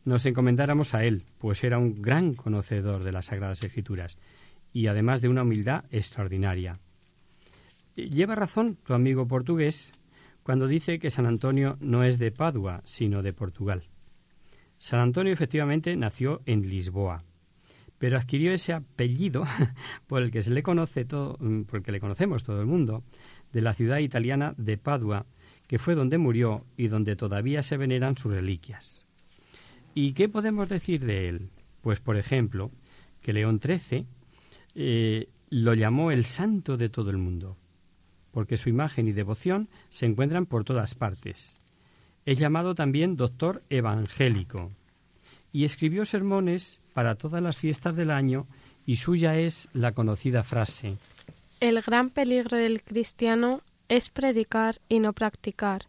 nos 0.03 0.26
encomendáramos 0.26 0.93
a 0.93 1.05
él, 1.05 1.24
pues 1.38 1.64
era 1.64 1.80
un 1.80 2.01
gran 2.01 2.34
conocedor 2.34 3.05
de 3.05 3.14
las 3.14 3.28
Sagradas 3.28 3.64
Escrituras 3.64 4.18
y 4.74 4.88
además 4.88 5.22
de 5.22 5.30
una 5.30 5.43
humildad 5.43 5.86
extraordinaria. 5.89 6.74
Lleva 7.95 8.36
razón 8.36 8.76
tu 8.86 8.93
amigo 8.93 9.26
portugués 9.26 9.93
cuando 10.43 10.68
dice 10.68 10.99
que 10.99 11.11
San 11.11 11.26
Antonio 11.26 11.78
no 11.80 12.03
es 12.03 12.20
de 12.20 12.34
Padua, 12.34 12.82
sino 12.84 13.22
de 13.24 13.32
Portugal. 13.32 13.84
San 14.80 14.99
Antonio 14.99 15.32
efectivamente 15.32 15.95
nació 15.95 16.41
en 16.45 16.68
Lisboa, 16.70 17.24
pero 18.04 18.18
adquirió 18.18 18.51
ese 18.51 18.74
apellido 18.74 19.45
por 20.08 20.24
el 20.24 20.30
que 20.30 20.43
se 20.43 20.51
le 20.51 20.62
conoce 20.62 21.06
todo, 21.06 21.38
mm, 21.39 21.62
por 21.62 21.78
el 21.78 21.86
que 21.86 21.93
le 21.93 22.01
conocemos 22.01 22.43
todo 22.43 22.60
el 22.60 22.68
mundo, 22.68 23.01
de 23.54 23.62
la 23.62 23.74
ciudad 23.74 23.99
italiana 23.99 24.54
de 24.58 24.78
Padua, 24.78 25.26
que 25.68 25.80
fue 25.80 25.95
donde 25.95 26.18
murió 26.18 26.66
y 26.76 26.89
donde 26.89 27.16
todavía 27.16 27.64
se 27.64 27.78
veneran 27.78 28.18
sus 28.18 28.34
reliquias. 28.34 29.06
¿Y 29.95 30.12
qué 30.12 30.28
podemos 30.28 30.68
decir 30.68 31.06
de 31.06 31.30
él? 31.30 31.49
Pues, 31.80 32.01
por 32.01 32.18
ejemplo, 32.18 32.72
que 33.22 33.32
León 33.32 33.62
XIII 33.64 34.06
eh, 34.76 35.30
lo 35.49 35.74
llamó 35.74 36.12
el 36.12 36.26
santo 36.26 36.76
de 36.76 36.89
todo 36.89 37.10
el 37.10 37.20
mundo, 37.20 37.56
porque 38.32 38.58
su 38.58 38.68
imagen 38.68 39.08
y 39.08 39.14
devoción 39.14 39.70
se 39.89 40.08
encuentran 40.08 40.45
por 40.45 40.66
todas 40.66 40.93
partes. 40.93 41.62
Es 42.26 42.38
llamado 42.38 42.76
también 42.76 43.16
doctor 43.16 43.64
evangélico 43.70 44.74
y 45.54 45.64
escribió 45.64 46.04
sermones 46.04 46.82
para 46.93 47.16
todas 47.16 47.41
las 47.41 47.56
fiestas 47.56 47.95
del 47.95 48.12
año 48.12 48.47
y 48.86 48.97
suya 48.97 49.38
es 49.38 49.70
la 49.72 49.93
conocida 49.93 50.43
frase 50.43 50.97
El 51.62 51.82
gran 51.82 52.10
peligro 52.10 52.58
del 52.58 52.84
cristiano 52.84 53.62
es 53.88 54.10
predicar 54.10 54.82
y 54.89 54.99
no 54.99 55.14
practicar, 55.14 55.84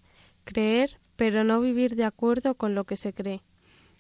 creer 0.44 0.98
pero 1.16 1.42
no 1.42 1.60
vivir 1.60 1.96
de 1.96 2.04
acuerdo 2.04 2.54
con 2.54 2.74
lo 2.74 2.84
que 2.84 2.96
se 2.96 3.12
cree. 3.12 3.40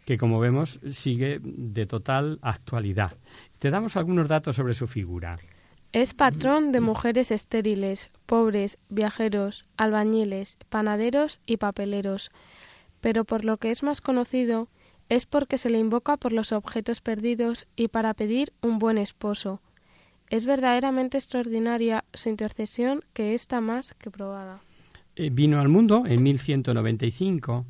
Que 0.04 0.18
como 0.18 0.38
vemos 0.40 0.80
sigue 0.92 1.40
de 1.42 1.86
total 1.86 2.38
actualidad. 2.42 3.12
Te 3.58 3.70
damos 3.70 3.96
algunos 3.96 4.28
datos 4.28 4.56
sobre 4.56 4.74
su 4.74 4.86
figura. 4.86 5.38
Es 5.92 6.12
patrón 6.12 6.72
de 6.72 6.80
mujeres 6.80 7.30
estériles, 7.30 8.10
pobres, 8.26 8.78
viajeros, 8.90 9.64
albañiles, 9.76 10.58
panaderos 10.68 11.38
y 11.46 11.56
papeleros, 11.56 12.32
pero 13.00 13.24
por 13.24 13.44
lo 13.44 13.58
que 13.58 13.70
es 13.70 13.84
más 13.84 14.00
conocido 14.00 14.68
es 15.08 15.26
porque 15.26 15.58
se 15.58 15.70
le 15.70 15.78
invoca 15.78 16.16
por 16.16 16.32
los 16.32 16.52
objetos 16.52 17.00
perdidos 17.00 17.66
y 17.76 17.88
para 17.88 18.14
pedir 18.14 18.52
un 18.62 18.78
buen 18.78 18.98
esposo. 18.98 19.60
Es 20.30 20.46
verdaderamente 20.46 21.18
extraordinaria 21.18 22.04
su 22.14 22.28
intercesión 22.28 23.02
que 23.12 23.34
está 23.34 23.60
más 23.60 23.94
que 23.94 24.10
probada. 24.10 24.60
Eh, 25.16 25.30
vino 25.30 25.60
al 25.60 25.68
mundo 25.68 26.04
en 26.06 26.22
1195 26.22 27.66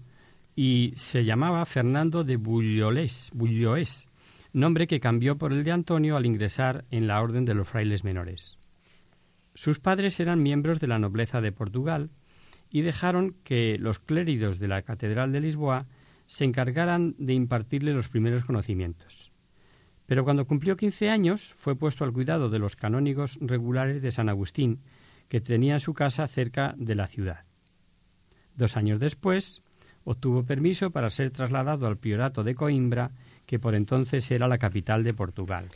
y 0.57 0.93
se 0.97 1.24
llamaba 1.24 1.64
Fernando 1.66 2.24
de 2.24 2.37
Bullolés, 2.37 3.30
Bulloés 3.35 4.07
nombre 4.55 4.87
que 4.87 5.01
cambió 5.01 5.37
por 5.37 5.53
el 5.53 5.64
de 5.64 5.72
Antonio 5.72 6.16
al 6.16 6.26
ingresar 6.26 6.85
en 6.91 7.09
la 7.09 7.20
Orden 7.20 7.45
de 7.45 7.55
los 7.55 7.68
Frailes 7.68 8.05
Menores. 8.05 8.57
Sus 9.55 9.80
padres 9.80 10.18
eran 10.20 10.43
miembros 10.43 10.80
de 10.80 10.87
la 10.87 10.99
nobleza 10.99 11.41
de 11.41 11.53
Portugal 11.53 12.11
y 12.70 12.82
dejaron 12.82 13.35
que 13.43 13.76
los 13.78 13.99
cléridos 13.99 14.61
de 14.61 14.68
la 14.68 14.82
Catedral 14.82 15.32
de 15.32 15.41
Lisboa 15.41 15.87
se 16.35 16.45
encargaran 16.45 17.14
de 17.16 17.32
impartirle 17.32 17.95
los 17.95 18.09
primeros 18.09 18.45
conocimientos. 18.45 19.30
Pero 20.07 20.24
cuando 20.24 20.49
cumplió 20.49 20.76
quince 20.76 21.09
años 21.09 21.55
fue 21.57 21.76
puesto 21.76 22.03
al 22.03 22.12
cuidado 22.12 22.51
de 22.51 22.59
los 22.59 22.74
canónigos 22.74 23.39
regulares 23.41 24.03
de 24.03 24.11
San 24.11 24.28
Agustín, 24.28 24.80
que 25.28 25.41
tenían 25.41 25.78
su 25.78 25.95
casa 25.95 26.26
cerca 26.26 26.74
de 26.76 26.97
la 26.97 27.07
ciudad. 27.07 27.45
Dos 28.57 28.76
años 28.76 28.99
después 28.99 29.62
obtuvo 30.03 30.43
permiso 30.43 30.91
para 30.91 31.09
ser 31.09 31.30
trasladado 31.30 31.87
al 31.87 31.99
priorato 31.99 32.43
de 32.43 32.57
Coimbra 32.57 33.12
que 33.47 33.61
por 33.61 33.76
entonces 33.76 34.28
era 34.32 34.49
la 34.49 34.59
capital 34.59 35.05
de 35.05 35.14
Portugal. 35.14 35.68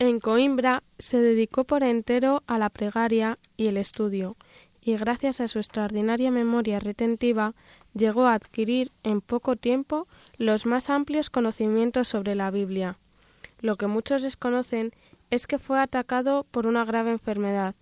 En 0.00 0.18
Coimbra 0.18 0.82
se 0.98 1.18
dedicó 1.18 1.62
por 1.62 1.84
entero 1.84 2.42
a 2.48 2.58
la 2.58 2.68
plegaria 2.68 3.38
y 3.56 3.68
el 3.68 3.76
estudio, 3.76 4.36
y 4.82 4.96
gracias 4.96 5.40
a 5.40 5.46
su 5.46 5.60
extraordinaria 5.60 6.32
memoria 6.32 6.80
retentiva 6.80 7.54
llegó 7.94 8.26
a 8.26 8.34
adquirir 8.34 8.90
en 9.02 9.20
poco 9.20 9.56
tiempo 9.56 10.06
los 10.36 10.66
más 10.66 10.90
amplios 10.90 11.30
conocimientos 11.30 12.08
sobre 12.08 12.34
la 12.34 12.50
Biblia. 12.50 12.96
Lo 13.60 13.76
que 13.76 13.86
muchos 13.86 14.22
desconocen 14.22 14.92
es 15.30 15.46
que 15.46 15.58
fue 15.58 15.78
atacado 15.80 16.46
por 16.50 16.66
una 16.66 16.84
grave 16.84 17.12
enfermedad, 17.12 17.74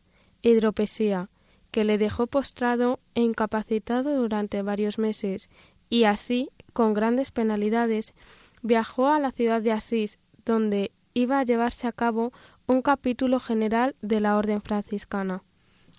hidropesía, 0.43 1.29
que 1.71 1.85
le 1.85 1.99
dejó 1.99 2.27
postrado 2.27 3.01
e 3.15 3.23
incapacitado 3.23 4.17
durante 4.17 4.63
varios 4.63 4.99
meses, 4.99 5.49
y 5.91 6.05
así, 6.05 6.51
con 6.73 6.95
grandes 6.95 7.31
penalidades, 7.31 8.15
viajó 8.63 9.09
a 9.09 9.19
la 9.19 9.31
ciudad 9.31 9.63
de 9.63 9.73
Asís, 9.73 10.19
donde 10.45 10.93
iba 11.15 11.39
a 11.39 11.45
llevarse 11.45 11.87
a 11.87 11.93
cabo 11.93 12.33
un 12.67 12.83
capítulo 12.83 13.41
general 13.41 13.95
de 14.03 14.21
la 14.21 14.37
Orden 14.37 14.61
franciscana. 14.61 15.43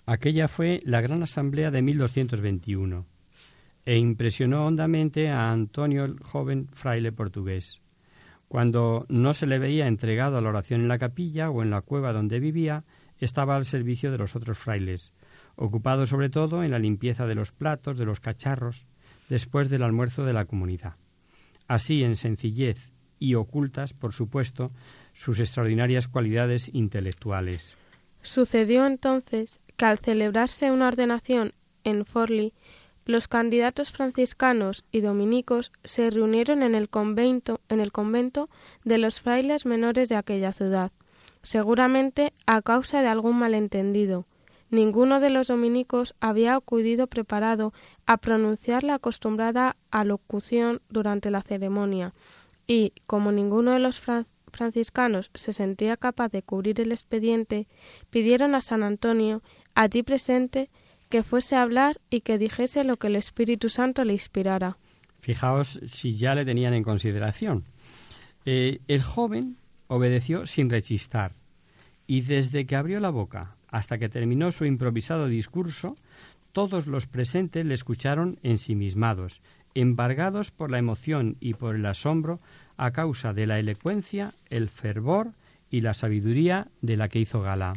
Aquella 0.06 0.48
fue 0.48 0.80
la 0.84 1.00
gran 1.00 1.22
asamblea 1.22 1.70
de 1.70 1.82
1221 1.82 3.06
e 3.90 3.96
impresionó 3.96 4.66
hondamente 4.66 5.30
a 5.30 5.50
Antonio 5.50 6.04
el 6.04 6.20
joven 6.20 6.68
fraile 6.68 7.10
portugués. 7.10 7.80
Cuando 8.46 9.04
no 9.08 9.32
se 9.32 9.46
le 9.46 9.58
veía 9.58 9.88
entregado 9.88 10.38
a 10.38 10.40
la 10.40 10.48
oración 10.48 10.82
en 10.82 10.88
la 10.88 10.98
capilla 10.98 11.50
o 11.50 11.62
en 11.62 11.70
la 11.70 11.80
cueva 11.80 12.12
donde 12.12 12.38
vivía, 12.38 12.84
estaba 13.18 13.56
al 13.56 13.64
servicio 13.64 14.12
de 14.12 14.18
los 14.18 14.36
otros 14.36 14.58
frailes, 14.58 15.12
ocupado 15.56 16.06
sobre 16.06 16.28
todo 16.28 16.62
en 16.62 16.70
la 16.70 16.78
limpieza 16.78 17.26
de 17.26 17.34
los 17.34 17.50
platos, 17.50 17.98
de 17.98 18.04
los 18.04 18.20
cacharros, 18.20 18.86
después 19.28 19.70
del 19.70 19.82
almuerzo 19.82 20.24
de 20.24 20.34
la 20.34 20.44
comunidad 20.44 20.94
así 21.70 22.02
en 22.02 22.16
sencillez 22.16 22.90
y 23.20 23.36
ocultas, 23.36 23.92
por 23.92 24.12
supuesto, 24.12 24.72
sus 25.12 25.38
extraordinarias 25.38 26.08
cualidades 26.08 26.68
intelectuales. 26.74 27.76
Sucedió 28.22 28.84
entonces 28.86 29.60
que 29.76 29.84
al 29.84 30.00
celebrarse 30.00 30.72
una 30.72 30.88
ordenación 30.88 31.54
en 31.84 32.04
Forli, 32.04 32.52
los 33.06 33.28
candidatos 33.28 33.92
franciscanos 33.92 34.84
y 34.92 35.00
dominicos 35.00 35.72
se 35.84 36.10
reunieron 36.10 36.62
en 36.62 36.74
el 36.74 36.88
convento, 36.88 37.60
en 37.68 37.80
el 37.80 37.92
convento 37.92 38.48
de 38.84 38.98
los 38.98 39.20
frailes 39.20 39.66
menores 39.66 40.08
de 40.08 40.16
aquella 40.16 40.52
ciudad, 40.52 40.92
seguramente 41.42 42.32
a 42.46 42.62
causa 42.62 43.02
de 43.02 43.08
algún 43.08 43.38
malentendido, 43.38 44.26
Ninguno 44.70 45.18
de 45.18 45.30
los 45.30 45.48
dominicos 45.48 46.14
había 46.20 46.54
acudido 46.54 47.08
preparado 47.08 47.74
a 48.06 48.18
pronunciar 48.18 48.84
la 48.84 48.94
acostumbrada 48.94 49.76
alocución 49.90 50.80
durante 50.88 51.30
la 51.30 51.42
ceremonia, 51.42 52.14
y, 52.68 52.92
como 53.08 53.32
ninguno 53.32 53.72
de 53.72 53.80
los 53.80 54.00
franciscanos 54.52 55.32
se 55.34 55.52
sentía 55.52 55.96
capaz 55.96 56.30
de 56.30 56.44
cubrir 56.44 56.80
el 56.80 56.92
expediente, 56.92 57.66
pidieron 58.10 58.54
a 58.54 58.60
San 58.60 58.84
Antonio, 58.84 59.42
allí 59.74 60.04
presente, 60.04 60.70
que 61.10 61.22
fuese 61.22 61.56
a 61.56 61.62
hablar 61.62 62.00
y 62.08 62.22
que 62.22 62.38
dijese 62.38 62.84
lo 62.84 62.96
que 62.96 63.08
el 63.08 63.16
Espíritu 63.16 63.68
Santo 63.68 64.04
le 64.04 64.14
inspirara. 64.14 64.78
Fijaos 65.20 65.80
si 65.88 66.16
ya 66.16 66.34
le 66.34 66.46
tenían 66.46 66.72
en 66.72 66.82
consideración. 66.82 67.64
Eh, 68.46 68.80
el 68.88 69.02
joven 69.02 69.56
obedeció 69.88 70.46
sin 70.46 70.70
rechistar, 70.70 71.32
y 72.06 72.22
desde 72.22 72.64
que 72.64 72.76
abrió 72.76 73.00
la 73.00 73.10
boca 73.10 73.56
hasta 73.68 73.98
que 73.98 74.08
terminó 74.08 74.50
su 74.50 74.64
improvisado 74.64 75.26
discurso, 75.26 75.96
todos 76.52 76.86
los 76.86 77.06
presentes 77.06 77.66
le 77.66 77.74
escucharon 77.74 78.38
ensimismados, 78.42 79.40
embargados 79.74 80.50
por 80.50 80.70
la 80.70 80.78
emoción 80.78 81.36
y 81.40 81.54
por 81.54 81.76
el 81.76 81.86
asombro 81.86 82.38
a 82.76 82.90
causa 82.92 83.32
de 83.32 83.46
la 83.46 83.58
elocuencia, 83.58 84.32
el 84.48 84.68
fervor 84.68 85.32
y 85.70 85.82
la 85.82 85.94
sabiduría 85.94 86.68
de 86.80 86.96
la 86.96 87.08
que 87.08 87.20
hizo 87.20 87.40
gala. 87.40 87.74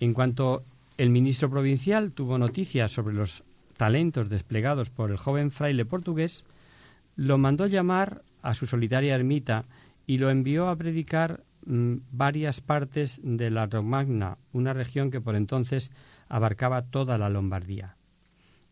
En 0.00 0.12
cuanto 0.12 0.62
el 0.98 1.10
ministro 1.10 1.48
provincial 1.48 2.12
tuvo 2.12 2.38
noticias 2.38 2.90
sobre 2.90 3.14
los 3.14 3.44
talentos 3.76 4.28
desplegados 4.28 4.90
por 4.90 5.12
el 5.12 5.16
joven 5.16 5.52
fraile 5.52 5.84
portugués, 5.84 6.44
lo 7.14 7.38
mandó 7.38 7.66
llamar 7.66 8.22
a 8.42 8.52
su 8.52 8.66
solitaria 8.66 9.14
ermita 9.14 9.64
y 10.06 10.18
lo 10.18 10.28
envió 10.28 10.68
a 10.68 10.76
predicar 10.76 11.44
mm, 11.64 11.98
varias 12.10 12.60
partes 12.60 13.20
de 13.22 13.50
la 13.50 13.66
Romagna, 13.66 14.38
una 14.52 14.72
región 14.72 15.12
que 15.12 15.20
por 15.20 15.36
entonces 15.36 15.92
abarcaba 16.28 16.82
toda 16.82 17.16
la 17.16 17.28
Lombardía. 17.28 17.96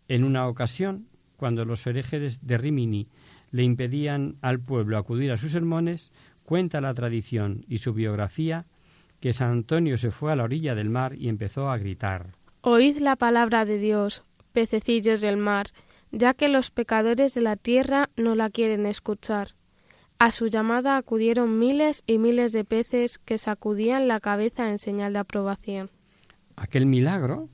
En 0.08 0.24
una 0.24 0.48
ocasión, 0.48 1.06
cuando 1.36 1.64
los 1.64 1.86
herejes 1.86 2.44
de 2.44 2.58
Rimini 2.58 3.06
le 3.52 3.62
impedían 3.62 4.36
al 4.42 4.58
pueblo 4.58 4.98
acudir 4.98 5.30
a 5.30 5.36
sus 5.36 5.52
sermones, 5.52 6.10
cuenta 6.44 6.80
la 6.80 6.94
tradición 6.94 7.64
y 7.68 7.78
su 7.78 7.92
biografía 7.94 8.66
que 9.20 9.32
San 9.32 9.50
Antonio 9.50 9.98
se 9.98 10.10
fue 10.10 10.32
a 10.32 10.36
la 10.36 10.44
orilla 10.44 10.74
del 10.74 10.90
mar 10.90 11.14
y 11.16 11.28
empezó 11.28 11.70
a 11.70 11.78
gritar 11.78 12.26
Oíd 12.62 12.98
la 12.98 13.16
palabra 13.16 13.64
de 13.64 13.78
Dios, 13.78 14.24
pececillos 14.52 15.20
del 15.20 15.36
mar, 15.36 15.68
ya 16.10 16.34
que 16.34 16.48
los 16.48 16.70
pecadores 16.70 17.34
de 17.34 17.40
la 17.40 17.56
tierra 17.56 18.10
no 18.16 18.34
la 18.34 18.50
quieren 18.50 18.86
escuchar. 18.86 19.50
A 20.18 20.30
su 20.30 20.48
llamada 20.48 20.96
acudieron 20.96 21.58
miles 21.58 22.02
y 22.06 22.18
miles 22.18 22.52
de 22.52 22.64
peces 22.64 23.18
que 23.18 23.38
sacudían 23.38 24.08
la 24.08 24.18
cabeza 24.18 24.68
en 24.68 24.78
señal 24.78 25.12
de 25.12 25.20
aprobación. 25.20 25.90
Aquel 26.56 26.86
milagro 26.86 27.48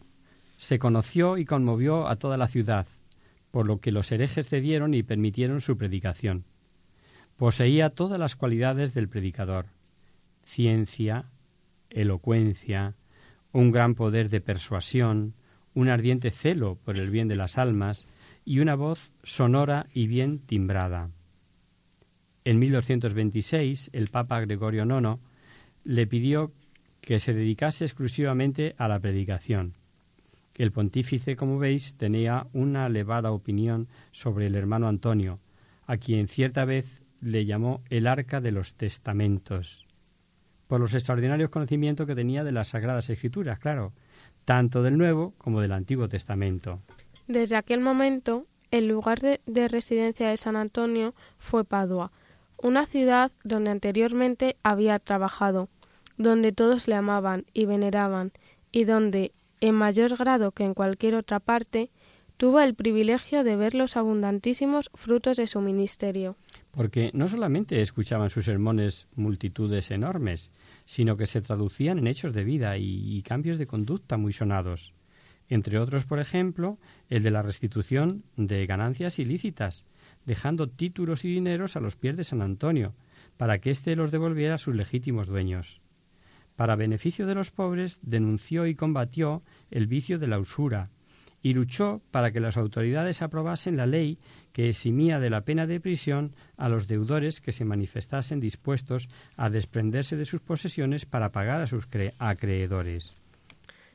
se 0.57 0.79
conoció 0.79 1.37
y 1.37 1.45
conmovió 1.45 2.07
a 2.07 2.17
toda 2.17 2.37
la 2.37 2.49
ciudad, 2.49 2.87
por 3.51 3.67
lo 3.67 3.81
que 3.81 3.93
los 3.93 4.11
herejes 4.13 4.49
cedieron 4.49 4.95
y 4.95 5.03
permitieron 5.03 5.61
su 5.61 5.77
predicación. 5.77 6.45
Poseía 7.37 7.91
todas 7.91 8.19
las 8.19 8.37
cualidades 8.37 8.95
del 8.95 9.09
predicador 9.09 9.67
ciencia, 10.45 11.27
elocuencia, 11.95 12.95
un 13.53 13.71
gran 13.71 13.95
poder 13.95 14.29
de 14.29 14.41
persuasión, 14.41 15.35
un 15.75 15.89
ardiente 15.89 16.31
celo 16.31 16.77
por 16.85 16.97
el 16.97 17.11
bien 17.11 17.29
de 17.29 17.37
las 17.37 17.59
almas 17.59 18.07
y 18.45 18.59
una 18.61 18.75
voz 18.75 19.13
sonora 19.23 19.87
y 19.95 20.07
bien 20.07 20.39
timbrada. 20.39 21.11
En 22.45 22.59
1226 22.59 23.91
el 23.93 24.09
Papa 24.09 24.41
Gregorio 24.41 24.85
IX 24.85 25.21
le 25.85 26.07
pidió 26.07 26.53
que 27.01 27.19
se 27.19 27.35
dedicase 27.35 27.85
exclusivamente 27.85 28.75
a 28.79 28.89
la 28.89 28.99
predicación. 28.99 29.75
El 30.57 30.71
pontífice, 30.71 31.35
como 31.35 31.59
veis, 31.59 31.97
tenía 31.97 32.47
una 32.53 32.87
elevada 32.87 33.33
opinión 33.33 33.89
sobre 34.13 34.47
el 34.47 34.55
hermano 34.55 34.87
Antonio, 34.87 35.39
a 35.87 35.97
quien 35.97 36.29
cierta 36.29 36.65
vez 36.65 37.03
le 37.21 37.45
llamó 37.47 37.81
el 37.91 38.07
arca 38.07 38.41
de 38.41 38.53
los 38.53 38.75
testamentos, 38.75 39.82
por 40.73 40.81
los 40.81 40.95
extraordinarios 40.95 41.51
conocimientos 41.51 42.07
que 42.07 42.15
tenía 42.15 42.45
de 42.45 42.51
las 42.51 42.69
Sagradas 42.69 43.11
Escrituras, 43.11 43.59
claro, 43.59 43.93
tanto 44.47 44.83
del 44.83 44.97
Nuevo 44.97 45.35
como 45.37 45.61
del 45.61 45.73
Antiguo 45.73 46.09
Testamento. 46.09 46.79
Desde 47.29 47.57
aquel 47.57 47.81
momento, 47.81 48.47
el 48.71 48.89
lugar 48.89 49.21
de, 49.21 49.43
de 49.45 49.69
residencia 49.69 50.31
de 50.31 50.39
San 50.39 50.57
Antonio 50.57 51.15
fue 51.37 51.65
Padua, 51.65 52.11
una 52.57 52.87
ciudad 52.87 53.33
donde 53.45 53.71
anteriormente 53.71 54.57
había 54.63 54.99
trabajado, 54.99 55.69
donde 56.17 56.53
todos 56.53 56.89
le 56.89 56.95
amaban 56.95 57.45
y 57.53 57.67
veneraban, 57.67 58.33
y 58.71 58.85
donde, 58.85 59.33
en 59.61 59.75
mayor 59.75 60.17
grado 60.17 60.53
que 60.53 60.65
en 60.65 60.73
cualquier 60.73 61.17
otra 61.17 61.39
parte, 61.39 61.91
tuvo 62.39 62.61
el 62.61 62.75
privilegio 62.75 63.45
de 63.45 63.57
ver 63.57 63.75
los 63.75 63.97
abundantísimos 63.97 64.91
frutos 64.95 65.37
de 65.37 65.47
su 65.47 65.61
ministerio. 65.61 66.37
Porque 66.71 67.11
no 67.13 67.29
solamente 67.29 67.83
escuchaban 67.83 68.31
sus 68.31 68.47
sermones 68.47 69.07
multitudes 69.15 69.91
enormes, 69.91 70.51
sino 70.85 71.17
que 71.17 71.27
se 71.27 71.43
traducían 71.43 71.99
en 71.99 72.07
hechos 72.07 72.33
de 72.33 72.45
vida 72.45 72.77
y, 72.79 73.21
cambios 73.23 73.59
de 73.59 73.67
conducta 73.67 74.17
muy 74.17 74.33
sonados. 74.33 74.95
Entre 75.49 75.79
otros, 75.79 76.05
por 76.05 76.19
ejemplo, 76.19 76.79
el 77.09 77.23
de 77.23 77.31
la 77.31 77.43
restitución 77.43 78.25
de 78.37 78.65
ganancias 78.67 79.19
ilícitas, 79.19 79.85
dejando 80.25 80.69
títulos 80.69 81.25
y 81.25 81.35
dineros 81.35 81.77
a 81.77 81.81
los 81.81 81.97
pies 81.97 82.17
de 82.17 82.25
San 82.25 82.43
Antonio, 82.43 82.95
para 83.37 83.59
que 83.59 83.71
éste 83.71 83.97
los 83.97 84.11
devolviera 84.11 84.55
a 84.55 84.59
sus 84.59 84.75
legítimos 84.75 85.27
dueños. 85.27 85.81
Para 86.57 86.77
beneficio 86.77 87.27
de 87.27 87.35
los 87.35 87.51
pobres, 87.51 88.01
denunció 88.03 88.67
y 88.67 88.75
combatió 88.75 89.43
el 89.71 89.87
vicio 89.87 90.19
de 90.19 90.27
la 90.27 90.39
usura, 90.39 90.91
y 91.43 91.55
luchó 91.55 92.01
para 92.11 92.31
que 92.31 92.41
las 92.41 92.57
autoridades 92.57 93.23
aprobasen 93.23 93.77
la 93.77 93.87
ley 93.87 94.19
que 94.53 94.69
eximía 94.69 95.19
de 95.19 95.31
la 95.31 95.43
pena 95.43 95.67
de 95.67 95.81
prisión 95.81 96.35
a 96.57 96.69
los 96.69 96.87
deudores 96.87 97.41
que 97.41 97.53
se 97.53 97.65
manifestasen 97.65 98.41
dispuestos 98.41 99.09
a 99.37 99.51
desprenderse 99.51 100.17
de 100.17 100.25
sus 100.25 100.41
posesiones 100.41 101.05
para 101.05 101.33
pagar 101.33 101.61
a 101.61 101.67
sus 101.67 101.89
acreedores. 102.19 103.15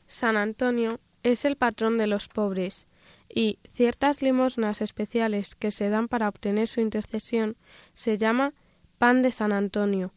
San 0.07 0.37
Antonio 0.37 0.99
es 1.23 1.45
el 1.45 1.55
patrón 1.55 1.97
de 1.97 2.07
los 2.07 2.27
pobres, 2.27 2.87
y 3.33 3.59
ciertas 3.67 4.21
limosnas 4.21 4.81
especiales 4.81 5.55
que 5.55 5.71
se 5.71 5.89
dan 5.89 6.07
para 6.07 6.29
obtener 6.29 6.67
su 6.67 6.81
intercesión 6.81 7.57
se 7.93 8.17
llama 8.17 8.53
pan 8.97 9.21
de 9.21 9.31
San 9.31 9.51
Antonio, 9.51 10.13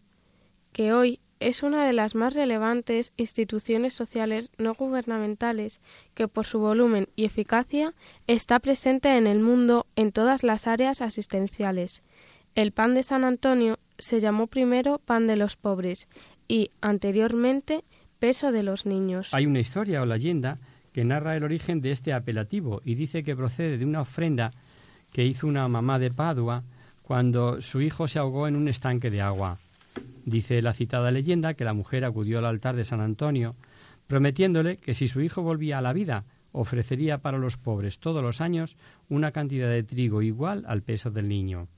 que 0.73 0.93
hoy 0.93 1.21
es 1.41 1.63
una 1.63 1.87
de 1.87 1.95
las 1.95 2.15
más 2.15 2.35
relevantes 2.35 3.13
instituciones 3.17 3.95
sociales 3.95 4.51
no 4.59 4.75
gubernamentales 4.75 5.81
que 6.15 6.29
por 6.29 6.45
su 6.45 6.61
volumen 6.61 7.09
y 7.17 7.25
eficacia 7.25 7.95
está 8.27 8.61
presente 8.61 9.17
en 9.17 9.27
el 9.27 9.41
mundo 9.41 9.87
en 9.97 10.13
todas 10.13 10.43
las 10.43 10.67
áreas 10.67 11.01
asistenciales. 11.01 12.03
El 12.55 12.73
pan 12.73 12.95
de 12.95 13.03
San 13.03 13.25
Antonio 13.25 13.79
se 13.99 14.21
llamó 14.21 14.47
primero 14.47 14.99
pan 14.99 15.27
de 15.27 15.37
los 15.37 15.57
pobres 15.57 16.09
y 16.47 16.71
anteriormente 16.83 17.85
peso 18.19 18.53
de 18.53 18.63
los 18.63 18.85
niños. 18.85 19.33
Hay 19.33 19.47
una 19.47 19.61
historia 19.61 20.03
o 20.03 20.07
leyenda 20.07 20.57
que 20.93 21.05
narra 21.05 21.37
el 21.37 21.45
origen 21.45 21.81
de 21.81 21.93
este 21.93 22.13
apelativo 22.13 22.83
y 22.85 22.97
dice 22.97 23.23
que 23.23 23.37
procede 23.37 23.79
de 23.79 23.87
una 23.87 24.03
ofrenda 24.03 24.51
que 25.13 25.25
hizo 25.25 25.47
una 25.47 25.67
mamá 25.69 25.99
de 25.99 26.11
Padua 26.11 26.65
cuando 27.03 27.63
su 27.63 27.81
hijo 27.81 28.09
se 28.09 28.19
ahogó 28.19 28.47
en 28.47 28.57
un 28.57 28.69
estanque 28.69 29.11
de 29.11 29.23
agua. 29.23 29.59
Dice 30.25 30.63
la 30.63 30.75
citada 30.75 31.11
leyenda 31.11 31.55
que 31.55 31.65
la 31.65 31.75
mujer 31.75 32.05
acudió 32.05 32.39
al 32.39 32.47
altar 32.47 32.77
de 32.77 32.85
San 32.85 33.01
Antonio, 33.01 33.53
prometiéndole 34.07 34.77
que 34.77 34.95
si 34.95 35.09
su 35.09 35.21
hijo 35.21 35.43
volvía 35.43 35.79
a 35.79 35.83
la 35.83 35.93
vida, 35.93 36.25
ofrecería 36.53 37.19
para 37.19 37.39
los 37.39 37.57
pobres 37.57 37.99
todos 37.99 38.23
los 38.23 38.41
años 38.41 38.77
una 39.09 39.33
cantidad 39.33 39.69
de 39.69 39.83
trigo 39.83 40.23
igual 40.23 40.65
al 40.67 40.83
peso 40.83 41.11
del 41.11 41.29
niño. 41.29 41.69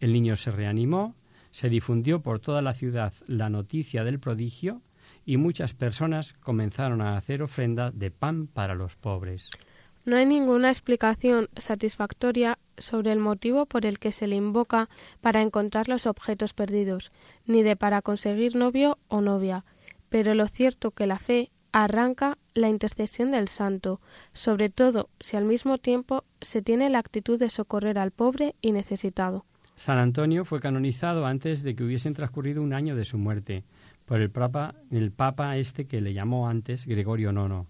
El 0.00 0.12
niño 0.12 0.36
se 0.36 0.50
reanimó, 0.50 1.14
se 1.50 1.68
difundió 1.68 2.20
por 2.20 2.40
toda 2.40 2.62
la 2.62 2.74
ciudad 2.74 3.12
la 3.26 3.50
noticia 3.50 4.04
del 4.04 4.18
prodigio 4.18 4.82
y 5.24 5.36
muchas 5.36 5.74
personas 5.74 6.32
comenzaron 6.34 7.00
a 7.00 7.16
hacer 7.16 7.42
ofrenda 7.42 7.90
de 7.90 8.10
pan 8.10 8.46
para 8.46 8.74
los 8.74 8.96
pobres. 8.96 9.50
No 10.04 10.16
hay 10.16 10.26
ninguna 10.26 10.68
explicación 10.68 11.48
satisfactoria 11.56 12.58
sobre 12.76 13.12
el 13.12 13.20
motivo 13.20 13.66
por 13.66 13.86
el 13.86 14.00
que 14.00 14.10
se 14.10 14.26
le 14.26 14.34
invoca 14.34 14.88
para 15.20 15.42
encontrar 15.42 15.88
los 15.88 16.06
objetos 16.06 16.54
perdidos, 16.54 17.12
ni 17.46 17.62
de 17.62 17.76
para 17.76 18.02
conseguir 18.02 18.56
novio 18.56 18.98
o 19.08 19.20
novia, 19.20 19.64
pero 20.08 20.34
lo 20.34 20.46
cierto 20.48 20.90
que 20.90 21.06
la 21.06 21.18
fe 21.18 21.50
arranca 21.72 22.38
la 22.54 22.68
intercesión 22.68 23.30
del 23.30 23.48
santo, 23.48 24.00
sobre 24.32 24.68
todo 24.68 25.08
si 25.20 25.36
al 25.36 25.44
mismo 25.44 25.78
tiempo 25.78 26.24
se 26.40 26.62
tiene 26.62 26.90
la 26.90 26.98
actitud 26.98 27.38
de 27.38 27.48
socorrer 27.48 27.98
al 27.98 28.10
pobre 28.10 28.54
y 28.60 28.72
necesitado. 28.72 29.46
San 29.74 29.98
Antonio 29.98 30.44
fue 30.44 30.60
canonizado 30.60 31.26
antes 31.26 31.62
de 31.62 31.74
que 31.74 31.82
hubiesen 31.82 32.12
transcurrido 32.12 32.62
un 32.62 32.74
año 32.74 32.94
de 32.94 33.06
su 33.06 33.16
muerte 33.16 33.64
por 34.04 34.20
el 34.20 34.30
papa, 34.30 34.74
el 34.90 35.12
papa 35.12 35.56
este 35.56 35.86
que 35.86 36.02
le 36.02 36.12
llamó 36.12 36.48
antes 36.48 36.86
Gregorio 36.86 37.32
IX. 37.32 37.66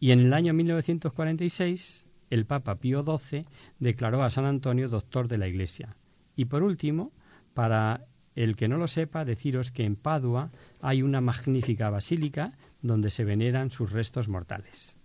Y 0.00 0.12
en 0.12 0.20
el 0.20 0.32
año 0.32 0.54
1946 0.54 2.06
el 2.30 2.46
Papa 2.46 2.76
Pío 2.76 3.02
XII 3.02 3.42
declaró 3.78 4.22
a 4.22 4.30
San 4.30 4.46
Antonio 4.46 4.88
doctor 4.88 5.28
de 5.28 5.38
la 5.38 5.48
Iglesia. 5.48 5.96
Y 6.34 6.46
por 6.46 6.62
último, 6.62 7.12
para 7.54 8.06
el 8.36 8.54
que 8.54 8.68
no 8.68 8.76
lo 8.76 8.86
sepa, 8.86 9.24
deciros 9.24 9.72
que 9.72 9.84
en 9.84 9.96
Padua 9.96 10.50
hay 10.80 11.02
una 11.02 11.20
magnífica 11.20 11.90
basílica 11.90 12.52
donde 12.82 13.10
se 13.10 13.24
veneran 13.24 13.70
sus 13.70 13.90
restos 13.90 14.28
mortales. 14.28 14.96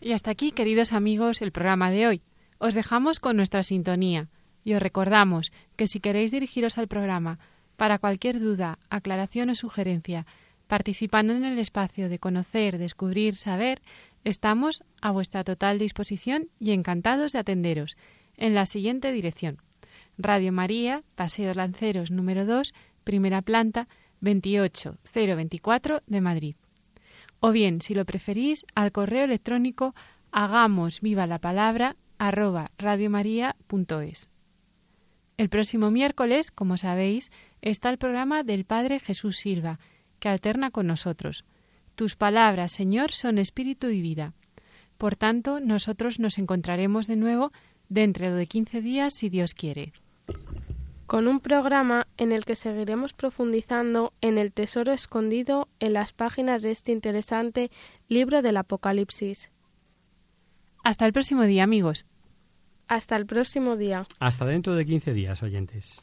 Y 0.00 0.12
hasta 0.12 0.30
aquí, 0.30 0.52
queridos 0.52 0.92
amigos, 0.92 1.42
el 1.42 1.50
programa 1.50 1.90
de 1.90 2.06
hoy. 2.06 2.22
Os 2.58 2.74
dejamos 2.74 3.18
con 3.18 3.36
nuestra 3.36 3.62
sintonía 3.62 4.28
y 4.64 4.74
os 4.74 4.82
recordamos 4.82 5.50
que 5.76 5.86
si 5.86 5.98
queréis 5.98 6.30
dirigiros 6.30 6.78
al 6.78 6.88
programa 6.88 7.38
para 7.76 7.98
cualquier 7.98 8.38
duda, 8.38 8.78
aclaración 8.90 9.50
o 9.50 9.54
sugerencia, 9.54 10.26
participando 10.68 11.32
en 11.32 11.44
el 11.44 11.58
espacio 11.58 12.08
de 12.08 12.18
conocer, 12.18 12.78
descubrir, 12.78 13.34
saber, 13.34 13.82
estamos 14.24 14.84
a 15.00 15.10
vuestra 15.10 15.42
total 15.42 15.78
disposición 15.78 16.48
y 16.60 16.72
encantados 16.72 17.32
de 17.32 17.40
atenderos 17.40 17.96
en 18.36 18.54
la 18.54 18.66
siguiente 18.66 19.10
dirección. 19.12 19.58
Radio 20.18 20.52
María, 20.52 21.02
Paseo 21.14 21.54
Lanceros 21.54 22.10
número 22.10 22.44
2, 22.46 22.74
primera 23.04 23.42
planta, 23.42 23.88
28024 24.20 26.02
de 26.06 26.20
Madrid. 26.20 26.56
O 27.40 27.50
bien, 27.50 27.80
si 27.80 27.94
lo 27.94 28.04
preferís, 28.04 28.64
al 28.74 28.92
correo 28.92 29.24
electrónico 29.24 29.94
hagamos 30.30 31.00
viva 31.00 31.26
la 31.26 31.38
palabra 31.38 31.96
arroba 32.18 32.70
radiomaria.es. 32.78 34.28
El 35.38 35.48
próximo 35.48 35.90
miércoles, 35.90 36.52
como 36.52 36.76
sabéis, 36.76 37.32
está 37.62 37.90
el 37.90 37.98
programa 37.98 38.44
del 38.44 38.64
Padre 38.64 39.00
Jesús 39.00 39.38
Silva, 39.38 39.80
que 40.20 40.28
alterna 40.28 40.70
con 40.70 40.86
nosotros. 40.86 41.44
Tus 41.96 42.14
palabras, 42.14 42.70
Señor, 42.70 43.10
son 43.10 43.38
espíritu 43.38 43.88
y 43.88 44.00
vida. 44.02 44.34
Por 44.98 45.16
tanto, 45.16 45.58
nosotros 45.58 46.20
nos 46.20 46.38
encontraremos 46.38 47.08
de 47.08 47.16
nuevo 47.16 47.50
dentro 47.88 48.32
de 48.32 48.46
15 48.46 48.82
días, 48.82 49.14
si 49.14 49.28
Dios 49.30 49.52
quiere. 49.52 49.92
Con 51.12 51.28
un 51.28 51.40
programa 51.40 52.06
en 52.16 52.32
el 52.32 52.46
que 52.46 52.56
seguiremos 52.56 53.12
profundizando 53.12 54.14
en 54.22 54.38
el 54.38 54.50
tesoro 54.50 54.94
escondido 54.94 55.68
en 55.78 55.92
las 55.92 56.14
páginas 56.14 56.62
de 56.62 56.70
este 56.70 56.90
interesante 56.90 57.70
libro 58.08 58.40
del 58.40 58.56
Apocalipsis. 58.56 59.50
Hasta 60.82 61.04
el 61.04 61.12
próximo 61.12 61.42
día, 61.42 61.64
amigos. 61.64 62.06
Hasta 62.88 63.16
el 63.16 63.26
próximo 63.26 63.76
día. 63.76 64.06
Hasta 64.20 64.46
dentro 64.46 64.74
de 64.74 64.86
15 64.86 65.12
días, 65.12 65.42
oyentes. 65.42 66.02